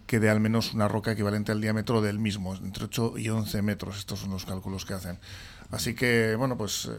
quede 0.06 0.30
al 0.30 0.40
menos 0.40 0.72
una 0.72 0.88
roca 0.88 1.12
equivalente 1.12 1.52
al 1.52 1.60
diámetro 1.60 2.00
del 2.00 2.18
mismo, 2.18 2.54
entre 2.54 2.84
8 2.84 3.14
y 3.18 3.28
11 3.28 3.62
metros. 3.62 3.98
Estos 3.98 4.20
son 4.20 4.30
los 4.30 4.44
cálculos 4.44 4.84
que 4.84 4.94
hacen. 4.94 5.18
Así 5.70 5.94
que, 5.94 6.36
bueno, 6.36 6.56
pues 6.56 6.86
eh, 6.86 6.96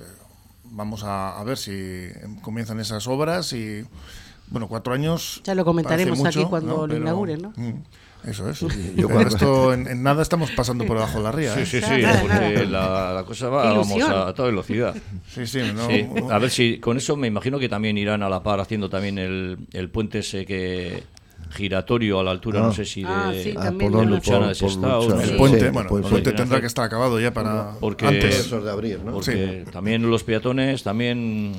vamos 0.65 1.04
a, 1.06 1.41
ver 1.46 1.58
si 1.58 2.10
comienzan 2.41 2.80
esas 2.80 3.08
obras 3.08 3.54
y, 3.54 3.86
bueno, 4.50 4.67
cuatro 4.67 4.93
años. 4.93 5.41
Ya 5.46 5.56
lo 5.56 5.63
comentaremos 5.65 6.24
aquí 6.26 6.43
cuando 6.46 6.86
lo 6.86 6.96
inauguren, 6.98 7.41
¿no? 7.41 7.54
Mm, 7.56 7.84
eso 8.26 8.50
es. 8.50 8.60
Yo 8.96 9.10
con 9.10 9.26
esto 9.26 9.74
en, 9.74 10.04
nada 10.04 10.22
estamos 10.22 10.52
pasando 10.52 10.86
por 10.86 10.98
debajo 10.98 11.20
de 11.20 11.24
la 11.24 11.32
ría. 11.32 11.54
Sí, 11.54 11.62
¿eh? 11.62 11.65
sí, 11.65 11.82
sí, 11.82 12.04
porque 12.22 12.65
la, 12.65 13.24
cosa 13.26 13.48
va 13.48 13.74
vamos, 13.74 14.04
a, 14.04 14.34
toda 14.34 14.50
velocidad. 14.50 14.96
Sí, 15.34 15.48
sí, 15.48 15.62
no, 15.74 16.30
A 16.30 16.39
ver 16.39 16.50
si 16.50 16.80
con 16.80 16.98
eso 16.98 17.15
me 17.15 17.28
imagino 17.28 17.58
que 17.58 17.70
también 17.70 17.98
irán 17.98 18.22
a 18.24 18.30
la 18.30 18.43
par 18.43 18.60
haciendo 18.60 18.89
también 18.89 19.17
el, 19.17 19.60
el 19.72 19.89
puente 19.89 20.20
ese 20.20 20.46
que 20.46 21.04
giratorio 21.49 22.19
a 22.19 22.23
la 22.23 22.31
altura, 22.31 22.62
no 22.62 22.67
ah. 22.67 22.73
sé 22.73 22.86
si 22.86 23.01
de, 23.01 23.07
ah, 23.10 23.31
sí, 23.33 23.53
ah, 23.57 23.71
por, 23.71 24.05
Luchana 24.05 24.47
de 24.47 25.23
El 25.23 25.38
puente, 25.38 25.69
bueno, 25.69 25.97
el 25.97 26.03
puente 26.03 26.31
tendrá 26.33 26.60
que 26.60 26.67
estar 26.67 26.86
acabado 26.86 27.19
ya 27.19 27.33
para 27.33 27.71
porque, 27.79 28.05
antes. 28.05 28.49
De 28.49 28.69
abrir, 28.69 28.99
¿no? 29.03 29.13
Porque 29.13 29.65
también 29.71 30.10
los 30.10 30.23
peatones, 30.23 30.83
también 30.83 31.53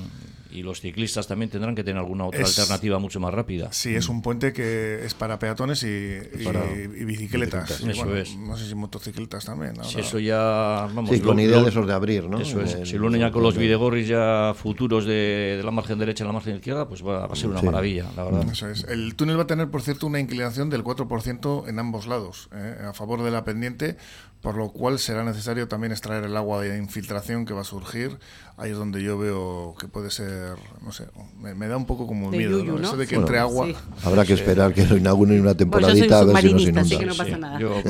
y 0.50 0.62
los 0.62 0.80
ciclistas 0.80 1.26
también 1.26 1.50
tendrán 1.50 1.74
que 1.74 1.84
tener 1.84 1.98
alguna 1.98 2.26
otra 2.26 2.44
alternativa 2.44 2.98
mucho 2.98 3.20
más 3.20 3.32
rápida. 3.34 3.72
Sí, 3.72 3.94
es 3.94 4.08
un 4.08 4.22
puente 4.22 4.52
que 4.52 5.04
es 5.04 5.14
para 5.14 5.38
peatones 5.38 5.82
y, 5.82 5.86
y, 5.86 7.04
bicicletas. 7.04 7.80
eso 7.80 8.16
es. 8.16 8.36
No 8.36 8.56
sé 8.56 8.66
si 8.66 8.74
motocicletas 8.74 9.44
también. 9.44 9.74
Si 9.84 10.00
eso 10.00 10.18
ya. 10.18 10.88
Vamos, 10.92 11.10
sí, 11.10 11.20
con 11.20 11.38
idea 11.38 11.62
de 11.62 11.68
esos 11.68 11.86
de 11.86 11.92
abrir, 11.92 12.24
¿no? 12.24 12.40
Eso 12.40 12.60
es. 12.60 12.88
si 12.88 12.98
lo 12.98 13.06
unen 13.06 13.20
ya 13.20 13.30
con 13.30 13.42
los 13.42 13.56
videgorris 13.56 14.08
ya 14.08 14.54
futuros 14.54 15.04
de, 15.04 15.56
de, 15.58 15.62
la 15.62 15.70
margen 15.70 15.98
derecha 15.98 16.24
y 16.24 16.26
la 16.26 16.32
margen 16.32 16.56
izquierda, 16.56 16.88
pues 16.88 17.04
va, 17.04 17.24
a 17.24 17.36
ser 17.36 17.50
una 17.50 17.62
maravilla, 17.62 18.06
la 18.16 18.24
verdad. 18.24 18.46
Eso 18.50 18.68
es. 18.68 18.84
El 18.84 19.14
túnel 19.14 19.38
va 19.38 19.42
a 19.42 19.46
tener, 19.46 19.70
por 19.70 19.82
cierto, 19.82 20.06
una 20.06 20.20
inclinación 20.20 20.70
del 20.70 20.84
4% 20.84 21.68
en 21.68 21.78
ambos 21.78 22.06
lados, 22.06 22.48
¿eh? 22.54 22.76
a 22.88 22.92
favor 22.92 23.22
de 23.22 23.30
la 23.30 23.44
pendiente, 23.44 23.96
por 24.40 24.56
lo 24.56 24.70
cual 24.70 24.98
será 24.98 25.24
necesario 25.24 25.66
también 25.66 25.92
extraer 25.92 26.24
el 26.24 26.36
agua 26.36 26.62
de 26.62 26.78
infiltración 26.78 27.44
que 27.44 27.54
va 27.54 27.62
a 27.62 27.64
surgir. 27.64 28.18
Ahí 28.56 28.72
es 28.72 28.76
donde 28.76 29.02
yo 29.02 29.18
veo 29.18 29.74
que 29.78 29.86
puede 29.86 30.10
ser, 30.10 30.56
no 30.82 30.90
sé, 30.90 31.06
me, 31.38 31.68
da 31.68 31.76
un 31.76 31.86
poco 31.86 32.06
como 32.06 32.30
miedo, 32.30 32.64
¿no? 32.64 32.80
Eso 32.80 32.96
de 32.96 33.06
que 33.06 33.14
entre 33.14 33.38
agua. 33.38 33.68
Habrá 34.02 34.24
que 34.24 34.32
esperar 34.32 34.74
que 34.74 34.84
lo 34.84 34.96
inauguren 34.96 35.40
una 35.40 35.54
temporadita 35.54 36.18
a 36.18 36.24
ver 36.24 36.38
si 36.38 36.52
nos 36.52 36.62
inunda. 36.62 36.80
Así 36.80 36.98
que 36.98 37.06
no 37.06 37.14
pasa 37.14 37.38
nada. 37.38 37.58
Yo, 37.60 37.82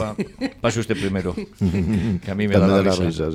pase 0.60 0.80
usted 0.80 0.98
primero, 0.98 1.34
que 2.22 2.30
a 2.30 2.34
mí 2.34 2.48
me 2.48 2.58
da 2.58 2.82
la, 2.82 2.92
risa. 2.94 3.28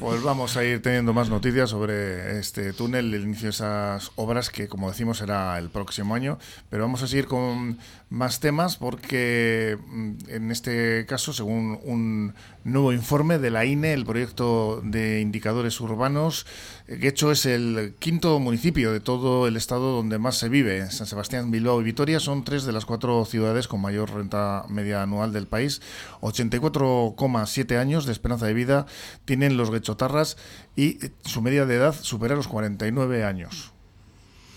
Pues 0.00 0.22
vamos 0.22 0.56
a 0.56 0.64
ir 0.64 0.80
teniendo 0.80 1.12
más 1.12 1.28
noticias 1.28 1.70
sobre 1.70 2.38
este 2.38 2.72
túnel, 2.72 3.12
el 3.12 3.22
inicio 3.22 3.44
de 3.44 3.50
esas 3.50 4.12
obras 4.16 4.48
que, 4.48 4.68
como 4.68 4.88
decimos, 4.88 5.18
será 5.18 5.58
el 5.58 5.68
próximo 5.68 6.14
año. 6.14 6.38
Pero 6.70 6.84
vamos 6.84 7.02
a 7.02 7.06
seguir 7.06 7.26
con 7.26 7.78
más 8.12 8.40
temas 8.40 8.76
porque 8.76 9.78
mm, 9.88 10.12
en 10.28 10.50
este 10.50 11.06
caso, 11.06 11.32
según 11.32 11.80
un 11.82 12.34
nuevo 12.62 12.92
informe 12.92 13.38
de 13.38 13.50
la 13.50 13.64
INE, 13.64 13.94
el 13.94 14.04
proyecto 14.04 14.82
de 14.84 15.20
indicadores 15.20 15.80
urbanos. 15.80 16.46
Guecho 16.86 17.32
es 17.32 17.46
el 17.46 17.94
quinto 17.98 18.38
municipio 18.38 18.92
de 18.92 19.00
todo 19.00 19.48
el 19.48 19.56
estado 19.56 19.96
donde 19.96 20.18
más 20.18 20.36
se 20.36 20.50
vive. 20.50 20.90
San 20.90 21.06
Sebastián, 21.06 21.50
Bilbao 21.50 21.80
y 21.80 21.84
Vitoria 21.84 22.20
son 22.20 22.44
tres 22.44 22.64
de 22.64 22.72
las 22.72 22.84
cuatro 22.84 23.24
ciudades 23.24 23.66
con 23.66 23.80
mayor 23.80 24.10
renta 24.10 24.66
media 24.68 25.02
anual 25.02 25.32
del 25.32 25.46
país. 25.46 25.80
84,7 26.20 27.78
años 27.78 28.04
de 28.04 28.12
esperanza 28.12 28.46
de 28.46 28.54
vida 28.54 28.86
tienen 29.24 29.56
los 29.56 29.70
guechotarras 29.70 30.36
y 30.76 30.98
su 31.24 31.40
media 31.40 31.64
de 31.64 31.76
edad 31.76 31.94
supera 31.94 32.36
los 32.36 32.48
49 32.48 33.24
años. 33.24 33.72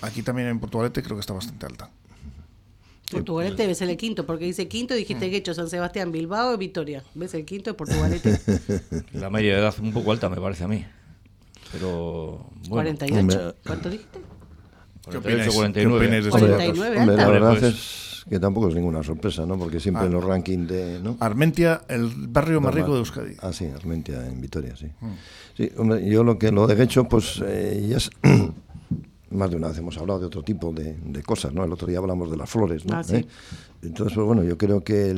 Aquí 0.01 0.23
también 0.23 0.49
en 0.49 0.59
Portugalete 0.59 1.01
creo 1.01 1.15
que 1.15 1.21
está 1.21 1.33
bastante 1.33 1.65
alta. 1.65 1.89
Portugalete 3.15 3.63
debe 3.63 3.75
ser 3.75 3.89
el 3.89 3.97
quinto, 3.97 4.25
porque 4.25 4.45
dice 4.45 4.67
quinto, 4.67 4.93
dijiste 4.93 5.29
que 5.29 5.37
hecho 5.37 5.53
San 5.53 5.69
Sebastián, 5.69 6.11
Bilbao 6.11 6.53
y 6.53 6.57
Vitoria. 6.57 7.03
¿Ves? 7.13 7.33
El 7.33 7.45
quinto 7.45 7.69
de 7.69 7.73
Portugalete. 7.73 8.39
La 9.13 9.29
media 9.29 9.55
de 9.55 9.61
edad 9.61 9.75
un 9.81 9.93
poco 9.93 10.11
alta, 10.11 10.29
me 10.29 10.37
parece 10.37 10.63
a 10.63 10.67
mí. 10.67 10.85
Pero. 11.71 12.49
Bueno. 12.69 12.97
48. 12.97 13.55
¿Cuánto 13.65 13.89
dijiste? 13.89 14.19
48, 15.05 15.51
49. 15.53 16.29
49 16.29 16.99
hombre, 16.99 17.15
la 17.15 17.27
verdad 17.27 17.57
pues- 17.59 17.63
es 17.63 18.05
que 18.27 18.39
tampoco 18.39 18.69
es 18.69 18.75
ninguna 18.75 19.03
sorpresa, 19.03 19.45
¿no? 19.45 19.57
Porque 19.57 19.79
siempre 19.79 20.05
en 20.05 20.13
los 20.13 20.23
rankings 20.23 20.67
de. 20.67 20.99
¿no? 20.99 21.17
Armentia, 21.19 21.83
el 21.87 22.09
barrio 22.27 22.59
más 22.59 22.73
rico 22.73 22.93
de 22.93 22.99
Euskadi. 22.99 23.35
Ah, 23.39 23.53
sí, 23.53 23.65
Armentia, 23.65 24.25
en 24.25 24.41
Vitoria, 24.41 24.75
sí. 24.75 24.87
Mm. 24.99 25.11
Sí, 25.55 25.71
hombre, 25.77 26.09
yo 26.09 26.23
lo 26.23 26.39
que 26.39 26.51
lo 26.51 26.65
de 26.65 26.83
hecho, 26.83 27.03
pues 27.05 27.41
eh, 27.45 27.85
ya 27.87 27.97
es. 27.97 28.09
más 29.35 29.49
de 29.49 29.57
una 29.57 29.67
vez 29.69 29.77
hemos 29.77 29.97
hablado 29.97 30.19
de 30.19 30.25
otro 30.25 30.43
tipo 30.43 30.71
de, 30.71 31.23
cosas, 31.23 31.53
¿no? 31.53 31.63
El 31.63 31.71
otro 31.71 31.87
día 31.87 31.99
hablamos 31.99 32.29
de 32.31 32.37
las 32.37 32.49
flores, 32.49 32.85
¿no? 32.85 32.97
Ah, 32.97 33.03
¿Eh? 33.09 33.25
Entonces, 33.81 34.15
pues 34.15 34.25
bueno, 34.25 34.43
yo 34.43 34.57
creo 34.57 34.83
que 34.83 35.11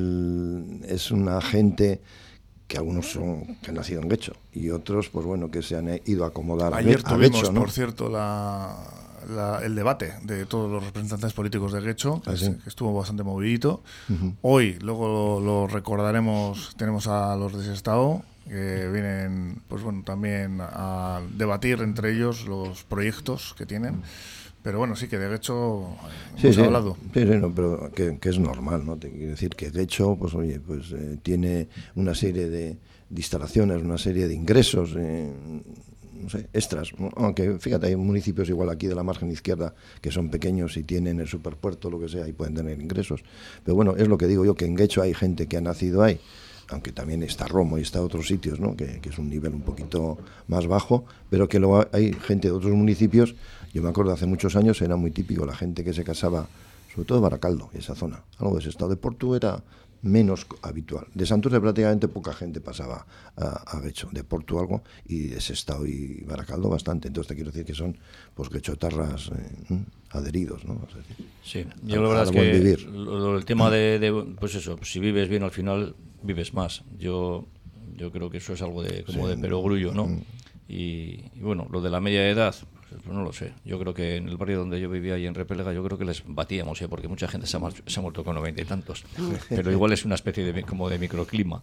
es 0.87 1.11
una 1.11 1.41
gente 1.41 2.01
que 2.67 2.77
algunos 2.77 3.11
son 3.11 3.55
que 3.61 3.69
han 3.69 3.75
nacido 3.75 4.01
en 4.01 4.09
Guecho 4.09 4.33
y 4.51 4.69
otros, 4.69 5.09
pues 5.09 5.25
bueno, 5.25 5.49
que 5.49 5.61
se 5.61 5.77
han 5.77 6.01
ido 6.05 6.25
a 6.25 6.27
acomodar 6.27 6.73
Ayer 6.73 7.01
a, 7.05 7.15
tuvimos, 7.15 7.49
por 7.49 7.71
cierto, 7.71 8.07
el 9.63 9.75
debate 9.75 10.13
de 10.23 10.45
todos 10.45 10.69
los 10.69 10.83
representantes 10.83 11.33
políticos 11.33 11.71
de 11.71 11.81
Guecho, 11.81 12.21
ah, 12.25 12.33
que 12.35 12.69
estuvo 12.69 12.93
bastante 12.93 13.23
movidito. 13.23 13.83
Hoy, 14.41 14.77
luego 14.81 15.39
lo, 15.39 15.67
recordaremos, 15.67 16.75
tenemos 16.77 17.07
a 17.07 17.35
los 17.37 17.65
de 17.65 17.73
Estado 17.73 18.23
que 18.47 18.89
vienen 18.89 19.61
pues 19.67 19.83
bueno 19.83 20.03
también 20.03 20.59
a 20.61 21.21
debatir 21.35 21.81
entre 21.81 22.13
ellos 22.13 22.45
los 22.45 22.83
proyectos 22.83 23.55
que 23.57 23.65
tienen. 23.65 24.01
Pero 24.63 24.79
bueno 24.79 24.95
sí 24.95 25.07
que 25.07 25.17
de 25.17 25.33
hecho 25.35 25.95
sí, 26.37 26.47
hemos 26.47 26.57
hablado. 26.59 26.97
Sí, 27.13 27.21
sí 27.21 27.25
no, 27.25 27.53
pero 27.53 27.91
que, 27.91 28.17
es 28.21 28.39
normal 28.39 28.85
no 28.85 28.97
te 28.97 29.09
quiero 29.11 29.31
decir 29.31 29.51
que 29.51 29.69
de 29.71 29.83
hecho 29.83 30.15
pues 30.15 30.33
oye 30.33 30.59
pues 30.59 30.91
eh, 30.91 31.17
tiene 31.21 31.67
una 31.95 32.15
serie 32.15 32.49
de, 32.49 32.77
instalaciones 33.15 33.81
una 33.81 33.97
serie 33.97 34.27
de 34.27 34.33
ingresos 34.33 34.93
eh, 34.97 35.31
no 36.21 36.29
sé, 36.29 36.49
extras. 36.51 36.91
Aunque 37.15 37.59
fíjate, 37.59 37.87
hay 37.87 37.95
municipios 37.95 38.49
igual 38.49 38.69
aquí 38.69 38.87
de 38.87 38.95
la 38.95 39.03
margen 39.03 39.31
izquierda 39.31 39.75
que 40.01 40.11
son 40.11 40.29
pequeños 40.29 40.75
y 40.75 40.83
tienen 40.83 41.19
el 41.19 41.27
superpuerto, 41.27 41.91
lo 41.91 41.99
que 41.99 42.09
sea, 42.09 42.27
y 42.27 42.33
pueden 42.33 42.55
tener 42.55 42.81
ingresos. 42.81 43.23
Pero 43.63 43.75
bueno, 43.75 43.95
es 43.95 44.07
lo 44.07 44.17
que 44.17 44.25
digo 44.25 44.43
yo, 44.43 44.55
que 44.55 44.65
en 44.65 44.75
Guecho 44.75 45.03
hay 45.03 45.13
gente 45.13 45.45
que 45.45 45.57
ha 45.57 45.61
nacido 45.61 46.01
ahí 46.01 46.19
aunque 46.69 46.91
también 46.91 47.23
está 47.23 47.47
Romo 47.47 47.77
y 47.77 47.81
está 47.81 48.01
otros 48.01 48.27
sitios, 48.27 48.59
¿no? 48.59 48.75
que, 48.75 48.99
es 49.03 49.17
un 49.17 49.29
nivel 49.29 49.53
un 49.53 49.61
poquito 49.61 50.17
más 50.47 50.67
bajo, 50.67 51.05
pero 51.29 51.47
que 51.47 51.59
luego 51.59 51.85
hay 51.91 52.13
gente 52.13 52.49
de 52.49 52.53
otros 52.53 52.73
municipios, 52.73 53.35
yo 53.73 53.81
me 53.81 53.89
acuerdo 53.89 54.11
hace 54.11 54.25
muchos 54.25 54.55
años 54.55 54.81
era 54.81 54.95
muy 54.95 55.11
típico 55.11 55.45
la 55.45 55.55
gente 55.55 55.83
que 55.83 55.93
se 55.93 56.03
casaba, 56.03 56.47
sobre 56.93 57.05
todo 57.05 57.19
de 57.19 57.23
Baracaldo, 57.23 57.69
esa 57.73 57.95
zona, 57.95 58.23
algo 58.39 58.53
de 58.55 58.61
ese 58.61 58.69
estado 58.69 58.89
de 58.89 58.97
Porto 58.97 59.35
era 59.35 59.63
menos 60.01 60.45
habitual. 60.61 61.07
De 61.13 61.25
Santurce 61.25 61.59
prácticamente 61.59 62.07
poca 62.07 62.33
gente 62.33 62.61
pasaba 62.61 63.05
a, 63.35 63.77
a 63.77 63.81
de 63.81 64.23
Porto 64.23 64.59
algo, 64.59 64.83
y 65.05 65.27
de 65.29 65.37
ese 65.37 65.53
estado 65.53 65.85
y 65.85 66.23
Baracaldo 66.27 66.69
bastante. 66.69 67.07
Entonces 67.07 67.29
te 67.29 67.35
quiero 67.35 67.51
decir 67.51 67.65
que 67.65 67.73
son 67.73 67.97
pues 68.33 68.49
quechotarras 68.49 69.29
eh, 69.29 69.83
adheridos, 70.11 70.65
¿no? 70.65 70.79
sí, 71.43 71.65
yo 71.83 72.01
la 72.01 72.09
verdad 72.09 72.23
es 72.25 72.31
que 72.31 72.87
el 73.35 73.45
tema 73.45 73.69
de, 73.69 73.99
de, 73.99 74.35
pues 74.39 74.55
eso, 74.55 74.77
si 74.83 74.99
vives 74.99 75.27
bien 75.29 75.43
al 75.43 75.51
final 75.51 75.95
vives 76.21 76.53
más. 76.53 76.83
Yo, 76.97 77.47
yo 77.95 78.11
creo 78.11 78.29
que 78.29 78.37
eso 78.37 78.53
es 78.53 78.61
algo 78.61 78.83
de, 78.83 79.03
como 79.03 79.27
de 79.27 79.37
perogrullo, 79.37 79.93
¿no? 79.93 80.07
Mm. 80.07 80.21
y, 80.67 81.39
bueno, 81.39 81.67
lo 81.71 81.81
de 81.81 81.89
la 81.89 81.99
media 81.99 82.27
edad, 82.29 82.55
no 83.05 83.23
lo 83.23 83.33
sé. 83.33 83.53
Yo 83.65 83.79
creo 83.79 83.93
que 83.93 84.17
en 84.17 84.27
el 84.29 84.37
barrio 84.37 84.59
donde 84.59 84.79
yo 84.79 84.89
vivía, 84.89 85.15
ahí 85.15 85.25
en 85.25 85.35
Repelega, 85.35 85.73
yo 85.73 85.83
creo 85.83 85.97
que 85.97 86.05
les 86.05 86.23
batíamos, 86.25 86.81
¿eh? 86.81 86.87
porque 86.87 87.07
mucha 87.07 87.27
gente 87.27 87.47
se 87.47 87.57
ha, 87.57 87.61
se 87.85 87.99
ha 87.99 88.01
muerto 88.01 88.23
con 88.23 88.35
noventa 88.35 88.61
y 88.61 88.65
tantos. 88.65 89.03
Pero 89.49 89.71
igual 89.71 89.93
es 89.93 90.05
una 90.05 90.15
especie 90.15 90.51
de 90.51 90.63
como 90.63 90.89
de 90.89 90.99
microclima. 90.99 91.61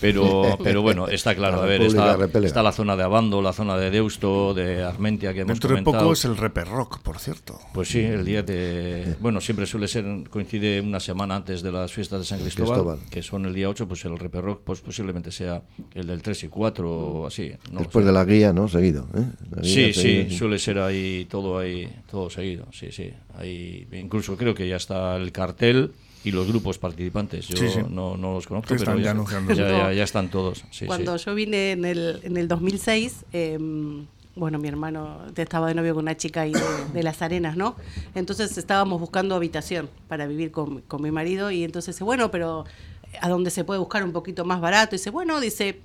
Pero, 0.00 0.58
pero 0.62 0.82
bueno, 0.82 1.08
está 1.08 1.34
claro. 1.34 1.62
A 1.62 1.66
ver, 1.66 1.82
está, 1.82 2.16
está, 2.42 2.62
la 2.62 2.72
zona 2.72 2.96
de 2.96 3.02
Abando, 3.02 3.42
la 3.42 3.52
zona 3.52 3.76
de 3.76 3.90
Deusto, 3.90 4.54
de 4.54 4.82
Armentia, 4.82 5.32
que 5.32 5.40
hemos 5.40 5.58
Dentro 5.58 5.76
de 5.76 5.82
poco 5.82 6.12
es 6.12 6.24
el 6.24 6.36
Reper 6.36 6.68
Rock, 6.68 7.00
por 7.00 7.18
cierto. 7.18 7.58
Pues 7.72 7.88
sí, 7.88 8.00
el 8.00 8.24
día 8.24 8.42
de... 8.42 9.16
Bueno, 9.20 9.40
siempre 9.40 9.66
suele 9.66 9.88
ser, 9.88 10.04
coincide 10.30 10.80
una 10.80 11.00
semana 11.00 11.36
antes 11.36 11.62
de 11.62 11.72
las 11.72 11.92
fiestas 11.92 12.20
de 12.20 12.24
San 12.24 12.40
Cristóbal, 12.40 12.98
que 13.10 13.22
son 13.22 13.46
el 13.46 13.54
día 13.54 13.68
8, 13.68 13.86
pues 13.88 14.04
el 14.04 14.18
Reper 14.18 14.44
Rock 14.44 14.62
pues 14.64 14.80
posiblemente 14.80 15.30
sea 15.30 15.62
el 15.94 16.06
del 16.06 16.22
3 16.22 16.44
y 16.44 16.48
4 16.48 16.90
o 16.90 17.26
así. 17.26 17.52
Después 17.72 18.04
de 18.04 18.12
la 18.12 18.24
guía, 18.24 18.52
¿no? 18.52 18.68
Seguido. 18.68 19.06
¿eh? 19.14 19.62
sí, 19.62 19.92
sí, 19.92 20.26
suele 20.58 20.58
ser 20.58 20.78
ahí 20.78 21.26
todo 21.30 21.58
ahí 21.58 21.88
todo 22.10 22.28
seguido 22.28 22.66
sí 22.72 22.90
sí 22.90 23.12
ahí 23.38 23.86
incluso 23.92 24.36
creo 24.36 24.54
que 24.54 24.66
ya 24.66 24.76
está 24.76 25.16
el 25.16 25.30
cartel 25.30 25.92
y 26.24 26.32
los 26.32 26.48
grupos 26.48 26.78
participantes 26.78 27.48
yo 27.48 27.88
No, 27.88 28.16
no, 28.16 28.34
los 28.34 28.46
conozco 28.46 28.74
pero 28.76 28.98
ya, 28.98 29.92
ya, 29.92 30.02
están 30.02 30.28
todos 30.28 30.64
cuando 30.86 31.16
yo 31.16 31.34
vine 31.34 31.72
en 31.72 31.84
el, 31.84 32.20
en 32.24 32.36
el 32.36 32.48
2006 32.48 33.26
em, 33.32 34.06
bueno, 34.34 34.58
mi 34.58 34.68
hermano 34.68 35.26
estaba 35.36 35.68
de 35.68 35.74
novio 35.74 35.94
con 35.94 36.04
una 36.04 36.16
chica 36.16 36.42
ahí 36.42 36.52
de, 36.94 37.02
las 37.02 37.20
arenas, 37.20 37.56
¿no? 37.56 37.76
Entonces 38.14 38.56
estábamos 38.56 39.00
buscando 39.00 39.34
habitación 39.34 39.90
para 40.08 40.26
vivir 40.26 40.50
con, 40.50 40.82
con 40.82 41.02
mi 41.02 41.10
marido 41.10 41.50
y 41.50 41.64
entonces 41.64 41.96
dice, 41.96 42.04
bueno, 42.04 42.30
pero 42.30 42.64
¿a 43.20 43.28
dónde 43.28 43.50
se 43.50 43.64
puede 43.64 43.80
buscar 43.80 44.04
un 44.04 44.12
poquito 44.12 44.44
más 44.44 44.60
barato? 44.60 44.94
Y 44.94 44.98
dice, 44.98 45.10
bueno, 45.10 45.40
dice, 45.40 45.80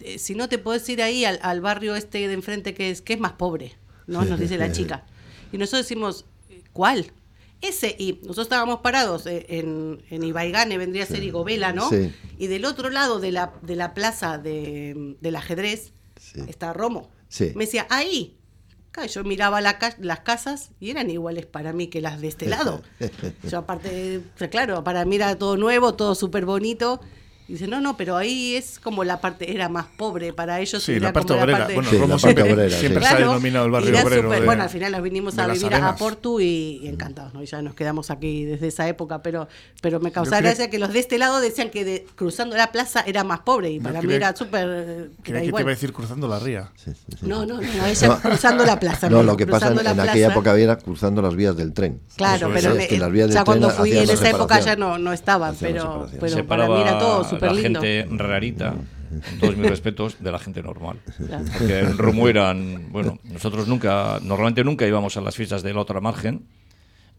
eh, 0.00 0.18
si 0.18 0.34
no 0.34 0.48
te 0.48 0.58
puedes 0.58 0.88
ir 0.88 1.02
ahí 1.02 1.24
al, 1.24 1.38
al, 1.42 1.60
barrio 1.60 1.94
este 1.94 2.26
de 2.26 2.32
enfrente 2.32 2.72
que 2.74 2.90
es, 2.90 3.02
que 3.02 3.12
es 3.12 3.20
más 3.20 3.32
pobre. 3.32 3.74
¿No? 4.10 4.24
Nos 4.24 4.38
dice 4.38 4.58
la 4.58 4.70
chica. 4.72 5.04
Y 5.52 5.58
nosotros 5.58 5.82
decimos, 5.84 6.26
¿cuál? 6.72 7.12
Ese, 7.62 7.94
y 7.98 8.14
nosotros 8.22 8.46
estábamos 8.46 8.80
parados 8.80 9.26
eh, 9.26 9.46
en, 9.48 10.02
en 10.10 10.22
Ibaigane, 10.24 10.78
vendría 10.78 11.04
a 11.04 11.06
ser 11.06 11.22
Igobela, 11.22 11.72
¿no? 11.72 11.88
Sí. 11.90 12.12
Y 12.38 12.46
del 12.46 12.64
otro 12.64 12.88
lado 12.90 13.20
de 13.20 13.32
la, 13.32 13.52
de 13.62 13.76
la 13.76 13.92
plaza 13.94 14.38
de, 14.38 15.16
del 15.20 15.36
ajedrez 15.36 15.92
Sí. 16.20 16.40
está 16.48 16.72
Romo. 16.74 17.10
Sí. 17.28 17.52
Me 17.54 17.64
decía, 17.64 17.86
ahí. 17.88 18.36
Yo 19.14 19.24
miraba 19.24 19.60
la 19.60 19.78
las 20.00 20.20
casas 20.20 20.72
y 20.80 20.90
eran 20.90 21.08
iguales 21.10 21.46
para 21.46 21.72
mí 21.72 21.86
que 21.86 22.00
las 22.00 22.20
de 22.20 22.28
este 22.28 22.46
lado. 22.46 22.82
Yo 23.48 23.58
aparte, 23.58 24.20
sea, 24.36 24.50
claro, 24.50 24.82
para 24.84 25.04
mí 25.04 25.16
era 25.16 25.36
todo 25.38 25.56
nuevo, 25.56 25.94
todo 25.94 26.14
súper 26.14 26.44
bonito. 26.44 27.00
Y 27.50 27.54
dice, 27.54 27.66
no, 27.66 27.80
no, 27.80 27.96
pero 27.96 28.16
ahí 28.16 28.54
es 28.54 28.78
como 28.78 29.02
la 29.02 29.20
parte, 29.20 29.52
era 29.52 29.68
más 29.68 29.86
pobre 29.96 30.32
para 30.32 30.60
ellos. 30.60 30.80
Sí, 30.84 31.00
la 31.00 31.12
parte 31.12 31.32
obrera. 31.32 31.58
parte- 31.58 31.74
Bueno, 31.74 31.90
Sí, 31.90 31.96
Romo 31.98 32.12
la 32.14 32.18
siempre, 32.20 32.52
obrera, 32.52 32.76
siempre 32.78 33.02
sí. 33.02 33.08
se 33.08 33.14
ha 33.14 33.18
denominado 33.18 33.66
el 33.66 33.72
barrio 33.72 34.02
obrero. 34.04 34.30
de- 34.30 34.40
bueno, 34.42 34.62
al 34.62 34.68
final 34.70 34.92
nos 34.92 35.02
vinimos 35.02 35.36
a 35.36 35.48
vivir 35.48 35.74
a. 35.74 35.96
Portu 35.96 36.38
y, 36.38 36.78
y 36.80 36.86
encantados, 36.86 37.34
¿no? 37.34 37.42
Y 37.42 37.46
ya 37.46 37.60
nos 37.60 37.74
quedamos 37.74 38.12
aquí 38.12 38.44
desde 38.44 38.68
esa 38.68 38.86
época, 38.86 39.20
pero, 39.24 39.48
pero 39.82 39.98
me 39.98 40.12
causaba 40.12 40.38
creo- 40.38 40.50
gracia 40.50 40.70
que 40.70 40.78
los 40.78 40.92
de 40.92 41.00
este 41.00 41.18
lado 41.18 41.40
decían 41.40 41.70
que 41.70 41.84
de- 41.84 42.06
cruzando 42.14 42.56
la 42.56 42.70
plaza 42.70 43.00
era 43.04 43.24
más 43.24 43.40
pobre 43.40 43.72
y 43.72 43.80
para 43.80 43.94
mí 44.00 44.06
creía- 44.06 44.16
era 44.28 44.36
súper... 44.36 44.68
eh, 44.70 45.10
Creía 45.24 45.40
era 45.40 45.46
que 45.46 45.52
te 45.56 45.60
iba 45.62 45.70
a 45.70 45.74
decir 45.74 45.92
cruzando 45.92 46.28
la 46.28 46.38
ría. 46.38 46.70
Sí, 46.76 46.92
sí, 46.94 47.16
sí. 47.18 47.26
No, 47.26 47.44
no, 47.44 47.56
no, 47.56 47.62
no, 47.62 47.86
ella 47.86 48.06
No. 48.06 48.20
cruzando 48.20 48.64
la 48.64 48.78
plaza. 48.78 49.10
No, 49.10 49.24
lo 49.24 49.36
que 49.36 49.48
pasa 49.48 49.68
en, 49.72 49.82
la 49.82 49.90
en 49.90 49.98
aquella 49.98 50.28
época 50.28 50.56
era 50.56 50.76
cruzando 50.78 51.20
las 51.20 51.34
vías 51.34 51.56
del 51.56 51.72
tren. 51.72 52.00
Claro, 52.14 52.48
pero 52.54 52.76
ya 53.26 53.44
cuando 53.44 53.70
fui 53.70 53.90
en 53.90 54.06
la 54.06 54.12
esa 54.12 54.28
época 54.30 54.60
ya 54.60 54.76
no, 54.76 54.98
no 54.98 55.12
estaban, 55.12 55.54
la 55.54 55.58
pero, 55.58 56.46
para 56.46 56.68
mí 56.68 56.80
era 56.80 56.96
todo 56.98 57.24
súper 57.24 57.39
la 57.46 57.52
lindo. 57.54 57.80
gente 57.80 58.06
rarita, 58.10 58.74
con 59.10 59.38
todos 59.40 59.56
mis 59.56 59.68
respetos, 59.68 60.16
de 60.22 60.30
la 60.32 60.38
gente 60.38 60.62
normal. 60.62 60.98
Claro. 61.26 61.44
Porque 61.58 61.78
en 61.80 61.98
Romo 61.98 62.28
eran, 62.28 62.90
bueno, 62.92 63.18
nosotros 63.24 63.66
nunca, 63.68 64.18
normalmente 64.22 64.62
nunca 64.64 64.86
íbamos 64.86 65.16
a 65.16 65.20
las 65.20 65.34
fiestas 65.36 65.62
de 65.62 65.72
la 65.74 65.80
otra 65.80 66.00
margen, 66.00 66.46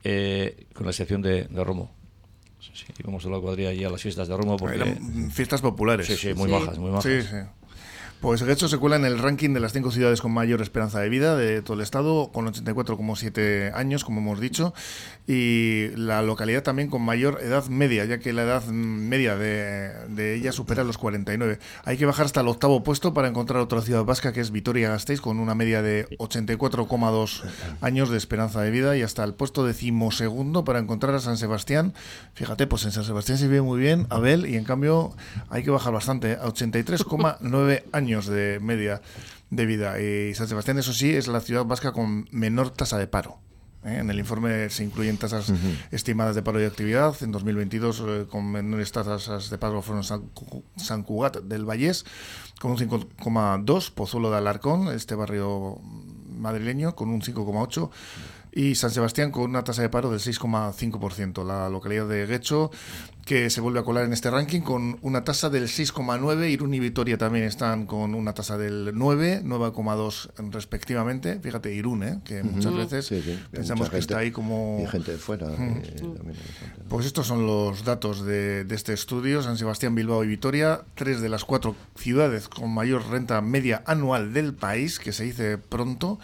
eh, 0.03 0.65
con 0.74 0.86
la 0.86 0.91
excepción 0.91 1.22
de, 1.22 1.43
de 1.45 1.63
Romo. 1.63 1.91
Sí, 2.59 2.72
sí, 2.74 2.86
íbamos 2.99 3.26
a 3.26 3.30
la 3.30 3.39
cuadrilla 3.39 3.69
allí 3.69 3.84
a 3.84 3.89
las 3.89 4.01
fiestas 4.01 4.28
de 4.28 4.38
Romo 4.38 4.55
porque... 4.57 4.76
Eran 4.76 5.32
fiestas 5.32 5.61
populares. 5.61 6.05
Sí, 6.07 6.15
sí, 6.15 6.34
muy 6.34 6.47
Sí. 6.47 6.53
majas, 6.53 6.78
muy 6.78 6.91
majas. 6.91 7.03
Sí, 7.03 7.22
sí. 7.24 7.36
Pues 8.22 8.43
Guecho 8.43 8.67
se 8.67 8.78
cuela 8.78 8.97
en 8.97 9.05
el 9.05 9.17
ranking 9.17 9.49
de 9.49 9.59
las 9.59 9.74
cinco 9.74 9.89
ciudades 9.89 10.22
con 10.22 10.32
mayor 10.32 10.61
esperanza 10.61 10.99
de 10.99 11.09
vida 11.09 11.36
de 11.36 11.63
todo 11.63 11.74
el 11.74 11.82
estado, 11.82 12.30
con 12.32 12.45
84,7 12.45 13.74
años, 13.74 14.05
como 14.05 14.22
hemos 14.22 14.39
dicho, 14.39 14.76
y 15.26 15.88
la 15.95 16.22
localidad 16.22 16.61
también 16.61 16.88
con 16.88 17.01
mayor 17.01 17.39
edad 17.41 17.65
media, 17.65 18.05
ya 18.05 18.19
que 18.19 18.32
la 18.32 18.43
edad 18.43 18.63
media 18.67 19.36
de, 19.36 19.91
de 20.09 20.36
ella 20.36 20.51
supera 20.51 20.84
los 20.84 20.99
49. 20.99 21.57
Hay 21.84 21.97
que 21.97 22.05
bajar 22.05 22.28
hasta 22.28 22.41
el 22.41 22.47
octavo 22.47 22.84
puesto 22.84 23.11
para 23.15 23.28
encontrar 23.28 23.59
otra 23.59 23.82
ciudad 23.82 24.03
vasca, 24.03 24.34
que 24.34 24.41
es 24.41 24.51
Vitoria-Gasteiz, 24.51 25.19
con 25.19 25.39
una 25.39 25.55
media 25.55 25.82
de 25.82 26.07
84,2 26.19 27.41
años 27.82 28.11
de 28.11 28.17
esperanza 28.17 28.61
de 28.61 28.69
vida, 28.69 28.95
y 28.95 29.01
hasta 29.01 29.24
el 29.24 29.34
puesto 29.34 29.65
decimosegundo 29.65 30.63
para 30.63 30.78
encontrar 30.78 31.15
a 31.15 31.19
San 31.19 31.38
Sebastián. 31.38 31.95
Fíjate, 32.36 32.67
pues 32.67 32.86
en 32.86 32.91
San 32.91 33.03
Sebastián 33.03 33.39
se 33.39 33.47
vive 33.47 33.63
muy 33.63 33.80
bien, 33.80 34.05
Abel, 34.11 34.45
y 34.45 34.57
en 34.57 34.63
cambio 34.63 35.15
hay 35.49 35.63
que 35.63 35.72
bajar 35.72 35.91
bastante, 35.91 36.34
a 36.34 36.43
83,9 36.43 37.84
años 37.91 38.11
de 38.20 38.59
media 38.62 39.01
de 39.49 39.66
vida. 39.66 39.99
Y 39.99 40.34
San 40.34 40.47
Sebastián, 40.47 40.78
eso 40.78 40.93
sí, 40.93 41.14
es 41.14 41.28
la 41.28 41.41
ciudad 41.41 41.66
vasca 41.66 41.91
con 41.91 42.28
menor 42.32 42.72
tasa 42.72 42.97
de 42.97 43.07
paro. 43.07 43.39
¿eh? 43.86 43.97
En 43.99 44.09
el 44.09 44.20
informe 44.20 44.70
se 44.70 44.84
incluyen 44.84 45.18
tasas 45.18 45.51
estimadas 45.91 46.36
de 46.36 46.41
paro 46.41 46.62
y 46.62 46.66
actividad. 46.66 47.16
En 47.22 47.32
2022, 47.32 48.03
eh, 48.07 48.26
con 48.30 48.51
menores 48.51 48.91
tasas 48.91 49.49
de 49.49 49.57
paro 49.57 49.82
fueron 49.82 50.03
San, 50.03 50.30
San 50.76 51.03
Cugat 51.03 51.38
del 51.38 51.66
Vallés, 51.66 52.05
con 52.59 52.72
un 52.72 52.78
5,2, 52.78 53.91
Pozuelo 53.91 54.32
de 54.32 54.38
Alarcón, 54.38 54.89
este 54.89 55.16
barrio 55.16 55.80
madrileño, 56.38 56.95
con 56.95 57.09
un 57.09 57.22
5,8, 57.22 57.89
y 58.54 58.76
San 58.76 58.91
Sebastián 58.91 59.32
con 59.32 59.49
una 59.49 59.64
tasa 59.64 59.82
de 59.82 59.89
paro 59.89 60.12
del 60.12 60.20
6,5%. 60.20 61.45
La 61.45 61.70
localidad 61.70 62.08
de 62.08 62.26
Guecho, 62.26 62.70
que 63.26 63.49
se 63.49 63.62
vuelve 63.62 63.80
a 63.80 63.84
colar 63.84 64.04
en 64.06 64.14
este 64.14 64.30
ranking 64.30 64.62
con 64.62 64.97
una 65.02 65.24
tasa 65.24 65.49
del 65.49 65.66
6,9. 65.68 66.49
Irún 66.49 66.74
y 66.74 66.80
Vitoria 66.80 67.18
también 67.18 67.45
están 67.45 67.86
con 67.86 68.14
una 68.14 68.34
tasa 68.34 68.58
del 68.58 68.91
9, 68.93 69.43
9,2 69.45 70.52
respectivamente. 70.52 71.39
Fíjate, 71.39 71.74
Irún, 71.74 72.04
¿eh? 72.04 72.20
que 72.26 72.43
muchas 72.43 72.74
veces 72.76 73.06
Sí, 73.06 73.22
sí, 73.22 73.32
hay 73.32 73.39
pensamos 73.52 73.82
mucha 73.88 73.91
que 73.91 73.99
está 73.99 74.18
ahí 74.18 74.32
como... 74.32 74.80
Y 74.84 74.88
gente 74.88 75.12
de 75.14 75.18
fuera. 75.18 75.47
eh. 75.47 75.82
Pues 76.89 77.06
estos 77.06 77.28
son 77.28 77.45
los 77.45 77.86
datos 77.86 78.26
de, 78.26 78.66
de 78.66 78.76
este 78.76 78.91
estudio. 78.93 79.41
San 79.41 79.58
Sebastián, 79.58 79.95
Bilbao 79.95 80.24
y 80.24 80.28
Vitoria, 80.28 80.82
tres 80.95 81.22
de 81.22 81.30
las 81.30 81.45
cuatro 81.45 81.76
ciudades 81.95 82.49
con 82.49 82.74
mayor 82.74 83.08
renta 83.10 83.39
media 83.41 83.82
anual 83.86 84.34
del 84.34 84.54
país, 84.54 84.99
que 84.99 85.14
se 85.14 85.24
dice 85.24 85.58
pronto. 85.58 86.20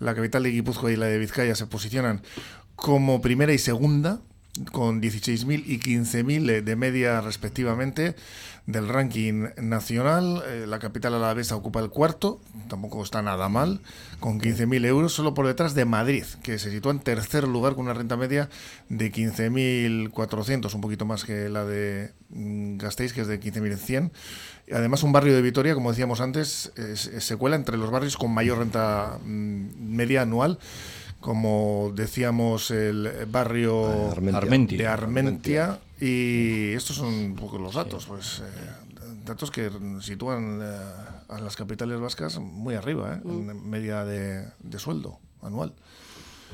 La 0.00 0.14
capital 0.14 0.42
de 0.42 0.50
Guipúzcoa 0.50 0.92
y 0.92 0.96
la 0.96 1.06
de 1.06 1.18
Vizcaya 1.18 1.54
se 1.54 1.66
posicionan 1.66 2.22
como 2.76 3.20
primera 3.20 3.52
y 3.52 3.58
segunda, 3.58 4.20
con 4.72 5.00
16.000 5.00 5.62
y 5.66 5.78
15.000 5.78 6.62
de 6.62 6.76
media 6.76 7.20
respectivamente 7.20 8.14
del 8.66 8.88
ranking 8.88 9.48
nacional. 9.56 10.42
Eh, 10.46 10.66
la 10.66 10.78
capital 10.78 11.14
alavesa 11.14 11.56
ocupa 11.56 11.80
el 11.80 11.90
cuarto, 11.90 12.40
tampoco 12.68 13.02
está 13.02 13.22
nada 13.22 13.48
mal, 13.48 13.80
con 14.20 14.40
15.000 14.40 14.84
euros, 14.86 15.12
solo 15.12 15.34
por 15.34 15.46
detrás 15.46 15.74
de 15.74 15.84
Madrid, 15.84 16.24
que 16.42 16.58
se 16.58 16.70
sitúa 16.70 16.92
en 16.92 17.00
tercer 17.00 17.48
lugar 17.48 17.74
con 17.74 17.84
una 17.86 17.94
renta 17.94 18.16
media 18.16 18.48
de 18.88 19.12
15.400, 19.12 20.74
un 20.74 20.80
poquito 20.80 21.06
más 21.06 21.24
que 21.24 21.48
la 21.48 21.64
de 21.64 22.12
mm, 22.30 22.76
Gasteiz, 22.76 23.12
que 23.12 23.22
es 23.22 23.26
de 23.26 23.40
15.100. 23.40 24.10
Además, 24.72 25.02
un 25.02 25.12
barrio 25.12 25.34
de 25.34 25.42
Vitoria, 25.42 25.74
como 25.74 25.90
decíamos 25.90 26.20
antes, 26.20 26.72
es- 26.76 27.06
es- 27.06 27.24
se 27.24 27.36
cuela 27.36 27.56
entre 27.56 27.76
los 27.76 27.90
barrios 27.90 28.16
con 28.16 28.32
mayor 28.32 28.58
renta 28.58 29.18
mm, 29.24 29.66
media 29.94 30.22
anual, 30.22 30.58
como 31.20 31.92
decíamos 31.94 32.70
el 32.70 33.26
barrio 33.30 34.10
Armentia. 34.12 34.38
Armentia. 34.38 34.78
de 34.78 34.86
Armentia. 34.88 35.78
Y 36.00 36.72
estos 36.74 36.96
son 36.96 37.08
un 37.12 37.34
poco 37.34 37.58
los 37.58 37.74
datos, 37.74 38.06
pues 38.06 38.40
eh, 38.40 38.44
datos 39.24 39.50
que 39.50 39.70
sitúan 40.00 40.60
eh, 40.62 40.76
a 41.28 41.40
las 41.40 41.56
capitales 41.56 41.98
vascas 41.98 42.38
muy 42.38 42.74
arriba, 42.76 43.16
¿eh? 43.16 43.20
en 43.24 43.68
media 43.68 44.04
de, 44.04 44.44
de 44.60 44.78
sueldo 44.78 45.18
anual. 45.42 45.72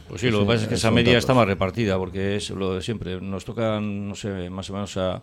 Pues 0.08 0.20
sí, 0.20 0.30
lo 0.30 0.38
que 0.40 0.44
Sí, 0.44 0.48
pasa 0.48 0.62
es 0.62 0.68
que 0.68 0.74
esa 0.76 0.90
media 0.90 1.12
datos. 1.12 1.24
está 1.24 1.34
más 1.34 1.46
repartida, 1.46 1.96
porque 1.98 2.36
es 2.36 2.50
lo 2.50 2.74
de 2.74 2.82
siempre. 2.82 3.20
Nos 3.20 3.44
tocan, 3.44 4.08
no 4.08 4.14
sé, 4.14 4.48
más 4.50 4.68
o 4.70 4.72
menos 4.74 4.96
a, 4.96 5.22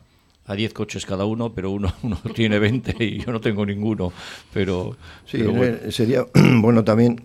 a 0.51 0.55
10 0.55 0.73
coches 0.73 1.05
cada 1.05 1.25
uno, 1.25 1.53
pero 1.53 1.71
uno, 1.71 1.91
uno 2.03 2.17
tiene 2.35 2.59
20 2.59 2.95
y 3.03 3.19
yo 3.23 3.31
no 3.31 3.39
tengo 3.41 3.65
ninguno. 3.65 4.11
Pero, 4.53 4.95
Sí, 5.25 5.37
pero 5.39 5.53
bueno. 5.53 5.77
eh, 5.83 5.91
sería 5.91 6.25
bueno 6.61 6.83
también 6.83 7.23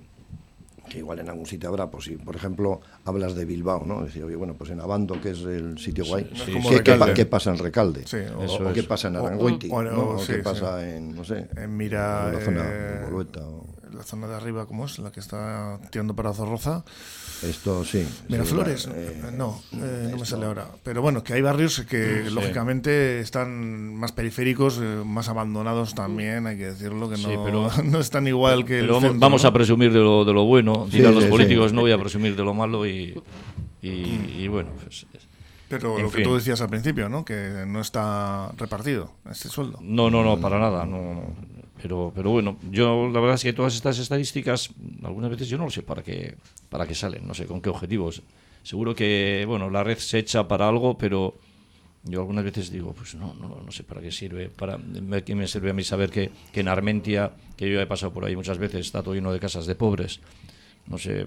que 0.89 0.99
igual 0.99 1.19
en 1.19 1.29
algún 1.29 1.47
sitio 1.47 1.69
habrá, 1.69 1.91
pues 1.91 2.05
si 2.05 2.13
por 2.15 2.37
ejemplo 2.37 2.81
hablas 3.05 3.35
de 3.35 3.45
Bilbao, 3.45 3.85
¿no? 3.85 4.05
Decir, 4.05 4.23
oye, 4.23 4.37
bueno, 4.37 4.55
pues 4.55 4.71
en 4.71 4.81
Abando, 4.81 5.21
que 5.21 5.31
es 5.31 5.41
el 5.41 5.77
sitio 5.79 6.05
guay, 6.05 6.29
no 6.31 6.45
es 6.45 6.45
¿qué, 6.45 6.85
qué 6.85 7.13
qué 7.15 7.27
pasa 7.27 7.51
en 7.51 7.59
Recalde? 7.59 8.07
Sí, 8.07 8.19
o, 8.39 8.45
eso 8.45 8.69
o 8.69 8.73
qué 8.73 8.85
pasa 8.85 9.09
en 9.09 9.17
O- 9.17 9.27
Aranguiti, 9.27 9.69
o- 9.73 9.83
¿no? 9.83 10.19
sí, 10.21 10.27
qué 10.29 10.37
sí. 10.37 10.43
pasa 10.45 10.89
en, 10.89 11.13
no 11.17 11.25
sé, 11.25 11.49
En 11.57 11.77
Mira, 11.77 12.29
en 12.29 12.35
la 12.35 12.41
zona 12.41 12.63
eh, 12.71 12.99
de 13.01 13.05
Bolueta 13.05 13.41
o- 13.41 13.67
la 13.97 14.03
zona 14.05 14.27
de 14.29 14.35
arriba, 14.35 14.67
¿cómo 14.67 14.85
es? 14.87 14.99
La 14.99 15.11
que 15.11 15.21
está 15.21 15.79
tirando 15.91 16.15
para 16.15 16.33
Zorroza. 16.33 16.85
Esto 17.43 17.85
sí. 17.85 18.07
Miraflores, 18.29 18.83
sí, 18.83 18.91
eh, 18.95 19.31
no, 19.33 19.61
eh, 19.73 20.09
no 20.11 20.17
me 20.19 20.25
sale 20.27 20.47
ahora. 20.47 20.69
Pero 20.83 21.03
bueno, 21.03 21.23
que 21.23 21.33
hay 21.35 21.43
barrios 21.43 21.81
que 21.83 22.31
lógicamente 22.31 23.21
están 23.21 23.95
más 23.95 24.13
periféricos, 24.13 24.79
eh, 24.83 25.03
más 25.05 25.29
abandonados 25.29 25.95
también, 25.95 26.47
hay 26.47 26.57
que 26.57 26.67
decirlo, 26.67 27.09
que 27.11 27.17
no, 27.19 27.29
Sí, 27.29 27.35
pero- 27.45 27.71
no 27.85 28.01
están 28.01 28.27
igual 28.27 28.65
que 28.65 28.79
el 28.79 28.85
Pero 28.85 28.95
vamos, 28.95 29.11
centro, 29.11 29.21
vamos 29.27 29.43
¿no? 29.43 29.49
a 29.49 29.53
presumir 29.53 29.93
de 29.93 29.99
lo, 30.01 30.25
de 30.25 30.33
lo 30.33 30.45
bueno, 30.45 30.87
Sí, 30.91 30.99
dirán 30.99 31.13
sí, 31.13 31.15
los 31.17 31.25
sí. 31.25 31.31
políticos, 31.31 31.73
no 31.73 31.81
voy 31.83 31.93
a 31.93 31.99
presumir 31.99 32.37
de 32.37 32.43
lo 32.45 32.55
malo 32.55 32.87
y, 32.87 33.21
y, 33.83 33.89
y 34.39 34.49
bueno, 34.49 34.71
pues, 34.83 35.07
Pero 35.69 35.97
en 35.99 36.05
lo 36.05 36.11
que 36.11 36.17
fin. 36.19 36.25
tú 36.25 36.35
decías 36.37 36.61
al 36.61 36.69
principio, 36.71 37.09
¿no? 37.09 37.25
Que 37.25 37.65
no 37.67 37.81
está 37.81 38.51
repartido 38.57 39.13
este 39.31 39.49
sueldo. 39.49 39.79
no, 39.83 40.11
no, 40.11 40.23
no, 40.25 40.39
para 40.41 40.59
nada, 40.59 40.85
no, 40.87 40.97
no. 41.15 41.56
Pero, 41.83 42.13
pero 42.15 42.31
bueno, 42.31 42.59
yo 42.71 43.09
la 43.09 43.21
verdad 43.21 43.35
es 43.35 43.43
que 43.43 43.53
todas 43.53 43.75
estas 43.75 43.99
estadísticas, 43.99 44.71
algunas 45.03 45.31
veces 45.31 45.49
yo 45.49 45.59
no 45.59 45.65
lo 45.65 45.71
sé 45.71 45.83
para 45.83 46.03
qué, 46.03 46.37
para 46.69 46.87
qué 46.87 46.95
salen, 46.95 47.27
no 47.27 47.35
sé 47.35 47.47
con 47.47 47.61
qué 47.61 47.69
objetivos. 47.69 48.23
Seguro 48.63 48.95
que, 48.95 49.45
bueno, 49.47 49.71
la 49.71 49.85
red 49.85 49.99
se 49.99 50.19
echa 50.19 50.49
para 50.49 50.69
algo, 50.69 50.97
pero 50.97 51.35
yo 52.03 52.21
algunas 52.21 52.45
veces 52.45 52.71
digo, 52.71 52.93
pues 52.93 53.15
no, 53.15 53.35
no, 53.35 53.61
no 53.65 53.73
sé 53.73 53.83
para 53.83 54.01
qué 54.01 54.11
sirve. 54.11 54.49
Para, 54.49 54.79
que 55.25 55.35
me 55.35 55.47
sirve 55.47 55.71
a 55.71 55.73
mí 55.73 55.85
saber 55.85 56.11
que, 56.11 56.31
que 56.53 56.61
en 56.61 56.69
Armentia, 56.69 57.33
que 57.57 57.71
yo 57.71 57.81
he 57.81 57.87
pasado 57.87 58.13
por 58.13 58.25
ahí 58.25 58.37
muchas 58.37 58.59
veces, 58.59 58.87
está 58.87 59.03
todo 59.03 59.15
lleno 59.15 59.33
de 59.33 59.41
casas 59.41 59.67
de 59.67 59.75
pobres. 59.75 60.21
No 60.87 60.99
sé, 60.99 61.27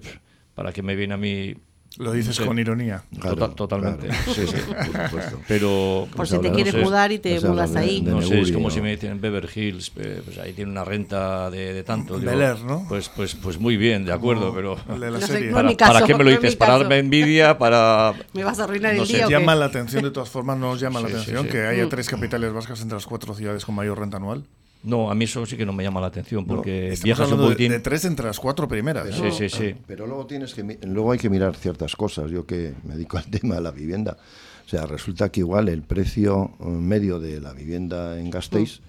para 0.56 0.74
qué 0.74 0.82
me 0.82 0.95
viene 0.95 1.14
a 1.14 1.18
mí. 1.18 1.56
Lo 1.97 2.13
dices 2.13 2.37
no 2.39 2.43
sé, 2.43 2.47
con 2.47 2.57
ironía. 2.59 3.03
Claro, 3.19 3.35
total- 3.35 3.55
totalmente. 3.55 4.07
claro. 4.07 4.33
Sí, 4.33 4.47
sí, 4.47 4.55
por 4.67 4.85
supuesto. 5.03 5.39
Pero. 5.49 6.07
Por 6.09 6.17
Pues 6.17 6.29
si 6.29 6.37
te 6.39 6.51
quieres 6.51 6.73
no 6.75 6.81
mudar 6.83 7.11
y 7.11 7.19
te 7.19 7.31
pues 7.31 7.43
mudas 7.43 7.73
de- 7.73 7.79
ahí. 7.79 8.01
de- 8.01 8.11
No 8.11 8.21
sé, 8.21 8.39
es 8.39 8.51
como 8.53 8.69
¿no? 8.69 8.73
si 8.73 8.79
me 8.79 8.91
dicen 8.91 9.11
en 9.11 9.19
Beverly 9.21 9.49
Hills, 9.53 9.89
pues 9.89 10.37
ahí 10.37 10.53
tiene 10.53 10.71
una 10.71 10.85
renta 10.85 11.49
de, 11.49 11.73
de 11.73 11.83
tanto. 11.83 12.17
Digo, 12.17 12.31
Bel 12.31 12.41
Air, 12.41 12.59
¿no? 12.61 12.85
Pues, 12.87 13.09
pues, 13.09 13.35
pues 13.35 13.59
muy 13.59 13.75
bien, 13.75 14.05
de 14.05 14.13
acuerdo, 14.13 14.53
pero. 14.53 14.77
La 14.97 15.09
No 15.09 15.19
sé, 15.19 15.41
no 15.47 15.53
¿Para, 15.55 15.75
caso, 15.75 15.93
para 15.93 16.05
qué 16.05 16.13
me 16.15 16.23
lo 16.23 16.29
no 16.31 16.37
dices? 16.37 16.55
¿Para 16.55 16.77
darme 16.77 16.99
envidia? 16.99 17.57
¿Para.? 17.57 18.13
¿Me 18.33 18.43
vas 18.45 18.59
a 18.59 18.63
arruinar 18.65 18.95
No 18.95 19.01
el 19.01 19.07
sé, 19.07 19.17
día? 19.17 19.27
Llama 19.27 19.55
la 19.55 19.65
atención, 19.65 20.03
de 20.03 20.11
todas 20.11 20.29
formas, 20.29 20.57
nos 20.57 20.79
llama 20.79 21.01
la 21.01 21.07
Sí, 21.07 21.13
sí, 21.15 21.19
atención 21.21 21.45
sí. 21.47 21.51
que 21.51 21.65
haya 21.65 21.89
tres 21.89 22.07
capitales 22.07 22.53
vascas 22.53 22.79
entre 22.81 22.95
las 22.95 23.05
cuatro 23.07 23.33
ciudades 23.33 23.65
con 23.65 23.75
mayor 23.75 23.99
renta 23.99 24.17
anual. 24.17 24.45
No, 24.84 25.11
a 25.11 25.15
mí 25.15 25.25
eso 25.25 25.45
sí 25.45 25.57
que 25.57 25.65
no 25.65 25.73
me 25.73 25.84
llama 25.84 25.99
la 25.99 26.07
atención 26.07 26.45
porque 26.45 26.88
Estamos 26.93 27.03
viajas 27.03 27.32
un 27.34 27.55
de, 27.55 27.69
de 27.69 27.80
tres 27.80 28.05
entre 28.05 28.25
las 28.27 28.39
cuatro 28.39 28.67
primeras. 28.67 29.07
Pero, 29.09 29.23
¿no? 29.25 29.32
Sí, 29.32 29.49
sí, 29.49 29.57
sí. 29.57 29.75
Pero 29.86 30.07
luego 30.07 30.25
tienes 30.25 30.53
que 30.53 30.63
mi- 30.63 30.77
luego 30.84 31.11
hay 31.11 31.19
que 31.19 31.30
mirar 31.30 31.55
ciertas 31.57 31.95
cosas. 31.97 32.32
Yo 32.32 32.45
que 32.45 32.73
me 32.86 32.93
dedico 32.95 33.17
al 33.17 33.25
tema 33.30 33.55
de 33.55 33.61
la 33.61 33.71
vivienda, 33.71 34.17
o 34.65 34.69
sea, 34.69 34.86
resulta 34.86 35.30
que 35.30 35.41
igual 35.41 35.67
el 35.67 35.82
precio 35.82 36.51
eh, 36.61 36.63
medio 36.65 37.19
de 37.19 37.41
la 37.41 37.51
vivienda 37.53 38.17
en 38.19 38.30
Gasteiz, 38.30 38.80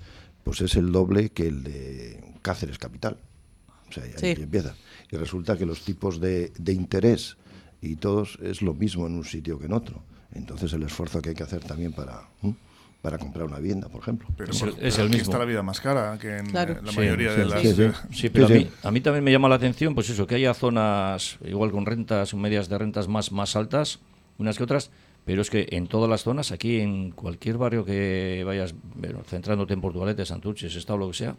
pues 0.45 0.61
es 0.61 0.77
el 0.77 0.93
doble 0.93 1.31
que 1.31 1.49
el 1.49 1.65
de 1.65 2.23
Cáceres 2.43 2.79
capital. 2.79 3.17
O 3.89 3.93
sea, 3.93 4.05
y 4.07 4.11
ahí 4.11 4.35
Sí. 4.37 4.43
empieza. 4.43 4.77
Y 5.11 5.17
resulta 5.17 5.59
que 5.59 5.67
los 5.67 5.81
tipos 5.85 6.21
de, 6.21 6.53
de 6.57 6.73
interés 6.73 7.37
y 7.83 7.97
todos 7.97 8.39
es 8.43 8.63
lo 8.63 8.75
mismo 8.75 9.09
en 9.09 9.15
un 9.17 9.25
sitio 9.25 9.59
que 9.59 9.67
en 9.67 9.73
otro. 9.73 10.05
Entonces 10.33 10.73
el 10.73 10.85
esfuerzo 10.85 11.21
que 11.21 11.31
hay 11.31 11.35
que 11.35 11.43
hacer 11.43 11.65
también 11.65 11.93
para. 11.93 12.29
Para 13.03 13.17
comprar 13.19 13.47
una 13.47 13.59
vivienda, 13.59 13.89
por 13.89 14.03
ejemplo. 14.03 14.29
Pero, 14.37 14.51
Es 14.53 14.63
el- 14.63 14.69
es 14.69 14.75
pero 14.77 14.95
el 14.97 15.01
aquí 15.09 15.17
mismo. 15.17 15.33
está 15.33 15.39
la 15.39 15.45
vida 15.47 15.63
más 15.63 15.81
cara 15.81 16.19
que 16.19 16.39
en 16.39 16.47
Claro. 16.51 16.77
la 16.83 16.91
Sí, 16.93 16.99
mayoría 16.99 17.31
sí, 17.33 17.37
de 17.39 17.45
sí, 17.45 17.51
las... 17.51 17.61
sí, 17.63 17.75
sí. 17.75 18.17
Sí, 18.23 18.29
pero 18.31 18.47
Sí, 18.49 18.53
a, 18.53 18.57
mí, 18.59 18.71
a 18.83 18.91
mí 18.91 19.01
también 19.01 19.25
me 19.25 19.33
llama 19.33 19.49
la 19.49 19.55
atención, 19.55 19.95
pues 19.95 20.11
eso, 20.11 20.27
que 20.27 20.35
haya 20.35 20.53
zonas 20.55 21.39
igual 21.45 21.71
con 21.71 21.87
rentas, 21.87 22.35
medias 22.35 22.69
de 22.69 22.77
rentas 22.79 23.09
más, 23.09 23.33
más 23.33 23.57
altas, 23.57 24.01
unas 24.39 24.59
que 24.59 24.65
otras, 24.65 24.91
pero 25.25 25.41
es 25.43 25.49
que 25.51 25.67
en 25.71 25.87
todas 25.87 26.11
las 26.11 26.23
zonas, 26.25 26.53
aquí 26.53 26.81
en 26.81 27.11
cualquier 27.13 27.57
barrio 27.57 27.85
que 27.85 28.43
vayas, 28.47 28.75
bueno, 28.97 29.23
centrándote 29.27 29.73
en 29.75 29.81
Portugalete, 29.81 30.27
Santurce, 30.27 30.67
Estado, 30.67 30.99
lo 30.99 31.09
que 31.09 31.15
sea, 31.17 31.37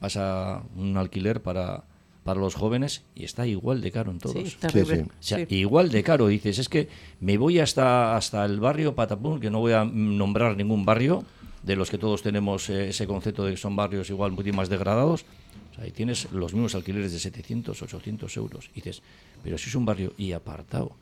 vas 0.00 0.16
a 0.16 0.62
un 0.76 0.96
alquiler 0.96 1.42
para, 1.42 1.82
para 2.24 2.40
los 2.40 2.54
jóvenes 2.54 3.02
y 3.14 3.24
está 3.24 3.46
igual 3.46 3.80
de 3.80 3.90
caro 3.90 4.10
en 4.10 4.18
todos. 4.18 4.36
Sí. 4.36 4.56
O 4.60 5.08
sea, 5.20 5.38
Sí. 5.38 5.46
igual 5.56 5.90
de 5.90 6.02
caro. 6.02 6.26
Dices, 6.28 6.58
es 6.58 6.68
que 6.68 6.88
me 7.20 7.38
voy 7.38 7.58
hasta, 7.58 8.16
hasta 8.16 8.44
el 8.44 8.60
barrio 8.60 8.94
Patapún, 8.94 9.40
que 9.40 9.50
no 9.50 9.60
voy 9.60 9.72
a 9.72 9.84
nombrar 9.84 10.56
ningún 10.56 10.84
barrio, 10.84 11.24
de 11.62 11.76
los 11.76 11.90
que 11.90 11.98
todos 11.98 12.22
tenemos 12.22 12.68
eh, 12.70 12.88
ese 12.88 13.06
concepto 13.06 13.44
de 13.44 13.52
que 13.52 13.56
son 13.56 13.76
barrios 13.76 14.08
igual 14.10 14.30
un 14.30 14.36
poquito 14.36 14.56
más 14.56 14.68
degradados. 14.68 15.24
O 15.70 15.74
sea, 15.74 15.84
ahí 15.84 15.90
tienes 15.90 16.30
los 16.32 16.52
mismos 16.54 16.74
alquileres 16.74 17.12
de 17.12 17.18
700, 17.18 17.80
800 17.82 18.36
euros. 18.36 18.70
Y 18.72 18.76
dices, 18.76 19.02
pero 19.42 19.56
si 19.58 19.68
es 19.68 19.74
un 19.74 19.84
barrio 19.84 20.12
y 20.16 20.32
apartado. 20.32 20.92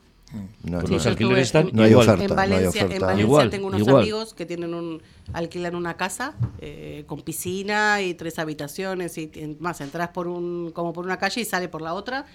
No, 0.63 0.79
Pues 0.79 0.83
no. 0.91 0.95
los 0.97 1.05
alquileres 1.07 1.47
están 1.47 1.69
No 1.73 1.83
hay 1.83 1.91
igual. 1.91 2.07
oferta. 2.09 2.23
En 2.25 2.29
no 2.35 2.41
hay 2.41 2.49
Valencia, 2.49 2.81
en. 2.83 2.99
Valencia 3.01 3.21
Igual, 3.23 3.49
tengo 3.49 3.67
unos 3.67 3.79
igual. 3.81 3.95
amigos 4.03 4.33
que 4.35 4.45
tienen 4.45 4.73
un 4.75 5.01
alquilan 5.33 5.75
una 5.75 5.95
casa 5.97 6.35
eh, 6.59 7.03
con 7.07 7.21
piscina 7.21 8.01
y 8.01 8.13
tres 8.13 8.37
habitaciones 8.37 9.17
y 9.17 9.31
en- 9.35 9.57
más 9.59 9.81
entras 9.81 10.09
por 10.09 10.27
un 10.27 10.71
como 10.71 10.93
por 10.93 11.05
una 11.05 11.17
calle 11.17 11.41
y 11.41 11.45
sale 11.45 11.67
por 11.67 11.81
la 11.81 11.93
otra 11.95 12.25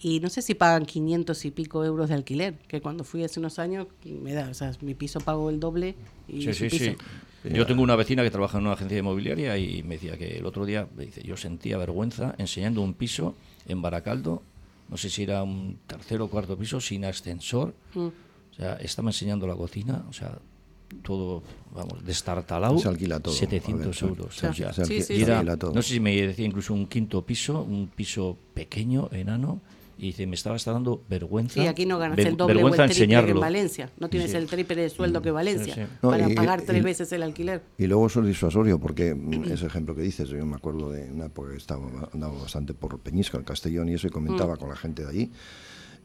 y 0.00 0.20
no 0.20 0.30
sé 0.30 0.40
si 0.42 0.54
pagan 0.54 0.84
500 0.86 1.44
y 1.44 1.50
pico 1.50 1.84
euros 1.84 2.08
de 2.08 2.14
alquiler, 2.16 2.54
que 2.66 2.80
cuando 2.80 3.04
fui 3.04 3.22
hace 3.22 3.38
unos 3.38 3.58
años 3.58 3.86
me 4.04 4.32
da, 4.32 4.48
o 4.48 4.54
sea, 4.54 4.72
mi 4.80 4.94
piso 4.94 5.20
pagó 5.20 5.48
el 5.50 5.60
doble 5.60 5.94
y 6.28 6.42
Sí, 6.42 6.54
sí, 6.54 6.68
piso. 6.68 6.84
sí. 6.84 6.96
Yo 7.52 7.66
tengo 7.66 7.82
una 7.82 7.96
vecina 7.96 8.22
que 8.22 8.30
trabaja 8.30 8.58
en 8.58 8.64
una 8.64 8.74
agencia 8.74 8.98
inmobiliaria 8.98 9.58
y 9.58 9.82
me 9.82 9.94
decía 9.96 10.16
que 10.16 10.38
el 10.38 10.46
otro 10.46 10.64
día, 10.64 10.86
me 10.96 11.04
dice, 11.06 11.22
yo 11.22 11.36
sentía 11.36 11.76
vergüenza 11.76 12.34
enseñando 12.38 12.80
un 12.82 12.94
piso 12.94 13.34
en 13.66 13.82
Baracaldo, 13.82 14.42
no 14.92 14.98
sé 14.98 15.08
si 15.08 15.22
era 15.24 15.42
un 15.42 15.78
tercero 15.86 16.26
o 16.26 16.28
cuarto 16.28 16.52
piso, 16.56 16.78
sin 16.80 17.04
ascensor. 17.06 17.74
Mm. 17.94 18.06
O 18.52 18.54
sea, 18.54 18.74
estaba 18.76 19.08
enseñando 19.08 19.46
la 19.46 19.56
cocina, 19.56 20.04
o 20.08 20.12
sea, 20.12 20.36
todo, 21.02 21.42
vamos, 21.74 22.04
destartalado. 22.04 22.78
Se 22.78 22.86
alquila 22.88 23.18
todo, 23.18 23.32
700 23.32 24.02
a 24.02 24.04
ver, 24.04 24.10
euros. 24.18 24.36
se- 24.36 24.48
o 24.48 24.52
sea, 24.52 24.72
se 24.74 24.84
sí, 24.84 25.00
sí. 25.02 25.22
era- 25.22 25.38
alquila 25.38 25.56
todo. 25.56 25.72
no 25.72 25.80
sé 25.80 25.94
si 25.94 26.00
me 26.00 26.14
decía 26.14 26.44
incluso 26.44 26.74
un 26.74 26.86
quinto 26.86 27.24
piso, 27.24 27.62
un 27.62 27.88
piso 27.88 28.36
pequeño, 28.52 29.08
enano, 29.12 29.62
y 29.98 30.06
dice, 30.06 30.26
me 30.26 30.34
estaba 30.34 30.56
está 30.56 30.72
dando 30.72 31.02
vergüenza. 31.08 31.54
Sí, 31.60 31.66
aquí 31.66 31.86
no 31.86 31.98
ganas 31.98 32.16
ver- 32.16 32.28
el 32.28 32.36
doble 32.36 32.54
o 32.54 32.58
el 32.58 32.72
vergüenza 32.72 32.84
triple 32.86 33.06
que 33.06 33.12
en 33.12 33.18
enseñarlo. 33.20 33.40
Valencia. 33.40 33.90
No 33.98 34.08
tienes 34.08 34.30
Sí. 34.30 34.36
el 34.36 34.46
triple 34.46 34.76
de 34.76 34.88
sueldo 34.90 35.22
que 35.22 35.30
Valencia 35.30 35.74
sí. 35.74 35.80
Para 36.00 36.30
y- 36.30 36.34
pagar 36.34 36.62
tres 36.62 36.80
y- 36.80 36.84
veces 36.84 37.12
el 37.12 37.22
alquiler. 37.22 37.62
Y 37.78 37.86
luego 37.86 38.06
eso 38.06 38.20
es 38.20 38.26
disuasorio, 38.26 38.78
porque 38.80 39.14
mm, 39.14 39.44
ese 39.52 39.66
ejemplo 39.66 39.94
que 39.94 40.02
dices, 40.02 40.28
yo 40.28 40.44
me 40.46 40.56
acuerdo 40.56 40.90
de 40.90 41.10
una 41.10 41.26
época 41.26 41.50
que 41.50 41.56
estaba 41.56 41.86
andaba 42.12 42.38
bastante 42.40 42.74
por 42.74 42.98
Peñisca, 43.00 43.38
el 43.38 43.44
Castellón 43.44 43.88
y 43.88 43.94
eso, 43.94 44.06
y 44.06 44.10
comentaba 44.10 44.56
con 44.56 44.68
la 44.68 44.76
gente 44.76 45.02
de 45.04 45.08
allí. 45.10 45.32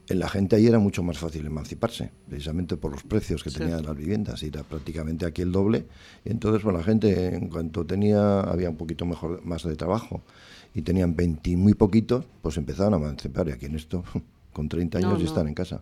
En 0.10 0.20
la 0.20 0.30
gente 0.30 0.56
ahí 0.56 0.66
era 0.66 0.80
mucho 0.80 1.04
más 1.04 1.18
fácil 1.18 1.46
emanciparse, 1.46 2.12
precisamente 2.30 2.78
por 2.78 2.92
los 2.94 3.04
precios 3.04 3.44
que 3.44 3.50
Sí. 3.50 3.58
tenían 3.58 3.84
las 3.86 3.94
viviendas, 3.94 4.42
y 4.42 4.48
era 4.48 4.64
prácticamente 4.64 5.26
aquí 5.26 5.42
el 5.42 5.52
doble. 5.52 5.86
Y 6.24 6.30
entonces, 6.32 6.62
pues 6.64 6.74
la 6.74 6.82
gente, 6.82 7.36
en 7.36 7.50
cuanto 7.50 7.86
tenía, 7.86 8.40
había 8.40 8.70
un 8.70 8.78
poquito 8.78 9.06
mejor, 9.06 9.44
más 9.44 9.64
de 9.64 9.76
trabajo, 9.76 10.24
y 10.78 10.84
tenían 10.84 11.16
20 11.16 11.50
y 11.50 11.56
muy 11.56 11.74
poquitos, 11.74 12.26
pues 12.44 12.56
empezaban 12.56 12.94
a 12.94 12.98
emancipar, 12.98 13.48
y 13.48 13.52
aquí 13.52 13.66
en 13.66 13.76
esto, 13.76 14.04
con 14.58 14.70
30 14.70 14.98
años 14.98 15.12
No, 15.12 15.20
no. 15.20 15.24
están 15.24 15.48
en 15.48 15.54
casa. 15.54 15.82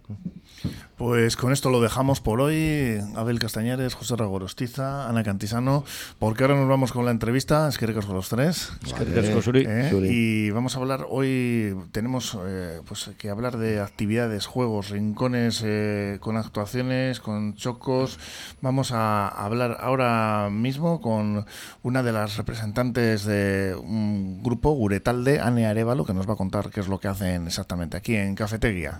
Pues 0.98 1.38
con 1.38 1.54
esto 1.54 1.70
lo 1.70 1.80
dejamos 1.80 2.20
por 2.20 2.42
hoy. 2.42 3.00
Abel 3.16 3.40
Castañares, 3.40 3.94
José 3.94 4.18
Ragorostiza, 4.18 5.08
Ana 5.08 5.24
Cantisano, 5.24 5.86
porque 6.20 6.44
ahora 6.44 6.56
nos 6.56 6.68
vamos 6.68 6.92
con 6.92 7.06
la 7.06 7.12
entrevista. 7.12 7.70
Es 7.70 7.78
que 7.78 7.86
con 7.94 8.16
los 8.16 8.28
tres. 8.28 8.74
Eskerrik 8.86 9.18
asko 9.18 9.42
zuri. 9.42 9.66
¿eh? 9.66 9.92
Y 10.12 10.50
vamos 10.52 10.76
a 10.76 10.80
hablar 10.80 11.08
hoy, 11.10 11.74
tenemos 11.94 12.38
eh, 12.46 12.82
pues 12.86 13.10
que 13.18 13.30
hablar 13.30 13.58
de 13.58 13.80
actividades, 13.80 14.46
juegos, 14.46 14.90
rincones 14.90 15.62
eh, 15.64 16.18
con 16.20 16.36
actuaciones, 16.36 17.22
con 17.22 17.56
chocos. 17.56 18.20
Vamos 18.62 18.92
a 18.92 19.30
hablar 19.30 19.78
ahora 19.80 20.50
mismo 20.52 21.00
con 21.00 21.46
una 21.82 22.04
de 22.04 22.12
las 22.12 22.36
representantes 22.36 23.24
de 23.24 23.74
un 23.82 24.44
grupo, 24.44 24.72
Guretalde, 24.72 25.40
Ane 25.40 25.66
Arevalo, 25.66 26.04
que 26.04 26.14
nos 26.14 26.28
va 26.28 26.34
a 26.34 26.38
contar 26.38 26.72
qué 26.72 26.82
es 26.82 26.90
lo 26.90 27.00
que 27.00 27.08
hacen 27.08 27.48
exactamente 27.48 27.96
aquí 27.96 28.16
en 28.16 28.36
Cafetería. 28.66 29.00